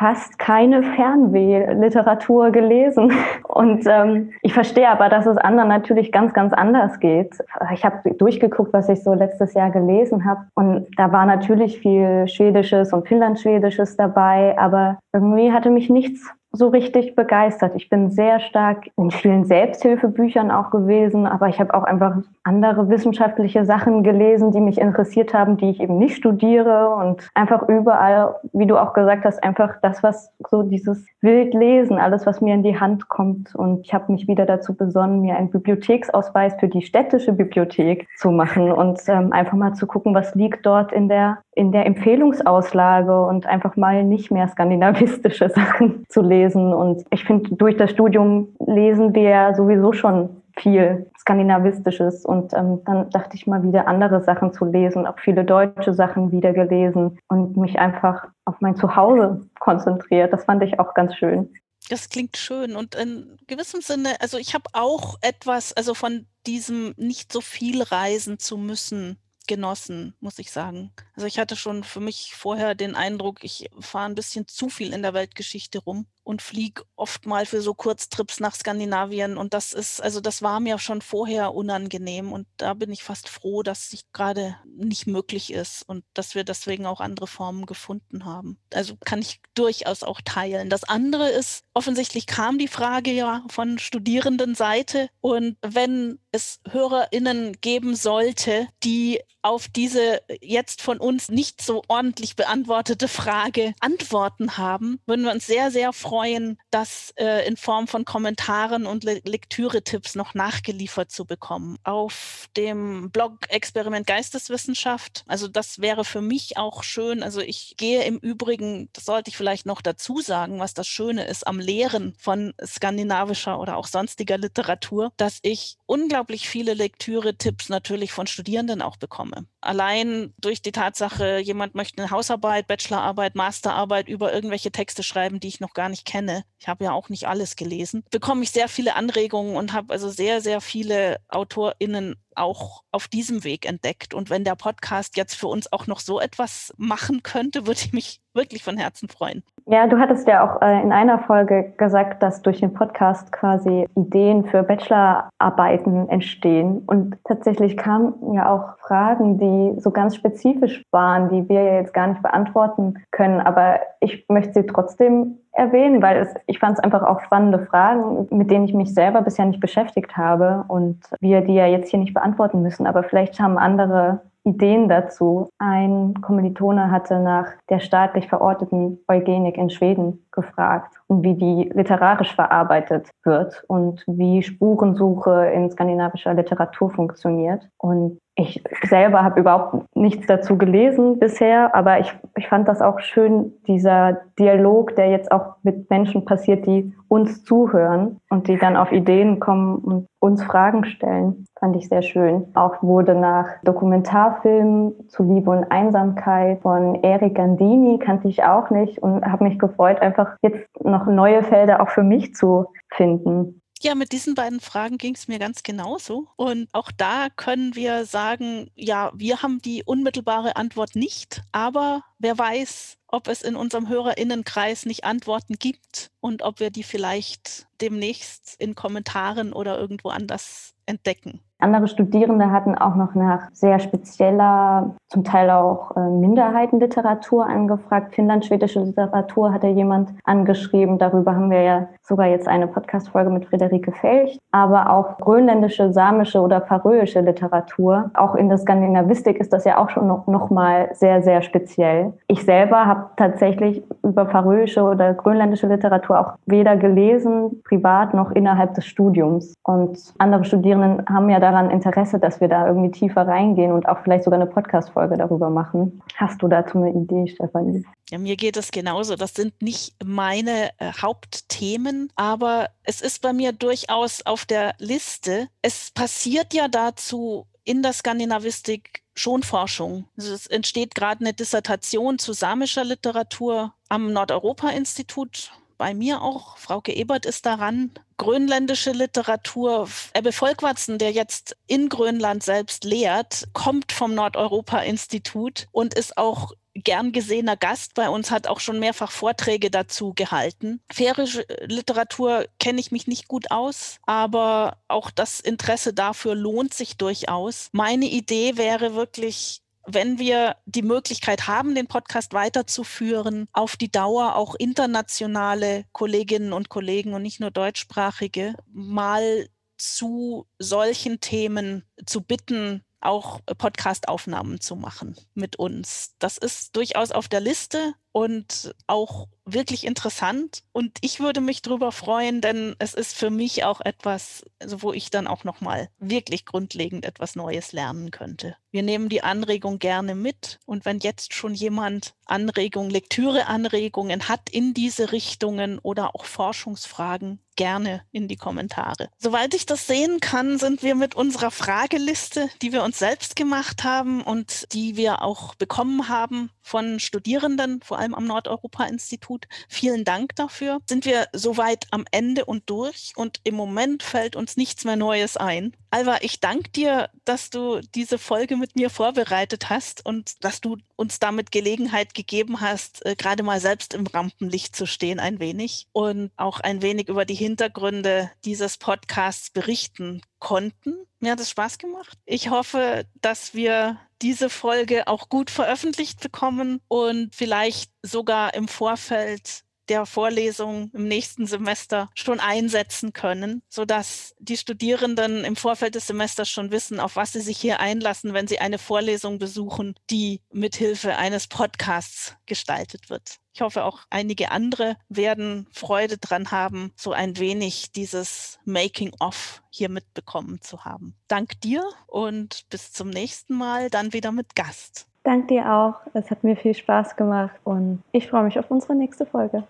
fast 0.01 0.39
keine 0.39 0.81
Fernwehliteratur 0.81 2.49
gelesen. 2.49 3.13
Und 3.47 3.85
ähm, 3.85 4.31
ich 4.41 4.51
verstehe 4.51 4.89
aber, 4.89 5.09
dass 5.09 5.27
es 5.27 5.37
anderen 5.37 5.69
natürlich 5.69 6.11
ganz, 6.11 6.33
ganz 6.33 6.53
anders 6.53 6.99
geht. 6.99 7.37
Ich 7.71 7.85
habe 7.85 8.11
durchgeguckt, 8.15 8.73
was 8.73 8.89
ich 8.89 9.03
so 9.03 9.13
letztes 9.13 9.53
Jahr 9.53 9.69
gelesen 9.69 10.25
habe. 10.25 10.41
Und 10.55 10.87
da 10.97 11.11
war 11.11 11.27
natürlich 11.27 11.77
viel 11.77 12.27
Schwedisches 12.27 12.93
und 12.93 13.07
Finnlandschwedisches 13.07 13.95
dabei, 13.95 14.57
aber 14.57 14.97
irgendwie 15.13 15.51
hatte 15.51 15.69
mich 15.69 15.87
nichts 15.91 16.33
so 16.53 16.67
richtig 16.67 17.15
begeistert. 17.15 17.73
Ich 17.75 17.89
bin 17.89 18.09
sehr 18.09 18.39
stark 18.41 18.89
in 18.97 19.09
vielen 19.09 19.45
Selbsthilfebüchern 19.45 20.51
auch 20.51 20.69
gewesen, 20.69 21.25
aber 21.25 21.47
ich 21.47 21.59
habe 21.59 21.73
auch 21.73 21.83
einfach 21.83 22.17
andere 22.43 22.89
wissenschaftliche 22.89 23.63
Sachen 23.63 24.03
gelesen, 24.03 24.51
die 24.51 24.59
mich 24.59 24.79
interessiert 24.79 25.33
haben, 25.33 25.55
die 25.55 25.69
ich 25.69 25.79
eben 25.79 25.97
nicht 25.97 26.17
studiere 26.17 26.93
und 26.95 27.29
einfach 27.35 27.67
überall, 27.69 28.35
wie 28.51 28.67
du 28.67 28.77
auch 28.77 28.93
gesagt 28.93 29.23
hast, 29.23 29.41
einfach 29.43 29.75
das, 29.81 30.03
was 30.03 30.33
so 30.49 30.63
dieses 30.63 31.05
Wildlesen, 31.21 31.97
alles, 31.97 32.25
was 32.25 32.41
mir 32.41 32.53
in 32.53 32.63
die 32.63 32.79
Hand 32.79 33.07
kommt. 33.07 33.55
Und 33.55 33.85
ich 33.85 33.93
habe 33.93 34.11
mich 34.11 34.27
wieder 34.27 34.45
dazu 34.45 34.75
besonnen, 34.75 35.21
mir 35.21 35.37
einen 35.37 35.51
Bibliotheksausweis 35.51 36.55
für 36.59 36.67
die 36.67 36.81
städtische 36.81 37.31
Bibliothek 37.31 38.07
zu 38.17 38.29
machen 38.29 38.71
und 38.71 38.99
ähm, 39.07 39.31
einfach 39.31 39.53
mal 39.53 39.73
zu 39.73 39.87
gucken, 39.87 40.13
was 40.13 40.35
liegt 40.35 40.65
dort 40.65 40.91
in 40.91 41.07
der 41.07 41.37
in 41.53 41.73
der 41.73 41.85
Empfehlungsauslage 41.85 43.25
und 43.25 43.45
einfach 43.45 43.75
mal 43.75 44.05
nicht 44.05 44.31
mehr 44.31 44.47
skandinavistische 44.47 45.49
Sachen 45.55 46.05
zu 46.07 46.21
lesen. 46.21 46.40
Und 46.73 47.05
ich 47.11 47.23
finde, 47.23 47.55
durch 47.55 47.77
das 47.77 47.91
Studium 47.91 48.49
lesen 48.65 49.13
wir 49.13 49.23
ja 49.23 49.55
sowieso 49.55 49.93
schon 49.93 50.41
viel 50.57 51.09
Skandinavistisches 51.19 52.25
und 52.25 52.53
ähm, 52.53 52.81
dann 52.85 53.09
dachte 53.09 53.35
ich 53.35 53.47
mal 53.47 53.63
wieder 53.63 53.87
andere 53.87 54.23
Sachen 54.23 54.53
zu 54.53 54.65
lesen, 54.65 55.07
auch 55.07 55.17
viele 55.19 55.45
deutsche 55.45 55.93
Sachen 55.93 56.31
wieder 56.31 56.53
gelesen 56.53 57.17
und 57.29 57.57
mich 57.57 57.79
einfach 57.79 58.27
auf 58.45 58.55
mein 58.59 58.75
Zuhause 58.75 59.47
konzentriert. 59.59 60.33
Das 60.33 60.45
fand 60.45 60.63
ich 60.63 60.79
auch 60.79 60.93
ganz 60.93 61.15
schön. 61.15 61.53
Das 61.89 62.09
klingt 62.09 62.37
schön 62.37 62.75
und 62.75 62.95
in 62.95 63.37
gewissem 63.47 63.81
Sinne, 63.81 64.09
also 64.19 64.37
ich 64.37 64.53
habe 64.53 64.65
auch 64.73 65.17
etwas, 65.21 65.73
also 65.73 65.93
von 65.93 66.25
diesem 66.45 66.93
nicht 66.97 67.31
so 67.31 67.41
viel 67.41 67.81
reisen 67.81 68.39
zu 68.39 68.57
müssen 68.57 69.17
genossen, 69.47 70.13
muss 70.19 70.39
ich 70.39 70.51
sagen. 70.51 70.91
Also 71.21 71.27
ich 71.27 71.37
hatte 71.37 71.55
schon 71.55 71.83
für 71.83 71.99
mich 71.99 72.33
vorher 72.33 72.73
den 72.73 72.95
Eindruck, 72.95 73.43
ich 73.43 73.69
fahre 73.79 74.05
ein 74.05 74.15
bisschen 74.15 74.47
zu 74.47 74.69
viel 74.69 74.91
in 74.91 75.03
der 75.03 75.13
Weltgeschichte 75.13 75.77
rum 75.77 76.07
und 76.23 76.41
fliege 76.41 76.83
oft 76.95 77.25
mal 77.25 77.45
für 77.45 77.61
so 77.61 77.73
Kurztrips 77.73 78.39
nach 78.39 78.55
Skandinavien. 78.55 79.37
Und 79.37 79.53
das 79.53 79.73
ist, 79.73 80.01
also 80.01 80.21
das 80.21 80.41
war 80.41 80.59
mir 80.59 80.79
schon 80.79 81.01
vorher 81.01 81.53
unangenehm. 81.53 82.31
Und 82.31 82.47
da 82.57 82.73
bin 82.73 82.91
ich 82.91 83.03
fast 83.03 83.27
froh, 83.27 83.63
dass 83.63 83.93
es 83.93 84.01
gerade 84.13 84.55
nicht 84.65 85.07
möglich 85.07 85.51
ist 85.51 85.87
und 85.87 86.03
dass 86.13 86.33
wir 86.33 86.43
deswegen 86.43 86.85
auch 86.85 87.01
andere 87.01 87.27
Formen 87.27 87.65
gefunden 87.65 88.25
haben. 88.25 88.57
Also 88.73 88.95
kann 89.03 89.19
ich 89.19 89.41
durchaus 89.55 90.03
auch 90.03 90.21
teilen. 90.23 90.69
Das 90.69 90.83
andere 90.83 91.29
ist, 91.29 91.65
offensichtlich 91.73 92.27
kam 92.27 92.57
die 92.57 92.67
Frage 92.67 93.11
ja 93.11 93.43
von 93.49 93.77
Studierendenseite. 93.77 95.09
Und 95.21 95.57
wenn 95.61 96.19
es 96.31 96.61
HörerInnen 96.69 97.59
geben 97.61 97.95
sollte, 97.95 98.67
die 98.83 99.21
auf 99.41 99.67
diese 99.67 100.21
jetzt 100.39 100.81
von 100.81 100.99
uns 100.99 101.10
nicht 101.29 101.61
so 101.61 101.83
ordentlich 101.87 102.35
beantwortete 102.35 103.07
Frage 103.07 103.73
Antworten 103.79 104.57
haben, 104.57 104.99
würden 105.05 105.25
wir 105.25 105.31
uns 105.31 105.45
sehr, 105.45 105.71
sehr 105.71 105.93
freuen, 105.93 106.57
das 106.69 107.13
äh, 107.17 107.47
in 107.47 107.57
Form 107.57 107.87
von 107.87 108.05
Kommentaren 108.05 108.85
und 108.85 109.03
Le 109.03 109.21
Lektüre-Tipps 109.23 110.15
noch 110.15 110.33
nachgeliefert 110.33 111.11
zu 111.11 111.25
bekommen. 111.25 111.77
Auf 111.83 112.47
dem 112.57 113.11
Blog 113.11 113.49
Experiment 113.49 114.07
Geisteswissenschaft, 114.07 115.23
also 115.27 115.47
das 115.47 115.79
wäre 115.79 116.05
für 116.05 116.21
mich 116.21 116.57
auch 116.57 116.83
schön. 116.83 117.23
Also 117.23 117.41
ich 117.41 117.75
gehe 117.77 118.03
im 118.03 118.17
Übrigen, 118.17 118.89
das 118.93 119.05
sollte 119.05 119.29
ich 119.29 119.37
vielleicht 119.37 119.65
noch 119.65 119.81
dazu 119.81 120.21
sagen, 120.21 120.59
was 120.59 120.73
das 120.73 120.87
Schöne 120.87 121.25
ist 121.25 121.45
am 121.45 121.59
Lehren 121.59 122.15
von 122.17 122.53
skandinavischer 122.63 123.59
oder 123.59 123.77
auch 123.77 123.87
sonstiger 123.87 124.37
Literatur, 124.37 125.11
dass 125.17 125.39
ich 125.41 125.77
unglaublich 125.85 126.49
viele 126.49 126.73
Lektüre-Tipps 126.73 127.69
natürlich 127.69 128.11
von 128.11 128.27
Studierenden 128.27 128.81
auch 128.81 128.97
bekomme. 128.97 129.45
Allein 129.61 130.33
durch 130.39 130.61
die 130.61 130.71
Tatsache, 130.71 131.37
jemand 131.37 131.75
möchte 131.75 132.01
eine 132.01 132.11
Hausarbeit, 132.11 132.67
Bachelorarbeit, 132.67 133.35
Masterarbeit 133.35 134.07
über 134.07 134.33
irgendwelche 134.33 134.71
Texte 134.71 135.03
schreiben, 135.03 135.39
die 135.39 135.47
ich 135.47 135.59
noch 135.59 135.73
gar 135.73 135.87
nicht 135.87 136.03
kenne. 136.03 136.43
Ich 136.59 136.67
habe 136.67 136.85
ja 136.85 136.91
auch 136.91 137.09
nicht 137.09 137.27
alles 137.27 137.55
gelesen. 137.55 138.03
Bekomme 138.09 138.43
ich 138.43 138.51
sehr 138.51 138.67
viele 138.67 138.95
Anregungen 138.95 139.55
und 139.55 139.73
habe 139.73 139.93
also 139.93 140.09
sehr, 140.09 140.41
sehr 140.41 140.61
viele 140.61 141.17
AutorInnen 141.27 142.15
auch 142.35 142.83
auf 142.91 143.07
diesem 143.07 143.43
Weg 143.43 143.65
entdeckt. 143.65 144.13
Und 144.13 144.29
wenn 144.29 144.43
der 144.43 144.55
Podcast 144.55 145.17
jetzt 145.17 145.35
für 145.35 145.47
uns 145.47 145.71
auch 145.71 145.87
noch 145.87 145.99
so 145.99 146.19
etwas 146.19 146.73
machen 146.77 147.23
könnte, 147.23 147.65
würde 147.67 147.81
ich 147.83 147.93
mich 147.93 148.19
wirklich 148.33 148.63
von 148.63 148.77
Herzen 148.77 149.09
freuen. 149.09 149.43
Ja, 149.71 149.87
du 149.87 149.97
hattest 149.99 150.27
ja 150.27 150.43
auch 150.43 150.61
äh, 150.61 150.81
in 150.81 150.91
einer 150.91 151.17
Folge 151.19 151.71
gesagt, 151.77 152.21
dass 152.21 152.41
durch 152.41 152.59
den 152.59 152.73
Podcast 152.73 153.31
quasi 153.31 153.87
Ideen 153.95 154.43
für 154.43 154.63
Bachelorarbeiten 154.63 156.09
entstehen. 156.09 156.83
Und 156.87 157.15
tatsächlich 157.23 157.77
kamen 157.77 158.33
ja 158.33 158.51
auch 158.51 158.77
Fragen, 158.85 159.37
die 159.37 159.79
so 159.79 159.89
ganz 159.91 160.17
spezifisch 160.17 160.83
waren, 160.91 161.29
die 161.29 161.47
wir 161.47 161.63
ja 161.63 161.73
jetzt 161.75 161.93
gar 161.93 162.07
nicht 162.07 162.21
beantworten 162.21 162.95
können. 163.11 163.39
Aber 163.39 163.79
ich 164.01 164.25
möchte 164.27 164.51
sie 164.55 164.65
trotzdem 164.65 165.37
erwähnen, 165.53 166.01
weil 166.01 166.17
es, 166.17 166.33
ich 166.47 166.59
fand 166.59 166.77
es 166.77 166.83
einfach 166.83 167.03
auch 167.03 167.21
spannende 167.21 167.59
Fragen, 167.59 168.27
mit 168.29 168.51
denen 168.51 168.65
ich 168.65 168.73
mich 168.73 168.93
selber 168.93 169.21
bisher 169.21 169.45
nicht 169.45 169.61
beschäftigt 169.61 170.17
habe 170.17 170.65
und 170.67 170.99
wir 171.21 171.39
die 171.39 171.55
ja 171.55 171.65
jetzt 171.65 171.89
hier 171.89 171.99
nicht 171.99 172.13
beantworten 172.13 172.61
müssen. 172.61 172.87
Aber 172.87 173.03
vielleicht 173.03 173.39
haben 173.39 173.57
andere 173.57 174.19
Ideen 174.43 174.89
dazu. 174.89 175.49
Ein 175.59 176.15
Kommilitone 176.21 176.89
hatte 176.89 177.19
nach 177.19 177.47
der 177.69 177.79
staatlich 177.79 178.27
verorteten 178.27 178.99
Eugenik 179.07 179.57
in 179.57 179.69
Schweden 179.69 180.25
gefragt 180.31 180.95
und 181.07 181.23
wie 181.23 181.35
die 181.35 181.71
literarisch 181.73 182.33
verarbeitet 182.35 183.09
wird 183.23 183.63
und 183.67 184.03
wie 184.07 184.41
Spurensuche 184.43 185.51
in 185.53 185.69
skandinavischer 185.69 186.33
Literatur 186.33 186.89
funktioniert. 186.89 187.67
Und 187.77 188.19
ich 188.35 188.63
selber 188.83 189.23
habe 189.23 189.41
überhaupt 189.41 189.95
nichts 189.95 190.25
dazu 190.25 190.57
gelesen 190.57 191.19
bisher, 191.19 191.75
aber 191.75 191.99
ich, 191.99 192.13
ich 192.37 192.47
fand 192.47 192.67
das 192.67 192.81
auch 192.81 192.99
schön, 192.99 193.53
dieser 193.67 194.21
Dialog, 194.39 194.95
der 194.95 195.09
jetzt 195.09 195.31
auch 195.31 195.55
mit 195.63 195.89
Menschen 195.89 196.23
passiert, 196.23 196.65
die 196.65 196.93
uns 197.09 197.43
zuhören 197.43 198.21
und 198.29 198.47
die 198.47 198.57
dann 198.57 198.77
auf 198.77 198.91
Ideen 198.93 199.41
kommen 199.41 199.75
und 199.79 200.07
uns 200.19 200.41
Fragen 200.43 200.85
stellen, 200.85 201.45
fand 201.59 201.75
ich 201.75 201.89
sehr 201.89 202.03
schön. 202.03 202.45
Auch 202.53 202.81
wurde 202.81 203.15
nach 203.15 203.47
Dokumentarfilmen 203.63 205.09
zu 205.09 205.23
Liebe 205.23 205.49
und 205.49 205.69
Einsamkeit 205.71 206.61
von 206.61 207.03
Eric 207.03 207.35
Gandini, 207.35 207.99
kannte 207.99 208.29
ich 208.29 208.43
auch 208.43 208.69
nicht 208.69 208.99
und 208.99 209.25
habe 209.25 209.43
mich 209.43 209.59
gefreut, 209.59 210.01
einfach 210.01 210.20
jetzt 210.41 210.67
noch 210.83 211.05
neue 211.05 211.43
Felder 211.43 211.81
auch 211.81 211.89
für 211.89 212.03
mich 212.03 212.33
zu 212.35 212.67
finden. 212.89 213.61
Ja, 213.83 213.95
mit 213.95 214.11
diesen 214.11 214.35
beiden 214.35 214.59
Fragen 214.59 214.99
ging 214.99 215.15
es 215.15 215.27
mir 215.27 215.39
ganz 215.39 215.63
genauso. 215.63 216.27
Und 216.35 216.69
auch 216.71 216.91
da 216.95 217.29
können 217.35 217.75
wir 217.75 218.05
sagen, 218.05 218.69
ja, 218.75 219.11
wir 219.15 219.41
haben 219.41 219.59
die 219.59 219.81
unmittelbare 219.83 220.55
Antwort 220.55 220.95
nicht, 220.95 221.41
aber 221.51 222.03
wer 222.19 222.37
weiß, 222.37 222.99
ob 223.07 223.27
es 223.27 223.41
in 223.41 223.55
unserem 223.55 223.89
Hörerinnenkreis 223.89 224.85
nicht 224.85 225.03
Antworten 225.03 225.55
gibt 225.55 226.11
und 226.19 226.43
ob 226.43 226.59
wir 226.59 226.69
die 226.69 226.83
vielleicht 226.83 227.65
demnächst 227.81 228.55
in 228.61 228.75
Kommentaren 228.75 229.51
oder 229.51 229.79
irgendwo 229.79 230.09
anders 230.09 230.75
entdecken. 230.85 231.41
Andere 231.61 231.87
Studierende 231.87 232.51
hatten 232.51 232.75
auch 232.75 232.95
noch 232.95 233.13
nach 233.13 233.49
sehr 233.53 233.79
spezieller, 233.79 234.95
zum 235.09 235.23
Teil 235.23 235.51
auch 235.51 235.95
äh, 235.95 235.99
Minderheitenliteratur 235.99 237.45
angefragt. 237.45 238.15
Finnlandschwedische 238.15 238.79
Literatur 238.79 239.53
hatte 239.53 239.67
jemand 239.67 240.09
angeschrieben. 240.23 240.97
Darüber 240.97 241.35
haben 241.35 241.51
wir 241.51 241.61
ja 241.61 241.87
sogar 242.01 242.27
jetzt 242.27 242.47
eine 242.47 242.67
Podcast-Folge 242.67 243.29
mit 243.29 243.45
Friederike 243.45 243.91
Felch. 243.91 244.39
Aber 244.51 244.89
auch 244.89 245.17
grönländische, 245.19 245.93
samische 245.93 246.41
oder 246.41 246.61
faröische 246.61 247.21
Literatur. 247.21 248.09
Auch 248.15 248.35
in 248.35 248.49
der 248.49 248.57
Skandinavistik 248.57 249.37
ist 249.37 249.53
das 249.53 249.65
ja 249.65 249.77
auch 249.77 249.89
schon 249.91 250.07
noch, 250.07 250.25
noch 250.27 250.49
mal 250.49 250.89
sehr, 250.93 251.21
sehr 251.21 251.43
speziell. 251.43 252.13
Ich 252.27 252.43
selber 252.43 252.85
habe 252.85 253.05
tatsächlich 253.17 253.83
über 254.03 254.25
faröische 254.25 254.81
oder 254.81 255.13
grönländische 255.13 255.67
Literatur 255.67 256.19
auch 256.19 256.33
weder 256.47 256.75
gelesen, 256.75 257.61
privat 257.63 258.13
noch 258.13 258.31
innerhalb 258.31 258.73
des 258.73 258.85
Studiums. 258.85 259.53
Und 259.63 259.99
andere 260.17 260.43
Studierenden 260.43 261.05
haben 261.07 261.29
ja 261.29 261.39
da 261.39 261.50
daran 261.51 261.69
Interesse, 261.69 262.19
dass 262.19 262.39
wir 262.41 262.47
da 262.47 262.67
irgendwie 262.67 262.91
tiefer 262.91 263.27
reingehen 263.27 263.71
und 263.71 263.87
auch 263.87 263.99
vielleicht 264.03 264.23
sogar 264.23 264.39
eine 264.39 264.49
Podcast-Folge 264.49 265.17
darüber 265.17 265.49
machen. 265.49 266.01
Hast 266.15 266.41
du 266.41 266.47
dazu 266.47 266.77
eine 266.77 266.91
Idee, 266.91 267.27
Stefanie? 267.27 267.85
Ja, 268.09 268.17
mir 268.17 268.35
geht 268.35 268.57
es 268.57 268.71
genauso. 268.71 269.15
Das 269.15 269.33
sind 269.33 269.61
nicht 269.61 269.95
meine 270.03 270.69
äh, 270.77 270.91
Hauptthemen, 271.01 272.11
aber 272.15 272.69
es 272.83 273.01
ist 273.01 273.21
bei 273.21 273.33
mir 273.33 273.51
durchaus 273.51 274.25
auf 274.25 274.45
der 274.45 274.73
Liste. 274.79 275.47
Es 275.61 275.91
passiert 275.91 276.53
ja 276.53 276.67
dazu 276.67 277.45
in 277.63 277.83
der 277.83 277.93
Skandinavistik 277.93 279.03
schon 279.13 279.43
Forschung. 279.43 280.05
Also 280.17 280.33
es 280.33 280.47
entsteht 280.47 280.95
gerade 280.95 281.21
eine 281.21 281.33
Dissertation 281.33 282.17
zu 282.17 282.33
samischer 282.33 282.83
Literatur 282.83 283.73
am 283.89 284.13
Nordeuropa-Institut 284.13 285.51
bei 285.81 285.95
mir 285.95 286.21
auch. 286.21 286.57
Frauke 286.57 286.93
Ebert 286.93 287.25
ist 287.25 287.47
daran. 287.47 287.89
Grönländische 288.17 288.91
Literatur. 288.91 289.89
Ebbe 290.13 290.31
Volkwartzen, 290.31 290.99
der 290.99 291.11
jetzt 291.11 291.57
in 291.65 291.89
Grönland 291.89 292.43
selbst 292.43 292.83
lehrt, 292.83 293.47
kommt 293.53 293.91
vom 293.91 294.13
Nordeuropa-Institut 294.13 295.65
und 295.71 295.95
ist 295.95 296.19
auch 296.19 296.51
gern 296.75 297.13
gesehener 297.13 297.57
Gast 297.57 297.95
bei 297.95 298.09
uns, 298.09 298.29
hat 298.29 298.45
auch 298.45 298.59
schon 298.59 298.77
mehrfach 298.77 299.09
Vorträge 299.09 299.71
dazu 299.71 300.13
gehalten. 300.13 300.81
Färische 300.91 301.47
Literatur 301.65 302.45
kenne 302.59 302.79
ich 302.79 302.91
mich 302.91 303.07
nicht 303.07 303.27
gut 303.27 303.49
aus, 303.49 303.97
aber 304.05 304.77
auch 304.87 305.09
das 305.09 305.39
Interesse 305.39 305.95
dafür 305.95 306.35
lohnt 306.35 306.75
sich 306.75 306.95
durchaus. 306.97 307.69
Meine 307.71 308.05
Idee 308.05 308.55
wäre 308.55 308.93
wirklich 308.93 309.63
wenn 309.85 310.19
wir 310.19 310.55
die 310.65 310.81
Möglichkeit 310.81 311.47
haben, 311.47 311.75
den 311.75 311.87
Podcast 311.87 312.33
weiterzuführen, 312.33 313.47
auf 313.53 313.77
die 313.77 313.91
Dauer 313.91 314.35
auch 314.35 314.55
internationale 314.55 315.85
Kolleginnen 315.91 316.53
und 316.53 316.69
Kollegen 316.69 317.13
und 317.13 317.21
nicht 317.21 317.39
nur 317.39 317.51
deutschsprachige 317.51 318.55
mal 318.71 319.47
zu 319.77 320.47
solchen 320.59 321.19
Themen 321.21 321.83
zu 322.05 322.21
bitten, 322.21 322.83
auch 322.99 323.39
Podcast-Aufnahmen 323.57 324.61
zu 324.61 324.75
machen 324.75 325.15
mit 325.33 325.57
uns. 325.57 326.13
Das 326.19 326.37
ist 326.37 326.75
durchaus 326.75 327.11
auf 327.11 327.27
der 327.27 327.39
Liste 327.39 327.95
und 328.11 328.75
auch 328.87 329.27
wirklich 329.45 329.85
interessant. 329.85 330.63
Und 330.71 330.97
ich 331.01 331.19
würde 331.19 331.41
mich 331.41 331.61
darüber 331.61 331.91
freuen, 331.91 332.41
denn 332.41 332.75
es 332.79 332.93
ist 332.93 333.15
für 333.15 333.29
mich 333.29 333.63
auch 333.63 333.81
etwas, 333.81 334.43
also 334.59 334.81
wo 334.81 334.93
ich 334.93 335.09
dann 335.09 335.27
auch 335.27 335.43
nochmal 335.43 335.89
wirklich 335.99 336.45
grundlegend 336.45 337.05
etwas 337.05 337.35
Neues 337.35 337.71
lernen 337.71 338.11
könnte. 338.11 338.55
Wir 338.71 338.83
nehmen 338.83 339.09
die 339.09 339.23
Anregung 339.23 339.79
gerne 339.79 340.15
mit. 340.15 340.59
Und 340.65 340.85
wenn 340.85 340.99
jetzt 340.99 341.33
schon 341.33 341.53
jemand 341.53 342.13
Anregungen, 342.25 342.89
Lektüreanregungen 342.89 344.29
hat 344.29 344.49
in 344.49 344.73
diese 344.73 345.11
Richtungen 345.11 345.79
oder 345.79 346.15
auch 346.15 346.25
Forschungsfragen, 346.25 347.39
gerne 347.57 348.03
in 348.11 348.27
die 348.27 348.37
Kommentare. 348.37 349.09
Soweit 349.19 349.53
ich 349.53 349.65
das 349.65 349.85
sehen 349.85 350.19
kann, 350.19 350.57
sind 350.57 350.83
wir 350.83 350.95
mit 350.95 351.15
unserer 351.15 351.51
Frageliste, 351.51 352.49
die 352.61 352.71
wir 352.71 352.81
uns 352.83 352.97
selbst 352.97 353.35
gemacht 353.35 353.83
haben 353.83 354.21
und 354.21 354.71
die 354.73 354.95
wir 354.95 355.21
auch 355.21 355.53
bekommen 355.55 356.07
haben 356.07 356.49
von 356.61 356.99
Studierenden, 356.99 357.81
vor 357.83 357.99
allem 358.01 358.13
am 358.13 358.25
Nordeuropa-Institut. 358.25 359.47
Vielen 359.69 360.03
Dank 360.03 360.35
dafür. 360.35 360.79
Sind 360.85 361.05
wir 361.05 361.27
soweit 361.33 361.87
am 361.91 362.05
Ende 362.11 362.45
und 362.45 362.69
durch 362.69 363.13
und 363.15 363.39
im 363.43 363.55
Moment 363.55 364.03
fällt 364.03 364.35
uns 364.35 364.57
nichts 364.57 364.83
mehr 364.83 364.95
Neues 364.95 365.37
ein. 365.37 365.75
Alva, 365.93 366.19
ich 366.21 366.39
danke 366.39 366.69
dir, 366.69 367.09
dass 367.25 367.49
du 367.49 367.81
diese 367.81 368.17
Folge 368.17 368.55
mit 368.55 368.77
mir 368.77 368.89
vorbereitet 368.89 369.69
hast 369.69 370.05
und 370.05 370.41
dass 370.41 370.61
du 370.61 370.77
uns 370.95 371.19
damit 371.19 371.51
Gelegenheit 371.51 372.13
gegeben 372.13 372.61
hast, 372.61 373.05
äh, 373.05 373.15
gerade 373.17 373.43
mal 373.43 373.59
selbst 373.59 373.93
im 373.93 374.07
Rampenlicht 374.07 374.73
zu 374.73 374.85
stehen 374.85 375.19
ein 375.19 375.39
wenig 375.41 375.87
und 375.91 376.31
auch 376.37 376.61
ein 376.61 376.81
wenig 376.81 377.09
über 377.09 377.25
die 377.25 377.35
Hintergründe 377.35 378.31
dieses 378.45 378.77
Podcasts 378.77 379.49
berichten 379.49 380.21
konnten. 380.39 380.95
Mir 381.19 381.33
hat 381.33 381.41
es 381.41 381.49
Spaß 381.49 381.77
gemacht. 381.77 382.17
Ich 382.25 382.49
hoffe, 382.49 383.05
dass 383.19 383.53
wir 383.53 383.99
diese 384.21 384.49
Folge 384.49 385.07
auch 385.07 385.27
gut 385.27 385.49
veröffentlicht 385.49 386.21
bekommen 386.21 386.79
und 386.87 387.35
vielleicht 387.35 387.91
sogar 388.01 388.53
im 388.53 388.69
Vorfeld 388.69 389.65
der 389.89 390.05
Vorlesung 390.05 390.89
im 390.93 391.07
nächsten 391.07 391.47
Semester 391.47 392.09
schon 392.15 392.39
einsetzen 392.39 393.13
können, 393.13 393.61
sodass 393.69 394.35
die 394.39 394.57
Studierenden 394.57 395.43
im 395.43 395.55
Vorfeld 395.55 395.95
des 395.95 396.07
Semesters 396.07 396.49
schon 396.49 396.71
wissen, 396.71 396.99
auf 396.99 397.15
was 397.15 397.33
sie 397.33 397.41
sich 397.41 397.57
hier 397.57 397.79
einlassen, 397.79 398.33
wenn 398.33 398.47
sie 398.47 398.59
eine 398.59 398.77
Vorlesung 398.77 399.39
besuchen, 399.39 399.95
die 400.09 400.41
mithilfe 400.51 401.17
eines 401.17 401.47
Podcasts 401.47 402.35
gestaltet 402.45 403.09
wird. 403.09 403.39
Ich 403.53 403.61
hoffe, 403.61 403.83
auch 403.83 403.99
einige 404.09 404.51
andere 404.51 404.95
werden 405.09 405.67
Freude 405.73 406.17
dran 406.17 406.51
haben, 406.51 406.93
so 406.95 407.11
ein 407.11 407.37
wenig 407.37 407.91
dieses 407.91 408.59
Making-of 408.63 409.61
hier 409.69 409.89
mitbekommen 409.89 410.61
zu 410.61 410.85
haben. 410.85 411.15
Dank 411.27 411.59
dir 411.59 411.83
und 412.07 412.69
bis 412.69 412.93
zum 412.93 413.09
nächsten 413.09 413.55
Mal, 413.55 413.89
dann 413.89 414.13
wieder 414.13 414.31
mit 414.31 414.55
Gast. 414.55 415.07
Dank 415.23 415.49
dir 415.49 415.71
auch. 415.71 415.95
Es 416.13 416.31
hat 416.31 416.43
mir 416.43 416.55
viel 416.55 416.73
Spaß 416.73 417.15
gemacht 417.15 417.59
und 417.63 418.01
ich 418.11 418.27
freue 418.27 418.43
mich 418.43 418.57
auf 418.57 418.71
unsere 418.71 418.95
nächste 418.95 419.25
Folge. 419.25 419.63